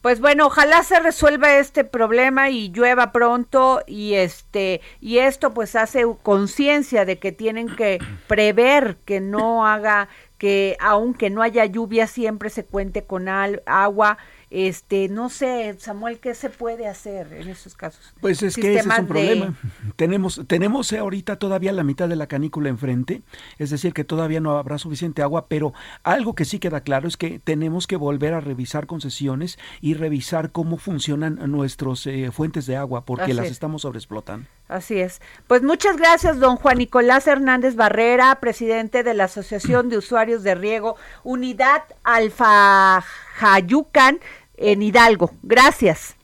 Pues 0.03 0.21
bueno, 0.21 0.47
ojalá 0.47 0.85
se 0.85 1.01
resuelva 1.01 1.57
este 1.59 1.83
problema 1.83 2.51
y 2.51 2.71
llueva 2.71 3.11
pronto 3.11 3.83
y 3.89 4.15
este 4.15 4.81
y 5.01 5.19
esto 5.19 5.53
pues 5.53 5.75
hace 5.75 6.05
conciencia 6.23 7.05
de 7.05 7.19
que 7.19 7.33
tienen 7.33 7.75
que 7.75 7.99
prever 8.29 8.99
que 9.05 9.21
no 9.21 9.67
haga 9.67 10.09
que 10.39 10.77
aunque 10.79 11.31
no 11.31 11.43
haya 11.43 11.65
lluvia 11.65 12.07
siempre 12.07 12.51
se 12.51 12.65
cuente 12.65 13.05
con 13.05 13.29
al- 13.29 13.63
agua 13.67 14.19
Este, 14.59 15.11
no 15.11 15.29
sé, 15.29 15.77
Samuel, 15.79 16.19
¿qué 16.19 16.35
se 16.35 16.49
puede 16.49 16.89
hacer 16.89 17.31
en 17.35 17.47
esos 17.49 17.75
casos? 17.75 18.15
Pues 18.23 18.43
es 18.43 18.57
que 18.57 18.79
ese 18.79 18.89
es 18.89 18.99
un 18.99 19.07
problema. 19.07 19.55
Tenemos, 19.97 20.41
tenemos 20.47 20.95
ahorita 20.95 21.37
todavía 21.37 21.73
la 21.73 21.85
mitad 21.85 22.09
de 22.09 22.17
la 22.17 22.27
canícula 22.27 22.71
enfrente, 22.71 23.21
es 23.59 23.69
decir, 23.69 23.93
que 23.93 24.03
todavía 24.03 24.41
no 24.41 24.57
habrá 24.57 24.79
suficiente 24.79 25.21
agua, 25.21 25.49
pero 25.49 25.75
algo 26.05 26.35
que 26.35 26.47
sí 26.47 26.59
queda 26.59 26.81
claro 26.81 27.07
es 27.07 27.19
que 27.19 27.39
tenemos 27.39 27.87
que 27.87 27.97
volver 27.97 28.33
a 28.33 28.41
revisar 28.41 28.87
concesiones 28.87 29.59
y 29.83 29.93
revisar 29.93 30.53
cómo 30.53 30.79
funcionan 30.79 31.39
nuestras 31.51 32.07
eh, 32.07 32.31
fuentes 32.33 32.65
de 32.65 32.77
agua, 32.77 33.05
porque 33.05 33.35
las 33.35 33.49
estamos 33.49 33.83
sobreexplotando. 33.83 34.49
Así 34.69 34.99
es. 34.99 35.21
Pues 35.47 35.63
muchas 35.63 35.99
gracias, 35.99 36.41
don 36.41 36.57
Juan 36.57 36.79
Nicolás 36.79 37.27
Hernández 37.27 37.77
Barrera, 37.77 38.35
presidente 38.41 39.03
de 39.03 39.13
la 39.13 39.25
Asociación 39.25 39.91
de 39.91 39.99
Usuarios 39.99 40.43
de 40.43 40.55
Riego, 40.55 40.97
Unidad 41.25 41.83
Alfa 42.05 43.05
Jayucan 43.37 44.19
en 44.57 44.83
Hidalgo. 44.83 45.33
Gracias. 45.43 46.17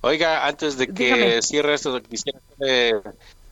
Oiga, 0.00 0.46
antes 0.46 0.76
de 0.76 0.88
que 0.88 1.40
cierre 1.42 1.74
esto, 1.74 2.02
quisiera 2.02 2.38
hacer 2.52 3.02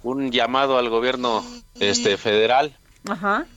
un 0.02 0.30
llamado 0.30 0.76
al 0.76 0.90
gobierno 0.90 1.42
este 1.80 2.16
federal 2.18 2.76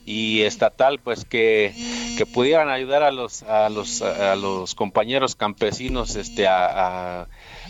y 0.06 0.42
estatal, 0.42 1.00
pues 1.00 1.24
que, 1.24 1.74
que, 2.18 2.26
pudieran 2.26 2.70
ayudar 2.70 3.04
a 3.04 3.12
los 3.12 3.44
a 3.44 3.70
los 3.70 4.02
a 4.02 4.36
los 4.36 4.74
compañeros 4.74 5.36
campesinos, 5.36 6.16
este, 6.16 6.48
a, 6.48 7.28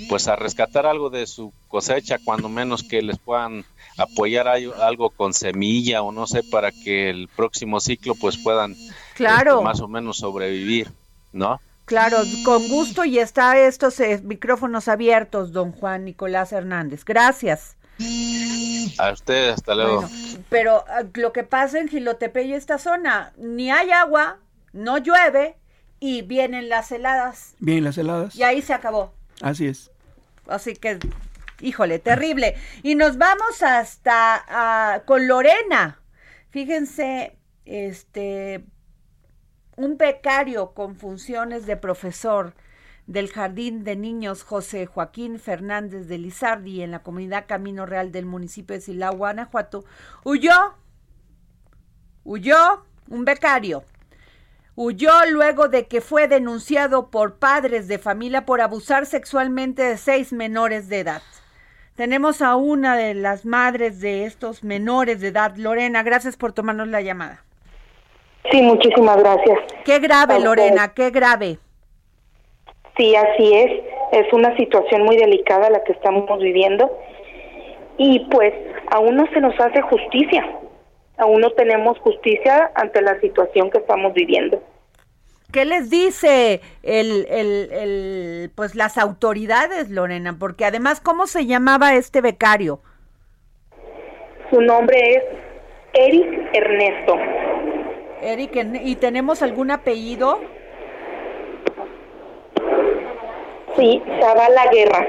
pues 0.07 0.27
a 0.27 0.35
rescatar 0.35 0.85
algo 0.85 1.09
de 1.09 1.27
su 1.27 1.51
cosecha, 1.67 2.17
cuando 2.23 2.47
menos 2.47 2.83
que 2.83 3.01
les 3.01 3.17
puedan 3.17 3.65
apoyar 3.97 4.47
algo 4.47 5.09
con 5.09 5.33
semilla 5.33 6.01
o 6.01 6.11
no 6.11 6.27
sé 6.27 6.43
para 6.43 6.71
que 6.71 7.09
el 7.09 7.27
próximo 7.27 7.79
ciclo 7.79 8.15
pues 8.15 8.37
puedan 8.37 8.75
claro. 9.15 9.53
Este, 9.53 9.63
más 9.63 9.81
o 9.81 9.87
menos 9.87 10.17
sobrevivir, 10.17 10.91
¿no? 11.33 11.59
Claro, 11.85 12.17
con 12.43 12.67
gusto 12.67 13.05
y 13.05 13.19
está 13.19 13.59
estos 13.59 13.99
eh, 13.99 14.19
micrófonos 14.23 14.87
abiertos, 14.87 15.51
don 15.51 15.71
Juan 15.71 16.05
Nicolás 16.05 16.51
Hernández. 16.51 17.05
Gracias. 17.05 17.77
A 18.97 19.11
ustedes, 19.11 19.53
hasta 19.53 19.75
luego. 19.75 20.09
pero 20.49 20.83
ah, 20.89 21.03
lo 21.13 21.31
que 21.31 21.43
pasa 21.43 21.79
en 21.79 21.87
Gilotepec 21.87 22.47
y 22.47 22.53
esta 22.53 22.77
zona, 22.77 23.33
ni 23.37 23.71
hay 23.71 23.91
agua, 23.91 24.39
no 24.73 24.97
llueve 24.97 25.55
y 25.99 26.23
vienen 26.23 26.69
las 26.69 26.91
heladas. 26.91 27.55
Vienen 27.59 27.85
las 27.85 27.97
heladas. 27.97 28.35
Y 28.35 28.43
ahí 28.43 28.61
se 28.61 28.73
acabó. 28.73 29.13
Así 29.41 29.67
es. 29.67 29.91
Así 30.47 30.75
que, 30.75 30.99
híjole, 31.61 31.99
terrible. 31.99 32.55
Y 32.83 32.95
nos 32.95 33.17
vamos 33.17 33.63
hasta 33.63 34.43
ah, 34.47 35.01
con 35.05 35.27
Lorena. 35.27 35.99
Fíjense, 36.49 37.37
este, 37.65 38.65
un 39.77 39.97
becario 39.97 40.71
con 40.71 40.95
funciones 40.95 41.65
de 41.65 41.77
profesor 41.77 42.53
del 43.07 43.31
Jardín 43.31 43.83
de 43.83 43.95
Niños 43.95 44.43
José 44.43 44.85
Joaquín 44.85 45.39
Fernández 45.39 46.07
de 46.07 46.17
Lizardi 46.17 46.81
en 46.81 46.91
la 46.91 47.03
comunidad 47.03 47.45
Camino 47.47 47.85
Real 47.85 48.11
del 48.11 48.25
municipio 48.25 48.75
de 48.75 48.81
Silao, 48.81 49.15
Guanajuato, 49.15 49.85
huyó, 50.23 50.75
huyó 52.23 52.85
un 53.09 53.25
becario. 53.25 53.83
Huyó 54.77 55.11
luego 55.31 55.69
de 55.69 55.87
que 55.87 56.01
fue 56.01 56.27
denunciado 56.27 57.09
por 57.09 57.35
padres 57.35 57.87
de 57.87 57.97
familia 57.97 58.45
por 58.45 58.59
abusar 58.59 59.05
sexualmente 59.05 59.83
de 59.83 59.97
seis 59.97 60.33
menores 60.33 60.89
de 60.89 60.99
edad. 60.99 61.21
Tenemos 61.95 62.41
a 62.41 62.57
una 62.57 62.97
de 62.97 63.13
las 63.13 63.45
madres 63.45 64.01
de 64.01 64.25
estos 64.25 64.65
menores 64.65 65.21
de 65.21 65.29
edad. 65.29 65.55
Lorena, 65.55 66.03
gracias 66.03 66.35
por 66.35 66.51
tomarnos 66.51 66.89
la 66.89 66.99
llamada. 66.99 67.45
Sí, 68.51 68.61
muchísimas 68.61 69.17
gracias. 69.17 69.59
Qué 69.83 69.99
grave, 69.99 70.39
Lorena, 70.39 70.93
qué 70.93 71.09
grave. 71.09 71.57
Sí, 72.97 73.15
así 73.15 73.53
es. 73.53 73.71
Es 74.11 74.31
una 74.33 74.55
situación 74.55 75.03
muy 75.03 75.17
delicada 75.17 75.69
la 75.69 75.83
que 75.83 75.91
estamos 75.91 76.39
viviendo. 76.39 76.91
Y 77.97 78.19
pues 78.31 78.53
aún 78.91 79.15
no 79.15 79.25
se 79.33 79.41
nos 79.41 79.59
hace 79.59 79.81
justicia. 79.81 80.45
Aún 81.17 81.41
no 81.41 81.51
tenemos 81.51 81.97
justicia 81.99 82.71
ante 82.75 83.01
la 83.01 83.19
situación 83.19 83.69
que 83.71 83.79
estamos 83.79 84.13
viviendo. 84.13 84.61
¿Qué 85.51 85.63
les 85.63 85.89
dice 85.89 86.59
el, 86.83 87.25
el, 87.29 87.71
el, 87.71 88.51
pues 88.55 88.75
las 88.75 88.97
autoridades, 88.97 89.89
Lorena? 89.89 90.35
Porque 90.37 90.65
además, 90.65 90.99
¿cómo 90.99 91.27
se 91.27 91.45
llamaba 91.45 91.93
este 91.93 92.19
becario? 92.19 92.81
Su 94.51 94.59
nombre 94.59 94.97
es 94.99 95.23
Eric 95.93 96.49
Ernesto. 96.53 97.17
Eric, 98.25 98.55
¿y 98.83 98.95
tenemos 98.95 99.43
algún 99.43 99.69
apellido? 99.69 100.39
Sí, 103.77 104.01
Zavala 104.19 104.71
Guerra. 104.71 105.07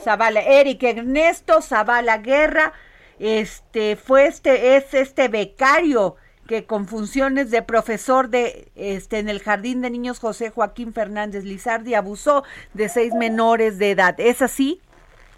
Zavala, 0.00 0.40
Eric 0.40 0.82
Ernesto 0.82 1.62
Zavala 1.62 2.18
Guerra, 2.18 2.74
este 3.18 3.96
fue 3.96 4.26
este 4.26 4.76
es 4.76 4.92
este 4.94 5.28
becario 5.28 6.16
que 6.46 6.66
con 6.66 6.86
funciones 6.86 7.50
de 7.50 7.62
profesor 7.62 8.28
de 8.28 8.68
este 8.76 9.18
en 9.18 9.28
el 9.28 9.40
Jardín 9.40 9.82
de 9.82 9.90
Niños 9.90 10.20
José 10.20 10.50
Joaquín 10.50 10.92
Fernández 10.92 11.44
Lizardi 11.44 11.94
abusó 11.94 12.44
de 12.74 12.88
seis 12.88 13.14
menores 13.14 13.78
de 13.78 13.90
edad. 13.92 14.14
¿Es 14.18 14.40
así, 14.40 14.80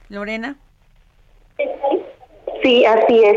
Lorena? 0.09 0.57
Sí, 2.62 2.85
así 2.85 3.24
es 3.24 3.37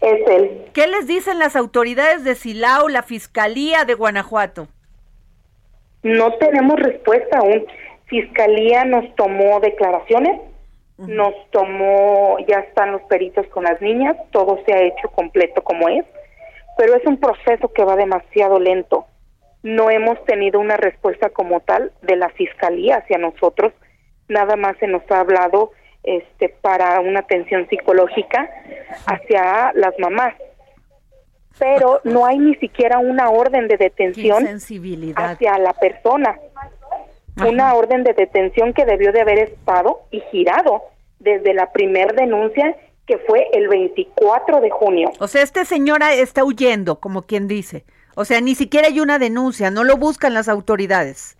es 0.00 0.28
él. 0.28 0.64
¿Qué 0.72 0.86
les 0.86 1.06
dicen 1.06 1.38
las 1.38 1.56
autoridades 1.56 2.24
de 2.24 2.34
Silao, 2.34 2.88
la 2.88 3.02
Fiscalía 3.02 3.84
de 3.84 3.94
Guanajuato? 3.94 4.68
No 6.02 6.32
tenemos 6.34 6.80
respuesta 6.80 7.38
aún. 7.38 7.66
Fiscalía 8.06 8.84
nos 8.84 9.14
tomó 9.14 9.60
declaraciones, 9.60 10.40
nos 10.98 11.32
tomó, 11.50 12.38
ya 12.48 12.58
están 12.60 12.92
los 12.92 13.02
peritos 13.02 13.46
con 13.48 13.64
las 13.64 13.80
niñas, 13.80 14.16
todo 14.32 14.58
se 14.66 14.72
ha 14.72 14.82
hecho 14.82 15.08
completo 15.14 15.62
como 15.62 15.88
es, 15.88 16.04
pero 16.76 16.96
es 16.96 17.06
un 17.06 17.18
proceso 17.18 17.72
que 17.72 17.84
va 17.84 17.96
demasiado 17.96 18.58
lento. 18.58 19.06
No 19.62 19.90
hemos 19.90 20.22
tenido 20.24 20.58
una 20.58 20.76
respuesta 20.76 21.30
como 21.30 21.60
tal 21.60 21.92
de 22.02 22.16
la 22.16 22.30
Fiscalía 22.30 22.96
hacia 22.96 23.18
nosotros, 23.18 23.72
nada 24.28 24.56
más 24.56 24.76
se 24.78 24.86
nos 24.86 25.02
ha 25.10 25.20
hablado 25.20 25.70
este 26.02 26.48
para 26.48 27.00
una 27.00 27.20
atención 27.20 27.68
psicológica 27.68 28.48
hacia 29.06 29.72
las 29.74 29.98
mamás 29.98 30.34
pero 31.58 32.00
no 32.04 32.24
hay 32.24 32.38
ni 32.38 32.54
siquiera 32.54 32.98
una 32.98 33.28
orden 33.28 33.68
de 33.68 33.76
detención 33.76 34.46
hacia 35.16 35.58
la 35.58 35.74
persona 35.74 36.38
una 37.46 37.74
orden 37.74 38.04
de 38.04 38.12
detención 38.12 38.72
que 38.72 38.84
debió 38.84 39.12
de 39.12 39.20
haber 39.20 39.38
estado 39.38 40.00
y 40.10 40.20
girado 40.30 40.82
desde 41.18 41.54
la 41.54 41.72
primer 41.72 42.14
denuncia 42.14 42.76
que 43.06 43.18
fue 43.18 43.48
el 43.52 43.68
24 43.68 44.60
de 44.60 44.70
junio. 44.70 45.10
O 45.18 45.26
sea, 45.26 45.42
este 45.42 45.64
señora 45.64 46.14
está 46.14 46.44
huyendo, 46.44 47.00
como 47.00 47.22
quien 47.22 47.48
dice. 47.48 47.84
O 48.14 48.24
sea, 48.24 48.40
ni 48.40 48.54
siquiera 48.54 48.88
hay 48.88 49.00
una 49.00 49.18
denuncia, 49.18 49.70
no 49.70 49.84
lo 49.84 49.96
buscan 49.96 50.34
las 50.34 50.48
autoridades. 50.48 51.36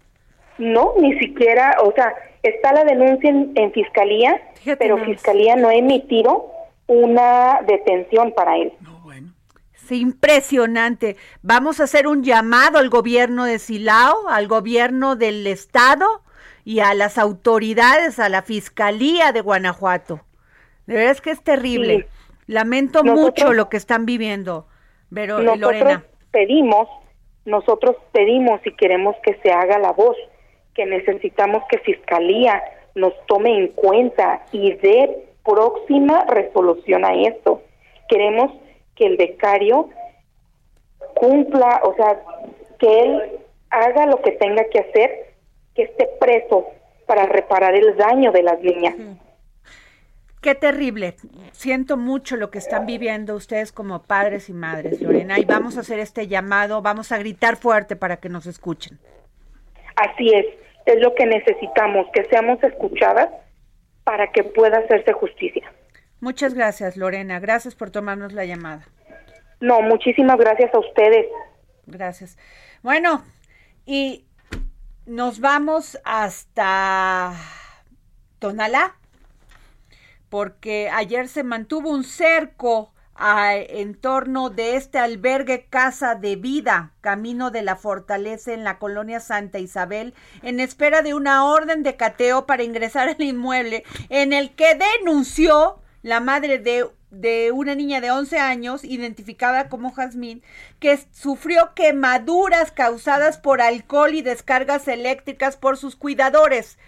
No, 0.58 0.94
ni 1.00 1.18
siquiera, 1.18 1.76
o 1.82 1.92
sea, 1.92 2.12
está 2.42 2.72
la 2.72 2.84
denuncia 2.84 3.30
en, 3.30 3.72
fiscalía, 3.72 4.40
pero 4.78 4.98
fiscalía 4.98 5.56
no 5.56 5.68
ha 5.68 5.74
emitido 5.74 6.50
una 6.86 7.60
detención 7.66 8.32
para 8.32 8.56
él. 8.56 8.72
No, 8.80 9.00
bueno. 9.00 9.32
Sí, 9.74 10.00
impresionante. 10.00 11.16
Vamos 11.42 11.80
a 11.80 11.84
hacer 11.84 12.06
un 12.06 12.22
llamado 12.22 12.78
al 12.78 12.88
gobierno 12.88 13.44
de 13.44 13.58
Silao, 13.58 14.28
al 14.28 14.48
gobierno 14.48 15.16
del 15.16 15.46
estado 15.46 16.06
y 16.64 16.80
a 16.80 16.94
las 16.94 17.18
autoridades, 17.18 18.18
a 18.18 18.28
la 18.28 18.42
fiscalía 18.42 19.32
de 19.32 19.40
Guanajuato. 19.40 20.20
De 20.86 20.94
verdad 20.94 21.12
es 21.12 21.20
que 21.20 21.30
es 21.30 21.42
terrible. 21.42 22.08
Lamento 22.46 23.04
mucho 23.04 23.52
lo 23.52 23.68
que 23.68 23.76
están 23.76 24.06
viviendo, 24.06 24.66
pero 25.12 25.38
nosotros 25.38 25.60
Lorena. 25.60 26.04
Pedimos, 26.32 26.88
nosotros 27.44 27.96
pedimos 28.12 28.60
y 28.64 28.74
queremos 28.74 29.14
que 29.22 29.38
se 29.42 29.52
haga 29.52 29.78
la 29.78 29.92
voz 29.92 30.16
que 30.74 30.86
necesitamos 30.86 31.62
que 31.68 31.78
Fiscalía 31.78 32.62
nos 32.94 33.14
tome 33.26 33.56
en 33.56 33.68
cuenta 33.68 34.44
y 34.52 34.72
dé 34.74 35.26
próxima 35.44 36.24
resolución 36.24 37.04
a 37.04 37.14
esto. 37.14 37.62
Queremos 38.08 38.52
que 38.94 39.06
el 39.06 39.16
becario 39.16 39.88
cumpla, 41.14 41.80
o 41.84 41.94
sea, 41.94 42.20
que 42.78 43.00
él 43.00 43.40
haga 43.70 44.06
lo 44.06 44.20
que 44.22 44.32
tenga 44.32 44.64
que 44.64 44.80
hacer, 44.80 45.34
que 45.74 45.82
esté 45.82 46.08
preso 46.20 46.66
para 47.06 47.26
reparar 47.26 47.74
el 47.74 47.96
daño 47.96 48.32
de 48.32 48.42
las 48.42 48.60
niñas. 48.60 48.94
Qué 50.40 50.54
terrible. 50.54 51.16
Siento 51.52 51.96
mucho 51.96 52.36
lo 52.36 52.50
que 52.50 52.58
están 52.58 52.86
viviendo 52.86 53.34
ustedes 53.34 53.72
como 53.72 54.02
padres 54.02 54.48
y 54.48 54.54
madres, 54.54 55.00
Lorena, 55.02 55.38
y 55.38 55.44
vamos 55.44 55.76
a 55.76 55.80
hacer 55.80 55.98
este 55.98 56.28
llamado, 56.28 56.80
vamos 56.80 57.12
a 57.12 57.18
gritar 57.18 57.56
fuerte 57.56 57.94
para 57.94 58.16
que 58.16 58.30
nos 58.30 58.46
escuchen. 58.46 58.98
Así 60.00 60.32
es, 60.34 60.46
es 60.86 61.00
lo 61.00 61.14
que 61.14 61.26
necesitamos, 61.26 62.06
que 62.12 62.24
seamos 62.24 62.62
escuchadas 62.62 63.28
para 64.04 64.32
que 64.32 64.44
pueda 64.44 64.78
hacerse 64.78 65.12
justicia. 65.12 65.70
Muchas 66.20 66.54
gracias, 66.54 66.96
Lorena. 66.96 67.38
Gracias 67.38 67.74
por 67.74 67.90
tomarnos 67.90 68.32
la 68.32 68.44
llamada. 68.44 68.86
No, 69.60 69.82
muchísimas 69.82 70.38
gracias 70.38 70.72
a 70.74 70.78
ustedes. 70.78 71.26
Gracias. 71.86 72.38
Bueno, 72.82 73.24
y 73.84 74.24
nos 75.04 75.40
vamos 75.40 75.98
hasta 76.04 77.34
Tonalá, 78.38 78.96
porque 80.30 80.88
ayer 80.90 81.28
se 81.28 81.42
mantuvo 81.42 81.90
un 81.90 82.04
cerco 82.04 82.92
en 83.20 83.94
torno 83.94 84.48
de 84.48 84.76
este 84.76 84.98
albergue 84.98 85.66
Casa 85.68 86.14
de 86.14 86.36
Vida, 86.36 86.92
Camino 87.02 87.50
de 87.50 87.62
la 87.62 87.76
Fortaleza 87.76 88.52
en 88.52 88.64
la 88.64 88.78
colonia 88.78 89.20
Santa 89.20 89.58
Isabel, 89.58 90.14
en 90.42 90.58
espera 90.58 91.02
de 91.02 91.12
una 91.12 91.44
orden 91.44 91.82
de 91.82 91.96
cateo 91.96 92.46
para 92.46 92.62
ingresar 92.62 93.08
al 93.08 93.20
inmueble 93.22 93.84
en 94.08 94.32
el 94.32 94.54
que 94.54 94.78
denunció 94.98 95.80
la 96.02 96.20
madre 96.20 96.58
de, 96.58 96.88
de 97.10 97.52
una 97.52 97.74
niña 97.74 98.00
de 98.00 98.10
11 98.10 98.38
años, 98.38 98.84
identificada 98.84 99.68
como 99.68 99.92
Jazmín, 99.92 100.42
que 100.78 100.98
sufrió 101.12 101.74
quemaduras 101.74 102.72
causadas 102.72 103.36
por 103.36 103.60
alcohol 103.60 104.14
y 104.14 104.22
descargas 104.22 104.88
eléctricas 104.88 105.58
por 105.58 105.76
sus 105.76 105.94
cuidadores. 105.94 106.78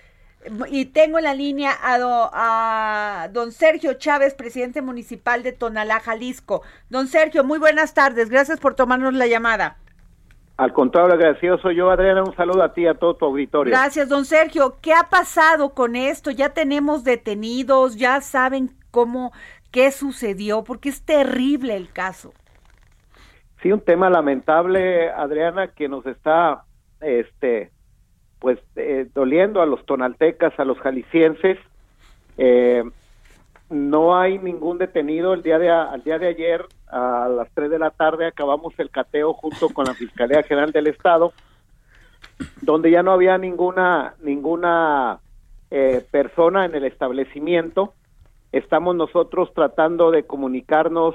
Y 0.69 0.87
tengo 0.87 1.19
en 1.19 1.25
la 1.25 1.35
línea 1.35 1.73
a, 1.83 3.29
don 3.33 3.53
Sergio 3.53 3.95
Chávez, 3.95 4.35
presidente 4.35 4.83
municipal 4.83 5.43
de 5.43 5.53
Tonalá, 5.53 6.01
Jalisco. 6.01 6.63
Don 6.91 7.07
Sergio, 7.07 7.45
muy 7.45 7.59
buenas 7.59 7.95
tardes. 7.95 8.29
Gracias 8.29 8.61
por 8.61 8.75
tomarnos 8.75 9.15
la 9.15 9.27
llamada. 9.27 9.77
Al 10.57 10.73
contrario, 10.73 11.15
agradecido 11.15 11.59
soy 11.59 11.77
yo, 11.77 11.91
Adriana. 11.91 12.23
Un 12.23 12.37
saludo 12.37 12.63
a 12.63 12.73
ti 12.73 12.83
y 12.83 12.87
a 12.87 12.95
todo 12.95 13.17
tu 13.17 13.25
auditorio. 13.25 13.73
Gracias, 13.73 14.09
don 14.09 14.25
Sergio. 14.25 14.77
¿Qué 14.81 14.93
ha 14.93 15.09
pasado 15.11 15.75
con 15.75 15.97
esto? 15.97 16.31
Ya 16.31 16.51
tenemos 16.51 17.05
detenidos, 17.05 17.97
ya 17.97 18.21
saben 18.21 18.71
cómo, 18.91 19.33
qué 19.73 19.91
sucedió, 19.91 20.63
porque 20.63 20.91
es 20.91 21.03
terrible 21.03 21.77
el 21.77 21.91
caso. 21.91 22.33
Sí, 23.61 23.73
un 23.73 23.81
tema 23.81 24.09
lamentable, 24.09 25.11
Adriana, 25.11 25.69
que 25.69 25.89
nos 25.89 26.07
está, 26.07 26.65
este, 27.01 27.72
pues 28.43 28.59
eh, 28.75 29.07
doliendo 29.15 29.63
a 29.63 29.67
los 29.67 29.87
tonaltecas, 29.87 30.53
a 30.59 30.65
los 30.65 30.77
jaliscienses. 30.81 31.59
Eh, 32.37 32.83
no 33.71 34.19
hay 34.19 34.41
ningún 34.41 34.79
detenido. 34.79 35.33
El 35.33 35.45
día 35.45 35.61
de, 35.61 35.71
al 35.71 36.03
día 36.03 36.19
de 36.19 36.27
ayer, 36.27 36.67
a 36.89 37.29
las 37.29 37.49
3 37.55 37.71
de 37.71 37.79
la 37.79 37.91
tarde, 37.91 38.27
acabamos 38.27 38.75
el 38.79 38.91
cateo 38.91 39.33
junto 39.33 39.69
con 39.69 39.85
la 39.85 39.95
Fiscalía 39.95 40.43
General 40.43 40.73
del 40.73 40.89
Estado, 40.89 41.33
donde 42.61 42.91
ya 42.91 43.05
no 43.05 43.13
había 43.13 43.39
ninguna, 43.39 44.17
ninguna 44.21 45.21
eh, 45.71 46.05
persona 46.11 46.65
en 46.65 46.75
el 46.75 46.85
establecimiento. 46.85 47.95
Estamos 48.51 48.97
nosotros 48.97 49.55
tratando 49.55 50.11
de 50.11 50.25
comunicarnos 50.25 51.15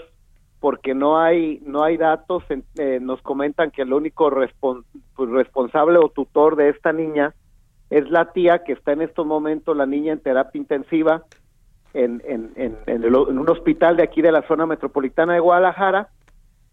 porque 0.67 0.93
no 0.93 1.17
hay 1.17 1.61
no 1.65 1.81
hay 1.81 1.95
datos 1.95 2.43
eh, 2.49 2.99
nos 3.01 3.21
comentan 3.21 3.71
que 3.71 3.83
el 3.83 3.93
único 3.93 4.29
pues, 4.59 5.29
responsable 5.29 5.97
o 5.97 6.09
tutor 6.09 6.57
de 6.57 6.67
esta 6.67 6.91
niña 6.91 7.33
es 7.89 8.09
la 8.09 8.33
tía 8.33 8.65
que 8.65 8.73
está 8.73 8.91
en 8.91 9.01
estos 9.01 9.25
momentos 9.25 9.77
la 9.77 9.85
niña 9.85 10.11
en 10.11 10.19
terapia 10.19 10.59
intensiva 10.59 11.23
en, 11.93 12.21
en, 12.25 12.51
en, 12.85 13.15
un 13.15 13.49
hospital 13.49 13.95
de 13.95 14.03
aquí 14.03 14.21
de 14.21 14.33
la 14.33 14.45
zona 14.45 14.65
metropolitana 14.65 15.35
de 15.35 15.39
Guadalajara. 15.39 16.09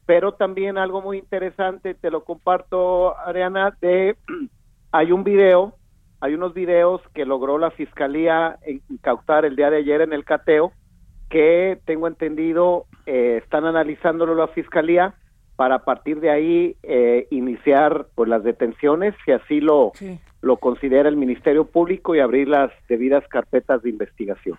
Pero 0.06 0.32
también 0.32 0.76
algo 0.76 1.00
muy 1.00 1.18
interesante 1.18 1.94
te 1.94 2.10
lo 2.10 2.24
comparto 2.24 3.16
Ariana 3.16 3.76
de 3.80 4.16
hay 4.90 5.12
un 5.12 5.22
video 5.22 5.74
hay 6.20 6.34
unos 6.34 6.52
videos 6.52 7.00
que 7.14 7.24
logró 7.24 7.58
la 7.58 7.70
fiscalía 7.70 8.58
incautar 8.90 9.44
el 9.44 9.54
día 9.54 9.70
de 9.70 9.76
ayer 9.76 10.00
en 10.00 10.12
el 10.12 10.24
cateo 10.24 10.72
que 11.30 11.78
tengo 11.84 12.06
entendido 12.06 12.86
eh, 13.06 13.40
están 13.42 13.64
analizándolo 13.64 14.34
la 14.34 14.48
fiscalía 14.48 15.14
para 15.56 15.76
a 15.76 15.84
partir 15.84 16.20
de 16.20 16.30
ahí 16.30 16.76
eh, 16.82 17.26
iniciar 17.30 18.06
pues 18.14 18.28
las 18.28 18.42
detenciones 18.42 19.14
si 19.24 19.32
así 19.32 19.60
lo 19.60 19.92
lo 20.44 20.58
considera 20.58 21.08
el 21.08 21.16
Ministerio 21.16 21.64
Público 21.64 22.14
y 22.14 22.20
abrir 22.20 22.48
las 22.48 22.70
debidas 22.88 23.26
carpetas 23.28 23.82
de 23.82 23.90
investigación. 23.90 24.58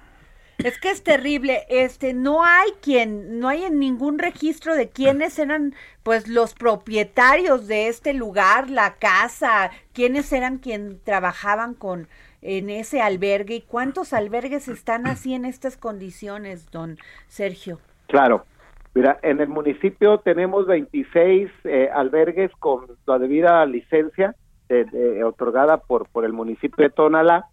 Es 0.58 0.80
que 0.80 0.90
es 0.90 1.04
terrible, 1.04 1.64
este 1.70 2.14
no 2.14 2.44
hay 2.44 2.72
quien, 2.82 3.40
no 3.40 3.50
hay 3.50 3.66
en 3.66 3.78
ningún 3.78 4.20
registro 4.20 4.74
de 4.74 4.90
quiénes 4.90 5.38
eran 5.38 5.76
pues 6.02 6.28
los 6.28 6.54
propietarios 6.54 7.68
de 7.68 7.88
este 7.88 8.14
lugar, 8.14 8.70
la 8.70 8.96
casa, 8.96 9.70
quiénes 9.94 10.32
eran 10.32 10.58
quien 10.58 11.00
trabajaban 11.04 11.74
con 11.74 12.08
en 12.46 12.70
ese 12.70 13.02
albergue 13.02 13.56
y 13.56 13.62
cuántos 13.62 14.14
albergues 14.14 14.68
están 14.68 15.08
así 15.08 15.34
en 15.34 15.46
estas 15.46 15.78
condiciones, 15.78 16.70
don 16.70 16.98
Sergio. 17.28 17.80
Claro. 18.08 18.46
Mira, 18.94 19.20
en 19.24 19.42
el 19.42 19.50
municipio 19.50 20.20
tenemos 20.20 20.68
26 20.68 21.52
eh, 21.66 21.90
albergues 21.94 22.52
con 22.60 22.86
la 23.08 23.20
debida 23.20 23.66
licencia 23.66 24.36
eh, 24.70 25.22
otorgada 25.24 25.78
por, 25.78 26.08
por 26.08 26.24
el 26.24 26.34
municipio 26.34 26.84
de 26.84 26.92
Tonalá. 26.92 27.48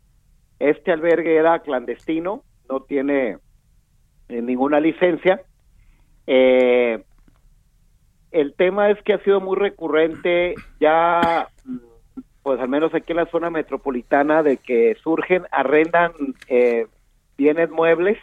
Este 0.60 0.92
albergue 0.92 1.36
era 1.36 1.58
clandestino, 1.60 2.44
no 2.68 2.82
tiene 2.82 3.38
eh, 4.28 4.42
ninguna 4.42 4.78
licencia. 4.78 5.42
el 6.26 7.04
tema 8.56 8.90
es 8.90 9.02
que 9.02 9.14
ha 9.14 9.24
sido 9.24 9.40
muy 9.40 9.56
recurrente 9.56 10.54
ya 10.78 11.48
mm, 11.64 11.91
pues 12.42 12.60
al 12.60 12.68
menos 12.68 12.94
aquí 12.94 13.12
en 13.12 13.18
la 13.18 13.26
zona 13.26 13.50
metropolitana, 13.50 14.42
de 14.42 14.56
que 14.56 14.96
surgen, 15.02 15.44
arrendan 15.50 16.12
eh, 16.48 16.86
bienes 17.36 17.70
muebles, 17.70 18.18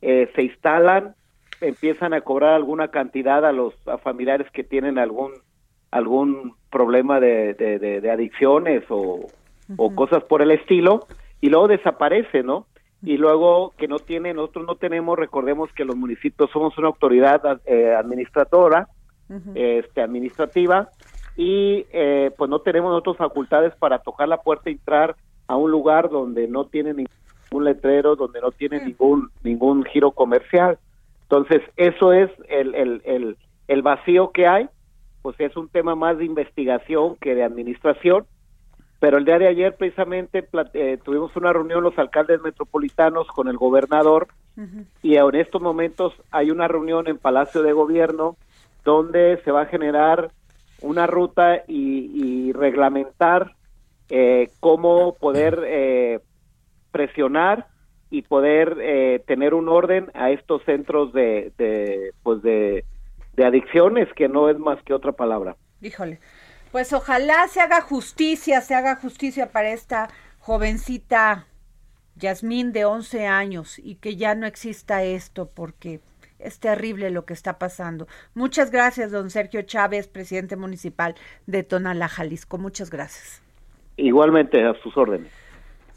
eh, 0.00 0.30
se 0.34 0.42
instalan, 0.42 1.14
empiezan 1.60 2.14
a 2.14 2.20
cobrar 2.20 2.54
alguna 2.54 2.88
cantidad 2.88 3.44
a 3.44 3.52
los 3.52 3.74
familiares 4.02 4.50
que 4.52 4.64
tienen 4.64 4.98
algún 4.98 5.32
algún 5.90 6.54
problema 6.70 7.20
de, 7.20 7.54
de, 7.54 8.10
adicciones 8.10 8.84
o, 8.90 9.26
o, 9.76 9.94
cosas 9.94 10.22
por 10.24 10.42
el 10.42 10.50
estilo 10.50 11.06
y 11.40 11.48
luego 11.48 11.68
desaparece, 11.68 12.42
¿no? 12.42 12.66
Y 13.02 13.16
luego 13.16 13.72
que 13.78 13.88
no 13.88 13.98
tienen, 13.98 14.36
nosotros 14.36 14.66
no 14.66 14.74
tenemos, 14.74 15.18
recordemos 15.18 15.72
que 15.72 15.84
los 15.84 15.96
municipios 15.96 16.50
somos 16.50 16.76
una 16.76 16.88
autoridad 16.88 17.60
eh, 17.66 17.94
administradora, 17.94 18.88
este, 19.54 20.02
administrativa, 20.02 20.88
y 21.36 21.86
eh, 21.92 22.30
pues 22.36 22.48
no 22.48 22.60
tenemos 22.60 22.96
otras 22.96 23.16
facultades 23.16 23.74
para 23.76 23.98
tocar 23.98 24.28
la 24.28 24.42
puerta 24.42 24.70
y 24.70 24.74
entrar 24.74 25.16
a 25.46 25.56
un 25.56 25.70
lugar 25.70 26.08
donde 26.08 26.48
no 26.48 26.64
tiene 26.64 26.94
ningún 26.94 27.64
letrero, 27.64 28.16
donde 28.16 28.40
no 28.40 28.50
tiene 28.50 28.84
ningún 28.84 29.30
ningún 29.42 29.84
giro 29.84 30.10
comercial. 30.12 30.78
Entonces, 31.22 31.62
eso 31.76 32.12
es 32.12 32.30
el, 32.48 32.74
el, 32.74 33.36
el, 33.66 33.82
vacío 33.82 34.30
que 34.30 34.46
hay, 34.46 34.68
pues 35.22 35.38
es 35.40 35.56
un 35.56 35.68
tema 35.68 35.94
más 35.94 36.18
de 36.18 36.24
investigación 36.24 37.16
que 37.16 37.34
de 37.34 37.42
administración, 37.42 38.26
pero 39.00 39.18
el 39.18 39.24
día 39.24 39.38
de 39.38 39.48
ayer 39.48 39.76
precisamente 39.76 40.48
eh, 40.74 40.98
tuvimos 41.04 41.34
una 41.36 41.52
reunión 41.52 41.82
los 41.82 41.98
alcaldes 41.98 42.40
metropolitanos 42.42 43.26
con 43.28 43.48
el 43.48 43.56
gobernador 43.56 44.28
y 45.02 45.16
en 45.16 45.34
estos 45.34 45.60
momentos 45.60 46.14
hay 46.30 46.50
una 46.50 46.66
reunión 46.66 47.08
en 47.08 47.18
Palacio 47.18 47.62
de 47.62 47.74
Gobierno 47.74 48.36
donde 48.84 49.38
se 49.44 49.50
va 49.50 49.62
a 49.62 49.66
generar 49.66 50.30
una 50.82 51.06
ruta 51.06 51.62
y, 51.66 52.52
reglamentar 52.52 53.54
eh, 54.08 54.50
cómo 54.60 55.14
poder 55.14 55.62
eh, 55.66 56.20
presionar 56.92 57.66
y 58.08 58.22
poder 58.22 58.78
eh, 58.80 59.22
tener 59.26 59.52
un 59.52 59.68
orden 59.68 60.10
a 60.14 60.30
estos 60.30 60.62
centros 60.64 61.12
de, 61.12 61.52
de 61.58 62.12
pues 62.22 62.40
de, 62.42 62.84
de 63.34 63.44
adicciones 63.44 64.08
que 64.14 64.28
no 64.28 64.48
es 64.48 64.58
más 64.58 64.82
que 64.84 64.94
otra 64.94 65.12
palabra. 65.12 65.56
Híjole, 65.82 66.20
pues 66.72 66.92
ojalá 66.92 67.48
se 67.48 67.60
haga 67.60 67.80
justicia, 67.80 68.60
se 68.60 68.74
haga 68.74 68.96
justicia 68.96 69.50
para 69.50 69.70
esta 69.70 70.08
jovencita 70.38 71.46
Yasmín 72.16 72.72
de 72.72 72.84
11 72.84 73.26
años 73.26 73.78
y 73.78 73.96
que 73.96 74.16
ya 74.16 74.34
no 74.34 74.46
exista 74.46 75.02
esto 75.02 75.50
porque 75.52 76.00
es 76.46 76.60
terrible 76.60 77.10
lo 77.10 77.24
que 77.24 77.34
está 77.34 77.58
pasando. 77.58 78.06
Muchas 78.34 78.70
gracias, 78.70 79.10
don 79.10 79.30
Sergio 79.30 79.62
Chávez, 79.62 80.08
presidente 80.08 80.56
municipal 80.56 81.14
de 81.46 81.62
Tonalá, 81.62 82.08
Jalisco. 82.08 82.58
Muchas 82.58 82.90
gracias. 82.90 83.42
Igualmente, 83.96 84.64
a 84.64 84.74
sus 84.82 84.96
órdenes. 84.96 85.32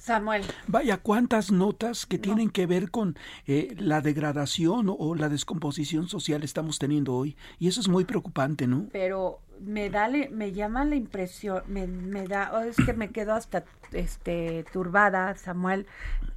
Samuel. 0.09 0.43
Vaya, 0.65 0.97
cuántas 0.97 1.51
notas 1.51 2.07
que 2.07 2.17
tienen 2.17 2.49
que 2.49 2.65
ver 2.65 2.89
con 2.89 3.15
eh, 3.45 3.75
la 3.77 4.01
degradación 4.01 4.87
o, 4.89 5.13
la 5.13 5.29
descomposición 5.29 6.07
social 6.07 6.43
estamos 6.43 6.79
teniendo 6.79 7.13
hoy. 7.13 7.37
Y 7.59 7.67
eso 7.67 7.79
es 7.79 7.87
muy 7.87 8.05
preocupante, 8.05 8.65
¿no? 8.65 8.87
Pero 8.91 9.39
me 9.61 9.91
da, 9.91 10.09
me 10.31 10.51
llama 10.51 10.83
la 10.83 10.95
impresión, 10.95 11.61
me, 11.67 11.85
me 11.85 12.27
da, 12.27 12.49
oh, 12.55 12.61
es 12.61 12.75
que 12.77 12.93
me 12.93 13.11
quedo 13.11 13.33
hasta 13.33 13.65
este 13.91 14.65
turbada, 14.73 15.35
Samuel, 15.35 15.85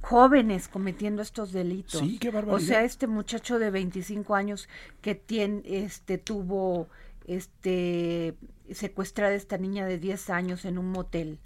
jóvenes 0.01 0.67
cometiendo 0.67 1.23
estos 1.23 1.51
delitos. 1.51 1.99
Sí, 1.99 2.19
qué 2.19 2.29
barbaridad. 2.29 2.63
O 2.63 2.63
sea, 2.63 2.83
este 2.83 3.07
muchacho 3.07 3.57
de 3.57 3.71
25 3.71 4.35
años 4.35 4.69
que 5.01 5.15
tiene, 5.15 5.63
este, 5.65 6.19
tuvo 6.19 6.89
este 7.25 8.35
secuestrada 8.73 9.33
esta 9.33 9.57
niña 9.57 9.85
de 9.85 9.97
10 9.97 10.29
años 10.29 10.65
en 10.65 10.77
un 10.77 10.91
motel. 10.91 11.39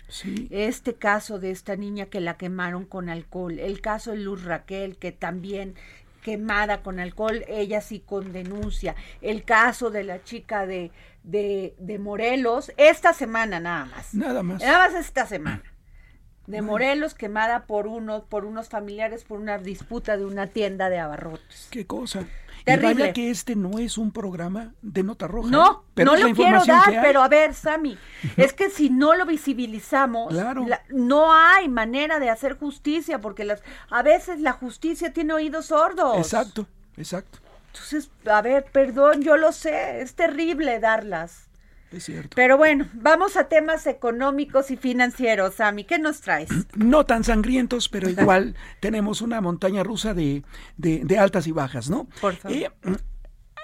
Este 0.49 0.95
caso 0.95 1.39
de 1.39 1.51
esta 1.51 1.75
niña 1.75 2.07
que 2.07 2.21
la 2.21 2.37
quemaron 2.37 2.85
con 2.85 3.09
alcohol, 3.09 3.59
el 3.59 3.81
caso 3.81 4.11
de 4.11 4.17
Luz 4.17 4.43
Raquel 4.43 4.97
que 4.97 5.11
también 5.11 5.75
quemada 6.21 6.81
con 6.83 6.99
alcohol, 6.99 7.45
ella 7.47 7.79
sí 7.79 8.01
con 8.05 8.33
denuncia, 8.33 8.95
el 9.21 9.43
caso 9.43 9.91
de 9.91 10.03
la 10.03 10.23
chica 10.23 10.65
de 10.65 10.91
de, 11.27 11.75
de 11.77 11.99
Morelos, 11.99 12.71
esta 12.77 13.13
semana 13.13 13.59
nada 13.59 13.85
más. 13.85 14.13
Nada 14.13 14.43
más. 14.43 14.61
Nada 14.61 14.87
más 14.87 14.95
esta 14.95 15.27
semana. 15.27 15.63
De 16.47 16.61
Morelos 16.61 17.13
quemada 17.13 17.65
por 17.65 17.87
unos, 17.87 18.23
por 18.23 18.45
unos 18.45 18.69
familiares 18.69 19.25
por 19.25 19.37
una 19.37 19.57
disputa 19.57 20.15
de 20.15 20.25
una 20.25 20.47
tienda 20.47 20.89
de 20.89 20.97
abarrotes. 20.97 21.67
Qué 21.69 21.85
cosa. 21.85 22.25
Terrible. 22.67 22.91
Y 22.91 22.95
vaya 22.99 23.13
que 23.13 23.29
este 23.31 23.55
no 23.55 23.79
es 23.79 23.97
un 23.97 24.11
programa 24.11 24.73
de 24.81 25.03
nota 25.03 25.27
roja. 25.27 25.49
No, 25.49 25.71
¿eh? 25.71 25.85
Pero 25.95 26.11
no 26.11 26.17
lo 26.17 26.33
quiero 26.35 26.59
dar, 26.65 26.83
pero 27.01 27.21
a 27.23 27.27
ver, 27.27 27.53
Sammy, 27.53 27.97
es 28.37 28.53
que 28.53 28.69
si 28.69 28.89
no 28.89 29.15
lo 29.15 29.25
visibilizamos, 29.25 30.33
la- 30.67 30.83
no 30.89 31.33
hay 31.33 31.67
manera 31.69 32.19
de 32.19 32.29
hacer 32.29 32.57
justicia, 32.57 33.19
porque 33.19 33.43
las, 33.43 33.61
a 33.89 34.03
veces 34.03 34.39
la 34.39 34.53
justicia 34.53 35.11
tiene 35.13 35.33
oídos 35.33 35.67
sordos. 35.67 36.17
Exacto, 36.17 36.67
exacto. 36.97 37.39
Entonces, 37.73 38.09
a 38.25 38.41
ver, 38.41 38.65
perdón, 38.71 39.21
yo 39.21 39.37
lo 39.37 39.51
sé, 39.51 40.01
es 40.01 40.15
terrible 40.15 40.79
darlas. 40.79 41.46
Es 41.91 42.03
cierto. 42.05 42.35
Pero 42.35 42.57
bueno, 42.57 42.85
vamos 42.93 43.37
a 43.37 43.45
temas 43.45 43.87
económicos 43.87 44.71
y 44.71 44.77
financieros, 44.77 45.55
Sammy, 45.55 45.83
¿qué 45.85 45.99
nos 45.99 46.21
traes? 46.21 46.49
No 46.75 47.05
tan 47.05 47.23
sangrientos, 47.23 47.87
pero 47.89 48.09
igual 48.09 48.55
tenemos 48.81 49.21
una 49.21 49.39
montaña 49.41 49.83
rusa 49.83 50.13
de, 50.13 50.43
de- 50.77 51.01
de 51.05 51.17
altas 51.17 51.47
y 51.47 51.51
bajas, 51.51 51.89
¿no? 51.89 52.07
Por 52.21 52.35
favor. 52.35 52.57
Eh, 52.57 52.69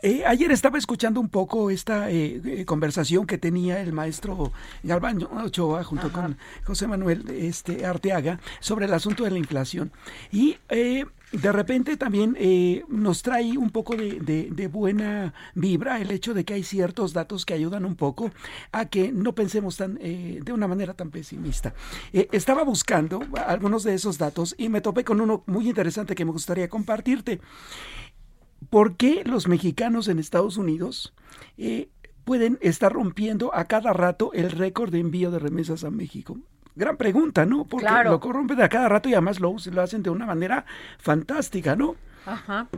eh, 0.02 0.24
ayer 0.26 0.52
estaba 0.52 0.78
escuchando 0.78 1.22
un 1.22 1.30
poco 1.30 1.70
esta 1.70 2.12
eh, 2.12 2.42
eh, 2.44 2.66
conversación 2.66 3.26
que 3.26 3.38
tenía 3.38 3.80
el 3.80 3.94
maestro 3.94 4.52
Galván 4.84 5.24
Ochoa 5.24 5.84
junto 5.86 6.12
con 6.12 6.38
José 6.66 6.88
Manuel 6.88 7.24
este, 7.30 7.86
Arteaga 7.86 8.40
sobre 8.60 8.86
el 8.86 8.94
asunto 8.94 9.24
de 9.24 9.32
la 9.32 9.38
inflación. 9.38 9.94
Y 10.30 10.58
eh, 10.68 11.06
de 11.34 11.52
repente 11.52 11.98
también 11.98 12.38
eh, 12.40 12.84
nos 12.88 13.24
trae 13.24 13.58
un 13.58 13.72
poco 13.72 13.96
de, 13.96 14.70
buena 14.72 15.34
vibra 15.56 16.00
el 16.00 16.12
hecho 16.12 16.34
de 16.34 16.46
que 16.46 16.54
hay 16.54 16.64
ciertos 16.64 17.12
datos 17.12 17.46
que 17.46 17.56
ayudan 17.56 17.86
un 17.86 17.96
poco 17.96 18.32
a 18.72 18.86
que 18.86 19.12
no 19.12 19.34
pensemos 19.34 19.78
tan 19.78 19.98
eh, 20.00 20.40
de 20.44 20.54
una 20.54 20.68
manera 20.68 20.94
tan 20.94 21.10
pesimista. 21.10 21.74
Eh, 22.14 22.28
estaba 22.32 22.64
buscando 22.64 23.22
algunos 23.48 23.84
de 23.84 23.96
esos 23.96 24.18
datos 24.18 24.54
y 24.58 24.70
me 24.70 24.82
topé 24.82 25.04
con 25.04 25.22
uno 25.22 25.44
muy 25.48 25.68
interesante 25.68 26.16
que 26.16 26.26
me 26.26 26.32
gustaría 26.32 26.70
compartirte. 26.70 27.42
¿Por 28.70 28.96
qué 28.96 29.24
los 29.26 29.48
mexicanos 29.48 30.08
en 30.08 30.20
Estados 30.20 30.58
Unidos 30.58 31.14
eh, 31.58 31.90
pueden 32.24 32.60
estar 32.62 32.94
rompiendo 32.94 33.54
a 33.56 33.66
cada 33.66 33.92
rato 33.92 34.32
el 34.34 34.52
récord 34.52 34.92
de 34.92 35.00
envío 35.00 35.32
de 35.32 35.40
remesas 35.40 35.84
a 35.84 35.90
México? 35.90 36.38
Gran 36.76 36.98
pregunta, 36.98 37.46
¿no? 37.46 37.66
Porque 37.66 37.86
Claro. 37.86 38.12
lo 38.12 38.20
corrompen 38.20 38.62
a 38.62 38.70
cada 38.70 38.90
rato 38.90 39.10
y 39.10 39.14
además 39.14 39.40
lo, 39.40 39.56
lo 39.72 39.82
hacen 39.82 40.02
de 40.04 40.10
una 40.10 40.26
manera 40.26 40.66
fantástica, 40.98 41.76
¿no? 41.76 41.96
Ajá. 42.26 42.70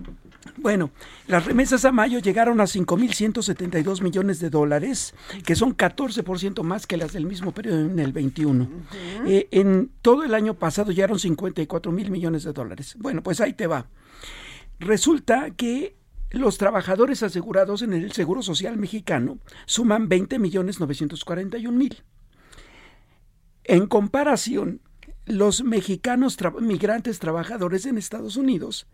Bueno, 0.58 0.90
las 1.28 1.46
remesas 1.46 1.86
a 1.86 1.92
mayo 1.92 2.18
llegaron 2.20 2.60
a 2.62 2.66
5.172 2.66 4.02
millones 4.02 4.40
de 4.40 4.50
dólares, 4.50 5.14
que 5.46 5.56
son 5.56 5.76
14% 5.78 6.64
más 6.64 6.88
que 6.88 6.98
las 6.98 7.14
del 7.14 7.26
mismo 7.28 7.52
periodo 7.52 7.80
en 7.80 8.00
el 8.00 8.12
21. 8.12 8.68
Eh, 9.28 9.48
en 9.52 9.92
todo 10.02 10.24
el 10.24 10.34
año 10.34 10.56
pasado 10.56 10.92
llegaron 10.92 11.20
54 11.20 11.92
mil 11.92 12.10
millones 12.10 12.44
de 12.44 12.54
dólares. 12.54 12.96
Bueno, 13.00 13.22
pues 13.22 13.40
ahí 13.40 13.54
te 13.54 13.68
va. 13.68 13.86
Resulta 14.80 15.52
que 15.52 15.96
los 16.32 16.58
trabajadores 16.58 17.22
asegurados 17.24 17.82
en 17.84 17.94
el 17.94 18.12
Seguro 18.12 18.42
Social 18.42 18.78
mexicano 18.78 19.38
suman 19.66 20.10
20 20.10 20.40
millones 20.40 20.80
941 20.80 21.78
mil. 21.78 22.04
En 23.66 23.88
comparación, 23.88 24.82
los 25.26 25.64
mexicanos 25.64 26.38
tra- 26.40 26.60
migrantes 26.62 27.20
trabajadores 27.20 27.86
en 27.86 27.98
Estados 27.98 28.38
Unidos 28.38 28.88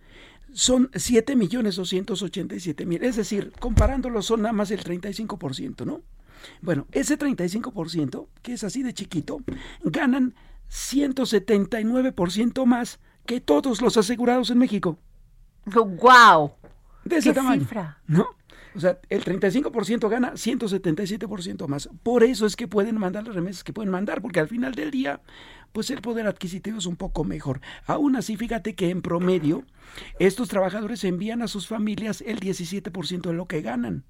son 0.53 0.89
7 0.93 1.35
millones 1.35 1.75
287 1.75 2.85
mil. 2.85 3.03
Es 3.03 3.15
decir, 3.17 3.51
comparándolos 3.59 4.25
son 4.25 4.41
nada 4.41 4.53
más 4.53 4.71
el 4.71 4.83
35%, 4.83 5.85
¿no? 5.85 6.01
Bueno, 6.61 6.87
ese 6.91 7.17
35%, 7.19 8.27
que 8.41 8.53
es 8.53 8.63
así 8.63 8.81
de 8.83 8.93
chiquito, 8.93 9.41
ganan 9.83 10.33
179% 10.69 12.65
más 12.65 12.99
que 13.25 13.39
todos 13.41 13.81
los 13.81 13.97
asegurados 13.97 14.49
en 14.49 14.57
México. 14.57 14.97
¡Wow! 15.65 16.53
De 17.05 17.17
ese 17.17 17.29
¿Qué 17.29 17.35
tamaño. 17.35 17.61
cifra? 17.61 17.99
¿No? 18.07 18.27
O 18.75 18.79
sea, 18.79 18.99
el 19.09 19.23
35% 19.23 20.09
gana 20.09 20.33
177% 20.33 21.67
más. 21.67 21.89
Por 22.03 22.23
eso 22.23 22.45
es 22.45 22.55
que 22.55 22.67
pueden 22.67 22.97
mandar 22.97 23.25
las 23.25 23.35
remesas 23.35 23.63
que 23.63 23.73
pueden 23.73 23.91
mandar, 23.91 24.21
porque 24.21 24.39
al 24.39 24.47
final 24.47 24.73
del 24.73 24.91
día, 24.91 25.21
pues 25.71 25.89
el 25.89 26.01
poder 26.01 26.27
adquisitivo 26.27 26.77
es 26.77 26.85
un 26.85 26.95
poco 26.95 27.23
mejor. 27.23 27.61
Aún 27.85 28.15
así, 28.15 28.37
fíjate 28.37 28.75
que 28.75 28.89
en 28.89 29.01
promedio, 29.01 29.65
estos 30.19 30.47
trabajadores 30.47 31.03
envían 31.03 31.41
a 31.41 31.47
sus 31.47 31.67
familias 31.67 32.21
el 32.21 32.39
17% 32.39 33.21
de 33.21 33.33
lo 33.33 33.47
que 33.47 33.61
ganan. 33.61 34.05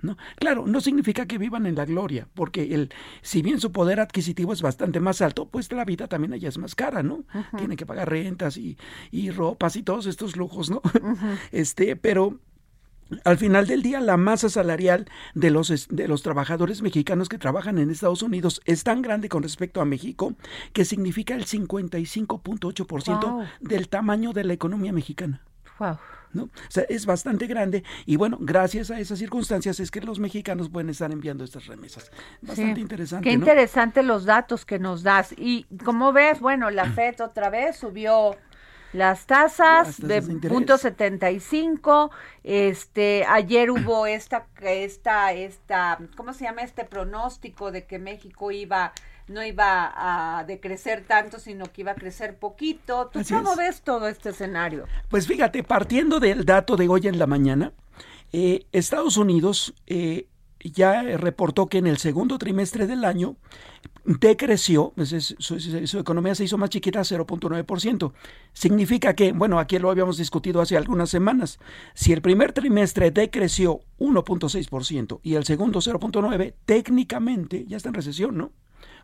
¿No? 0.00 0.16
Claro, 0.36 0.64
no 0.64 0.80
significa 0.80 1.26
que 1.26 1.38
vivan 1.38 1.66
en 1.66 1.74
la 1.74 1.84
gloria, 1.84 2.28
porque 2.34 2.72
el, 2.72 2.90
si 3.20 3.42
bien 3.42 3.58
su 3.58 3.72
poder 3.72 3.98
adquisitivo 3.98 4.52
es 4.52 4.62
bastante 4.62 5.00
más 5.00 5.20
alto, 5.20 5.48
pues 5.48 5.72
la 5.72 5.84
vida 5.84 6.06
también 6.06 6.32
allá 6.32 6.48
es 6.48 6.56
más 6.56 6.76
cara, 6.76 7.02
¿no? 7.02 7.24
Tienen 7.56 7.76
que 7.76 7.84
pagar 7.84 8.08
rentas 8.08 8.58
y, 8.58 8.78
y 9.10 9.30
ropas 9.30 9.74
y 9.74 9.82
todos 9.82 10.06
estos 10.06 10.36
lujos, 10.36 10.70
¿no? 10.70 10.82
Este, 11.50 11.96
pero 11.96 12.38
al 13.24 13.38
final 13.38 13.66
del 13.66 13.82
día, 13.82 14.00
la 14.00 14.16
masa 14.16 14.48
salarial 14.48 15.06
de 15.34 15.50
los, 15.50 15.88
de 15.88 16.08
los 16.08 16.22
trabajadores 16.22 16.82
mexicanos 16.82 17.28
que 17.28 17.38
trabajan 17.38 17.78
en 17.78 17.90
Estados 17.90 18.22
Unidos 18.22 18.60
es 18.64 18.84
tan 18.84 19.02
grande 19.02 19.28
con 19.28 19.42
respecto 19.42 19.80
a 19.80 19.84
México 19.84 20.34
que 20.72 20.84
significa 20.84 21.34
el 21.34 21.44
55.8% 21.46 23.20
Wow. 23.30 23.44
del 23.60 23.88
tamaño 23.88 24.32
de 24.32 24.44
la 24.44 24.52
economía 24.52 24.92
mexicana. 24.92 25.40
Wow. 25.78 25.98
¿no? 26.34 26.42
O 26.42 26.50
sea, 26.68 26.82
es 26.90 27.06
bastante 27.06 27.46
grande 27.46 27.84
y 28.04 28.16
bueno, 28.16 28.36
gracias 28.40 28.90
a 28.90 29.00
esas 29.00 29.18
circunstancias 29.18 29.80
es 29.80 29.90
que 29.90 30.02
los 30.02 30.18
mexicanos 30.18 30.68
pueden 30.68 30.90
estar 30.90 31.10
enviando 31.10 31.42
estas 31.42 31.66
remesas. 31.66 32.10
Bastante 32.42 32.74
Sí. 32.74 32.80
interesante. 32.82 33.24
Qué 33.30 33.34
¿no? 33.36 33.40
interesante 33.44 34.02
los 34.02 34.26
datos 34.26 34.66
que 34.66 34.78
nos 34.78 35.02
das. 35.02 35.34
Y 35.38 35.64
como 35.84 36.12
ves, 36.12 36.40
bueno, 36.40 36.68
la 36.70 36.84
FED 36.92 37.22
otra 37.22 37.48
vez 37.48 37.78
subió 37.78 38.36
las 38.92 39.26
tasas 39.26 40.00
de 40.00 40.20
de 40.20 40.48
punto 40.48 40.78
75. 40.78 42.10
Este, 42.42 43.24
ayer 43.26 43.70
hubo 43.70 44.06
esta, 44.06 44.46
esta, 44.60 45.32
esta, 45.32 45.98
¿cómo 46.16 46.32
se 46.32 46.44
llama? 46.44 46.62
Este 46.62 46.84
pronóstico 46.84 47.70
de 47.70 47.86
que 47.86 47.98
México 47.98 48.50
iba, 48.50 48.92
no 49.26 49.44
iba 49.44 49.92
a 50.38 50.44
decrecer 50.44 51.04
tanto, 51.06 51.38
sino 51.38 51.66
que 51.72 51.82
iba 51.82 51.92
a 51.92 51.96
crecer 51.96 52.38
poquito. 52.38 53.08
¿Tú 53.08 53.20
Así 53.20 53.34
cómo 53.34 53.52
es. 53.52 53.58
ves 53.58 53.82
todo 53.82 54.08
este 54.08 54.30
escenario? 54.30 54.86
Pues 55.08 55.26
fíjate, 55.26 55.62
partiendo 55.62 56.20
del 56.20 56.44
dato 56.44 56.76
de 56.76 56.88
hoy 56.88 57.06
en 57.06 57.18
la 57.18 57.26
mañana, 57.26 57.72
eh, 58.32 58.66
Estados 58.72 59.16
Unidos 59.16 59.74
eh, 59.86 60.26
ya 60.60 61.02
reportó 61.02 61.66
que 61.66 61.78
en 61.78 61.86
el 61.86 61.98
segundo 61.98 62.38
trimestre 62.38 62.86
del 62.86 63.04
año 63.04 63.36
decreció, 64.04 64.92
su- 65.38 65.60
su 65.60 65.98
economía 65.98 66.34
se 66.34 66.44
hizo 66.44 66.56
más 66.58 66.70
chiquita, 66.70 67.00
0.9%. 67.04 68.12
Significa 68.52 69.14
que, 69.14 69.32
bueno, 69.32 69.58
aquí 69.58 69.78
lo 69.78 69.90
habíamos 69.90 70.16
discutido 70.16 70.60
hace 70.60 70.76
algunas 70.76 71.10
semanas, 71.10 71.58
si 71.94 72.12
el 72.12 72.22
primer 72.22 72.52
trimestre 72.52 73.10
decreció 73.10 73.80
1.6% 73.98 75.20
y 75.22 75.34
el 75.34 75.44
segundo 75.44 75.80
0.9%, 75.80 76.54
técnicamente 76.64 77.64
ya 77.66 77.76
está 77.76 77.90
en 77.90 77.94
recesión, 77.94 78.36
¿no? 78.36 78.52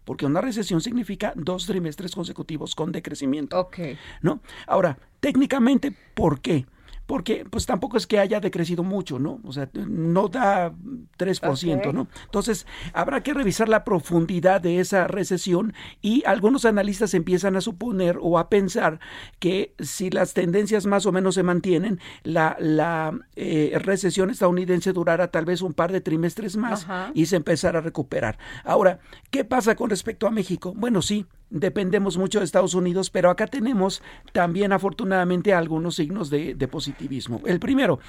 Porque 0.05 0.26
una 0.26 0.40
recesión 0.42 0.80
significa 0.80 1.32
dos 1.34 1.66
trimestres 1.66 2.14
consecutivos 2.14 2.74
con 2.74 2.92
decrecimiento. 2.92 3.59
Ok. 3.59 3.78
¿no? 4.20 4.40
Ahora, 4.66 4.98
técnicamente, 5.20 5.94
¿por 6.14 6.40
qué? 6.40 6.66
Porque 7.07 7.44
pues 7.48 7.66
tampoco 7.66 7.96
es 7.96 8.07
que 8.07 8.18
haya 8.18 8.40
decrecido 8.40 8.82
mucho, 8.82 9.18
¿no? 9.18 9.40
O 9.44 9.52
sea, 9.52 9.68
no 9.74 10.28
da 10.28 10.72
3%, 11.18 11.86
Ok. 11.86 11.94
¿no? 11.94 12.09
Entonces, 12.24 12.66
habrá 12.92 13.22
que 13.22 13.34
revisar 13.34 13.68
la 13.68 13.84
profundidad 13.84 14.61
de 14.61 14.80
esa 14.80 15.07
recesión 15.07 15.74
y 16.00 16.22
algunos 16.26 16.64
analistas 16.64 17.14
empiezan 17.14 17.57
a 17.57 17.61
suponer 17.61 18.18
o 18.20 18.38
a 18.38 18.48
pensar 18.48 19.00
que 19.38 19.74
si 19.78 20.11
las 20.11 20.34
tendencias 20.34 20.86
más 20.86 21.07
o 21.07 21.12
menos 21.12 21.34
se 21.34 21.42
mantienen, 21.42 22.00
la, 22.22 22.57
la 22.59 23.12
eh, 23.36 23.78
recesión 23.82 24.30
estadounidense 24.30 24.92
durará 24.92 25.28
tal 25.28 25.44
vez 25.44 25.62
un 25.62 25.74
par 25.74 25.92
de 25.92 26.00
trimestres 26.00 26.57
más 26.57 26.86
y 27.14 27.26
se 27.26 27.36
empezará 27.36 27.78
a 27.78 27.82
recuperar. 27.82 28.38
Ahora, 28.64 28.98
¿qué 29.30 29.44
pasa 29.44 29.74
con 29.76 29.90
respecto 29.90 30.26
a 30.26 30.30
México? 30.30 30.72
Bueno, 30.76 31.02
sí, 31.02 31.26
dependemos 31.51 32.16
mucho 32.16 32.38
de 32.38 32.45
Estados 32.45 32.74
Unidos, 32.74 33.11
pero 33.11 33.30
acá 33.30 33.47
tenemos 33.47 34.03
también 34.32 34.72
afortunadamente 34.72 35.55
algunos 35.55 35.97
signos 35.97 36.30
de, 36.30 36.55
de 36.55 36.68
positivismo. 36.68 37.40
El 37.47 37.61
primero, 37.61 38.01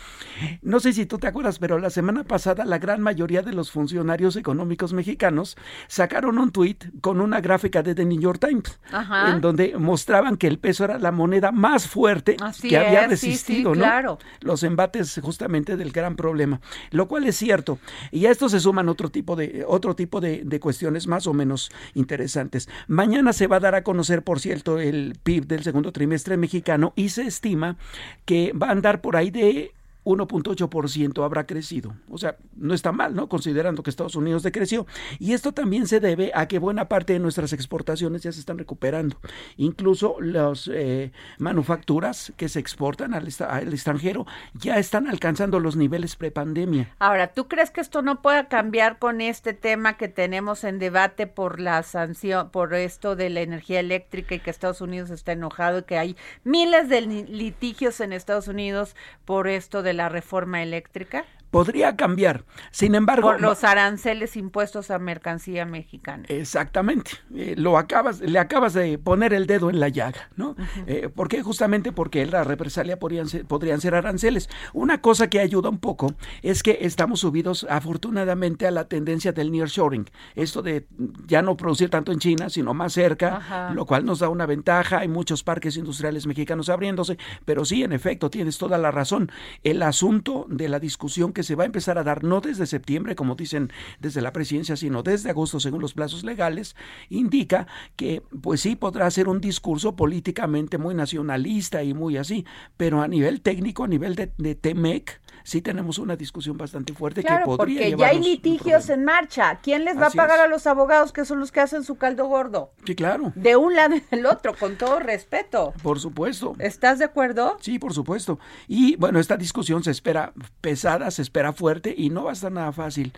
no 0.62 0.80
sé 0.80 0.94
si 0.94 1.06
tú 1.06 1.18
te 1.18 1.28
acuerdas, 1.28 1.60
pero 1.60 1.80
la 1.80 1.90
semana 1.90 2.24
pasada 2.24 2.66
la 2.66 2.80
gran 2.80 3.02
mayoría 3.02 3.42
de 3.42 3.54
los 3.54 3.72
funcionarios 3.72 4.36
económicos 4.36 4.94
mexicanos 4.94 5.58
sacaron 5.88 6.40
un 6.40 6.52
tuit 6.52 6.86
con 7.02 7.22
una 7.22 7.42
gráfica 7.42 7.84
de 7.84 7.96
The 7.96 8.06
New 8.06 8.20
York 8.20 8.40
Times, 8.40 8.80
Ajá. 8.92 9.32
en 9.32 9.42
donde 9.42 9.78
mostraban 9.78 10.38
que 10.38 10.48
el 10.48 10.60
peso 10.60 10.86
era 10.86 10.98
la 10.98 11.12
moneda 11.12 11.52
más 11.52 11.88
fuerte 11.88 12.38
Así 12.42 12.70
que 12.70 12.78
había 12.78 13.06
es, 13.06 13.20
sí, 13.20 13.28
sí, 13.28 13.32
resistido, 13.32 13.76
¿no? 13.76 13.82
claro. 13.82 14.20
los 14.42 14.64
embates 14.64 15.20
justamente 15.22 15.78
del 15.78 15.92
gran 15.92 16.16
problema, 16.16 16.62
lo 16.92 17.08
cual 17.08 17.26
es 17.26 17.36
cierto. 17.36 17.80
Y 18.12 18.26
a 18.26 18.32
esto 18.32 18.50
se 18.50 18.60
suman 18.60 18.90
otro 18.90 19.10
tipo 19.10 19.36
de 19.36 19.64
otro 19.68 19.96
tipo 19.96 20.22
de, 20.22 20.44
de 20.44 20.60
cuestiones 20.60 21.08
más 21.08 21.28
o 21.28 21.34
menos 21.34 21.70
interesantes. 21.94 22.70
Mañana 22.88 23.25
se 23.34 23.48
va 23.48 23.58
a 23.58 23.62
dar 23.62 23.76
a 23.76 23.84
conocer, 23.84 24.24
por 24.24 24.40
cierto, 24.40 24.80
el 24.80 25.16
PIB 25.24 25.48
del 25.48 25.64
segundo 25.64 25.92
trimestre 25.92 26.38
mexicano 26.38 26.94
y 26.96 27.10
se 27.10 27.24
estima 27.24 27.78
que 28.26 28.52
va 28.54 28.68
a 28.68 28.72
andar 28.72 29.02
por 29.02 29.16
ahí 29.16 29.32
de 29.32 29.72
1.8% 30.06 31.26
habrá 31.26 31.46
crecido. 31.46 31.96
O 32.10 32.18
sea, 32.18 32.38
no 32.56 32.74
está 32.74 32.92
mal, 32.92 33.16
¿no? 33.16 33.28
Considerando 33.28 33.84
que 33.84 33.90
Estados 33.90 34.16
Unidos 34.16 34.44
decreció. 34.44 34.86
Y 35.20 35.34
esto 35.34 35.52
también 35.52 35.88
se 35.88 36.00
debe 36.00 36.32
a 36.34 36.48
que 36.48 36.60
buena 36.60 36.88
parte 36.88 37.14
de 37.14 37.20
nuestras 37.20 37.52
exportaciones 37.54 38.22
ya 38.22 38.32
se 38.32 38.40
están 38.40 38.58
recuperando. 38.58 39.18
Incluso 39.58 40.18
las 40.22 40.70
eh, 40.72 41.12
manufacturas 41.40 42.32
que 42.38 42.50
se 42.50 42.60
exportan 42.60 43.14
al, 43.14 43.28
al, 43.50 43.74
extranjero 43.74 44.28
ya 44.54 44.78
están 44.78 45.08
alcanzando 45.08 45.60
los 45.60 45.76
niveles 45.76 46.16
prepandemia. 46.16 46.94
Ahora, 47.00 47.34
¿tú 47.34 47.48
crees 47.48 47.72
que 47.72 47.82
esto 47.82 48.04
no 48.04 48.22
pueda 48.22 48.48
cambiar 48.48 49.00
con 49.00 49.22
este 49.22 49.54
tema 49.54 49.98
que 49.98 50.08
tenemos 50.08 50.64
en 50.64 50.78
debate 50.78 51.26
por 51.26 51.60
la 51.60 51.82
sanción, 51.82 52.52
por 52.52 52.76
esto 52.76 53.16
de 53.16 53.32
la 53.32 53.42
energía 53.42 53.80
eléctrica 53.80 54.36
y 54.36 54.40
que 54.40 54.52
Estados 54.52 54.82
Unidos 54.82 55.10
está 55.10 55.32
enojado 55.32 55.80
y 55.80 55.84
que 55.84 55.98
hay 55.98 56.16
miles 56.44 56.90
de 56.90 57.02
litigios 57.02 58.00
en 58.02 58.14
Estados 58.14 58.48
Unidos 58.48 58.96
por 59.26 59.48
esto 59.48 59.82
de 59.82 59.95
la 59.96 60.10
reforma 60.10 60.62
eléctrica? 60.62 61.26
Podría 61.52 61.96
cambiar. 61.96 62.44
Sin 62.72 62.96
embargo, 62.96 63.30
por 63.30 63.42
los 63.42 63.64
aranceles 63.64 64.36
impuestos 64.36 64.92
a 64.92 65.00
mercancía 65.00 65.66
mexicana. 65.66 66.26
Exactamente. 66.28 67.12
Eh, 67.34 67.56
lo 67.58 67.78
acabas, 67.78 68.22
le 68.22 68.40
acabas 68.40 68.74
de 68.74 68.98
poner 68.98 69.34
el 69.34 69.48
dedo 69.48 69.70
en 69.70 69.80
la 69.80 69.90
llaga, 69.90 70.30
¿no? 70.36 70.56
Eh, 70.88 71.10
¿Por 71.14 71.28
qué? 71.28 71.42
Justamente 71.42 71.92
porque 71.92 72.26
la 72.26 72.44
represalia 72.44 73.00
podrían 73.00 73.28
ser, 73.28 73.46
podrían 73.46 73.82
ser 73.82 73.96
aranceles. 73.96 74.50
Una 74.74 75.02
cosa 75.02 75.30
que 75.30 75.40
ayuda 75.40 75.70
un 75.70 75.80
poco 75.80 76.14
es 76.42 76.64
que 76.64 76.80
estamos 76.82 77.22
subidos 77.22 77.66
afortunadamente 77.70 78.68
a 78.68 78.72
la 78.72 78.88
tendencia 78.88 79.32
del 79.32 79.52
nearshoring, 79.52 80.10
esto 80.36 80.62
de 80.62 80.88
ya 81.26 81.42
no 81.42 81.58
producir 81.58 81.90
tanto 81.90 82.12
en 82.12 82.20
China, 82.20 82.50
sino 82.50 82.74
más 82.74 82.94
cerca, 82.94 83.72
lo 83.74 83.86
cual 83.86 84.06
nos 84.06 84.20
da 84.20 84.30
una 84.30 84.46
ventaja. 84.46 85.00
Hay 85.00 85.08
muchos 85.08 85.44
parques 85.44 85.78
industriales 85.78 86.28
mexicanos 86.28 86.70
abriéndose, 86.70 87.18
pero 87.46 87.66
sí, 87.66 87.84
en 87.84 87.94
efecto, 87.94 88.30
tienes 88.30 88.58
toda 88.58 88.78
la 88.78 88.92
razón. 88.92 89.32
El 89.64 89.82
asunto 89.82 90.46
de 90.50 90.70
la 90.70 90.80
discusión 90.80 91.34
que 91.36 91.44
se 91.44 91.54
va 91.54 91.62
a 91.64 91.68
empezar 91.68 92.00
a 92.00 92.04
dar 92.04 92.24
no 92.24 92.42
desde 92.42 92.66
septiembre, 92.66 93.16
como 93.16 93.36
dicen 93.36 93.72
desde 94.00 94.22
la 94.22 94.34
presidencia, 94.34 94.76
sino 94.76 95.04
desde 95.04 95.30
agosto, 95.30 95.60
según 95.60 95.82
los 95.82 95.94
plazos 95.94 96.24
legales, 96.24 96.76
indica 97.10 97.68
que, 97.96 98.24
pues 98.42 98.62
sí, 98.62 98.76
podrá 98.76 99.12
ser 99.12 99.28
un 99.28 99.40
discurso 99.40 99.96
políticamente 99.96 100.80
muy 100.80 100.96
nacionalista 100.96 101.84
y 101.84 101.94
muy 101.94 102.18
así, 102.18 102.46
pero 102.78 103.04
a 103.04 103.08
nivel 103.08 103.42
técnico, 103.42 103.84
a 103.84 103.88
nivel 103.88 104.16
de, 104.16 104.32
de 104.40 104.56
TEMEC, 104.56 105.22
sí 105.44 105.62
tenemos 105.62 106.00
una 106.00 106.16
discusión 106.16 106.58
bastante 106.58 106.94
fuerte 106.94 107.24
que 107.24 107.34
podría 107.46 107.82
porque 107.82 107.96
ya 107.98 108.08
hay 108.08 108.20
litigios 108.20 108.90
en 108.90 109.06
marcha. 109.06 109.60
¿Quién 109.62 109.86
les 109.86 109.98
va 109.98 110.08
a 110.08 110.12
pagar 110.12 110.40
a 110.40 110.48
los 110.48 110.66
abogados 110.66 111.12
que 111.12 111.26
son 111.26 111.40
los 111.40 111.52
que 111.52 111.60
hacen 111.60 111.84
su 111.84 111.96
caldo 111.96 112.26
gordo? 112.26 112.72
Sí, 112.86 112.96
claro. 112.96 113.32
De 113.36 113.56
un 113.56 113.76
lado 113.76 113.96
y 113.96 114.00
del 114.00 114.26
otro, 114.26 114.56
con 114.58 114.78
todo 114.78 115.00
respeto. 115.00 115.74
Por 115.84 116.00
supuesto. 116.00 116.56
¿Estás 116.60 117.00
de 117.00 117.06
acuerdo? 117.06 117.58
Sí, 117.62 117.78
por 117.78 117.94
supuesto. 117.94 118.40
Y 118.68 118.96
bueno, 118.96 119.20
esta 119.20 119.38
discusión 119.38 119.84
se 119.84 119.92
espera 119.92 120.34
pesada, 120.62 121.12
se 121.12 121.22
espera 121.26 121.54
fuerte 121.54 121.94
y 121.96 122.10
no 122.10 122.24
va 122.24 122.30
a 122.32 122.34
estar 122.34 122.52
nada 122.52 122.72
fácil. 122.72 123.14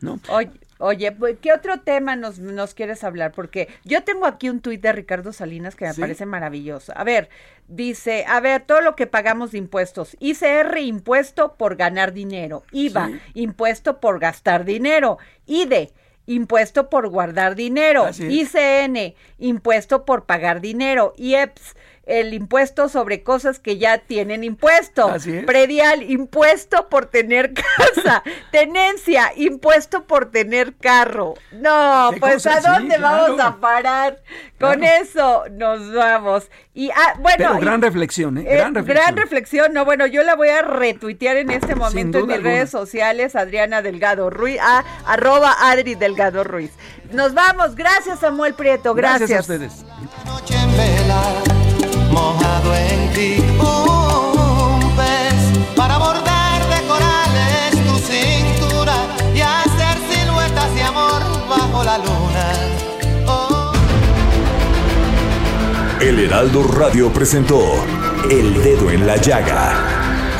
¿No? 0.00 0.18
Oye, 0.30 0.50
oye, 0.78 1.12
pues, 1.12 1.36
¿qué 1.42 1.52
otro 1.52 1.80
tema 1.80 2.16
nos, 2.16 2.38
nos 2.38 2.72
quieres 2.72 3.04
hablar? 3.04 3.32
Porque 3.32 3.68
yo 3.84 4.02
tengo 4.02 4.24
aquí 4.24 4.48
un 4.48 4.60
tuit 4.60 4.80
de 4.80 4.92
Ricardo 4.92 5.34
Salinas 5.34 5.76
que 5.76 5.86
me 5.86 5.92
parece 5.92 6.24
maravilloso. 6.24 6.94
A 6.96 7.04
ver, 7.04 7.28
dice, 7.68 8.24
a 8.26 8.40
ver, 8.40 8.62
todo 8.62 8.80
lo 8.80 8.96
que 8.96 9.06
pagamos 9.06 9.52
de 9.52 9.58
impuestos. 9.58 10.16
ICR, 10.18 10.78
impuesto 10.78 11.54
por 11.56 11.76
ganar 11.76 12.14
dinero. 12.14 12.62
IVA, 12.72 13.10
impuesto 13.34 14.00
por 14.00 14.20
gastar 14.20 14.64
dinero. 14.64 15.18
IDE, 15.46 15.92
impuesto 16.26 16.88
por 16.88 17.08
guardar 17.08 17.54
dinero. 17.54 18.08
ICN, 18.08 19.14
impuesto 19.38 20.04
por 20.06 20.24
pagar 20.24 20.60
dinero. 20.62 21.12
IEPS, 21.18 21.76
el 22.10 22.34
impuesto 22.34 22.88
sobre 22.88 23.22
cosas 23.22 23.58
que 23.58 23.78
ya 23.78 23.98
tienen 23.98 24.44
impuesto. 24.44 25.14
Predial, 25.46 26.02
impuesto 26.02 26.88
por 26.88 27.06
tener 27.06 27.54
casa. 27.94 28.22
Tenencia, 28.50 29.32
impuesto 29.36 30.04
por 30.04 30.30
tener 30.30 30.74
carro. 30.74 31.34
No, 31.52 32.10
pues 32.18 32.46
¿a 32.46 32.60
dónde 32.60 32.98
vamos 32.98 33.40
a 33.40 33.56
parar? 33.56 34.20
Con 34.58 34.82
eso 34.82 35.44
nos 35.52 35.92
vamos. 35.92 36.50
Y 36.74 36.90
ah, 36.90 37.14
bueno. 37.20 37.58
gran 37.58 37.80
reflexión, 37.80 38.38
¿eh? 38.38 38.42
Gran 38.42 38.74
reflexión. 38.74 39.04
Gran 39.04 39.16
reflexión, 39.16 39.72
no, 39.72 39.84
bueno, 39.84 40.06
yo 40.06 40.22
la 40.22 40.34
voy 40.34 40.48
a 40.48 40.62
retuitear 40.62 41.36
en 41.36 41.50
este 41.50 41.74
momento 41.74 42.18
en 42.18 42.26
mis 42.26 42.42
redes 42.42 42.70
sociales, 42.70 43.36
Adriana 43.36 43.82
Delgado 43.82 44.30
Ruiz, 44.30 44.58
a, 44.60 44.84
arroba 45.06 45.54
Adri 45.60 45.94
Delgado 45.94 46.44
Ruiz. 46.44 46.72
Nos 47.12 47.34
vamos, 47.34 47.74
gracias 47.74 48.20
Samuel 48.20 48.54
Prieto, 48.54 48.94
gracias. 48.94 49.30
Gracias 49.30 49.50
a 49.50 49.52
ustedes 49.52 51.59
mojado 52.10 52.74
en 52.74 53.12
ti 53.12 53.36
un 53.58 54.96
pez 54.96 55.74
para 55.76 55.98
bordar 55.98 56.60
de 56.68 56.86
corales 56.86 57.70
tu 57.86 57.98
cintura 57.98 58.94
y 59.34 59.40
hacer 59.40 59.96
siluetas 60.10 60.74
de 60.74 60.82
amor 60.82 61.22
bajo 61.48 61.84
la 61.84 61.98
luna. 61.98 62.46
Oh. 63.26 63.72
El 66.00 66.18
Heraldo 66.18 66.64
Radio 66.64 67.12
presentó 67.12 67.60
El 68.30 68.62
Dedo 68.62 68.90
en 68.90 69.06
la 69.06 69.16
Llaga 69.16 69.72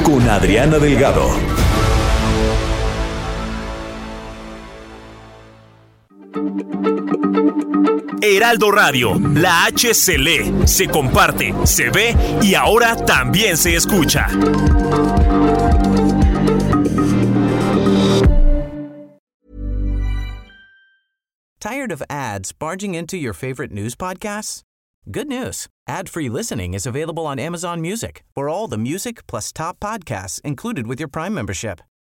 con 0.04 0.28
Adriana 0.28 0.78
Delgado. 0.78 1.28
Heraldo 8.22 8.70
Radio, 8.70 9.14
la 9.14 9.64
H 9.66 9.94
se 9.94 10.18
lee, 10.18 10.66
se 10.66 10.86
comparte, 10.86 11.54
se 11.66 11.90
ve 11.90 12.14
y 12.42 12.54
ahora 12.54 12.94
también 12.96 13.56
se 13.56 13.74
escucha. 13.74 14.26
Tired 21.60 21.92
of 21.92 22.02
ads 22.08 22.52
barging 22.52 22.94
into 22.94 23.16
your 23.16 23.34
favorite 23.34 23.70
news 23.70 23.94
podcasts? 23.94 24.62
Good 25.10 25.28
news. 25.28 25.66
Ad-free 25.88 26.28
listening 26.28 26.74
is 26.74 26.86
available 26.86 27.26
on 27.26 27.38
Amazon 27.38 27.80
Music. 27.80 28.22
For 28.34 28.48
all 28.48 28.68
the 28.68 28.78
music 28.78 29.26
plus 29.26 29.52
top 29.52 29.80
podcasts 29.80 30.40
included 30.42 30.86
with 30.86 31.00
your 31.00 31.08
Prime 31.08 31.34
membership. 31.34 31.80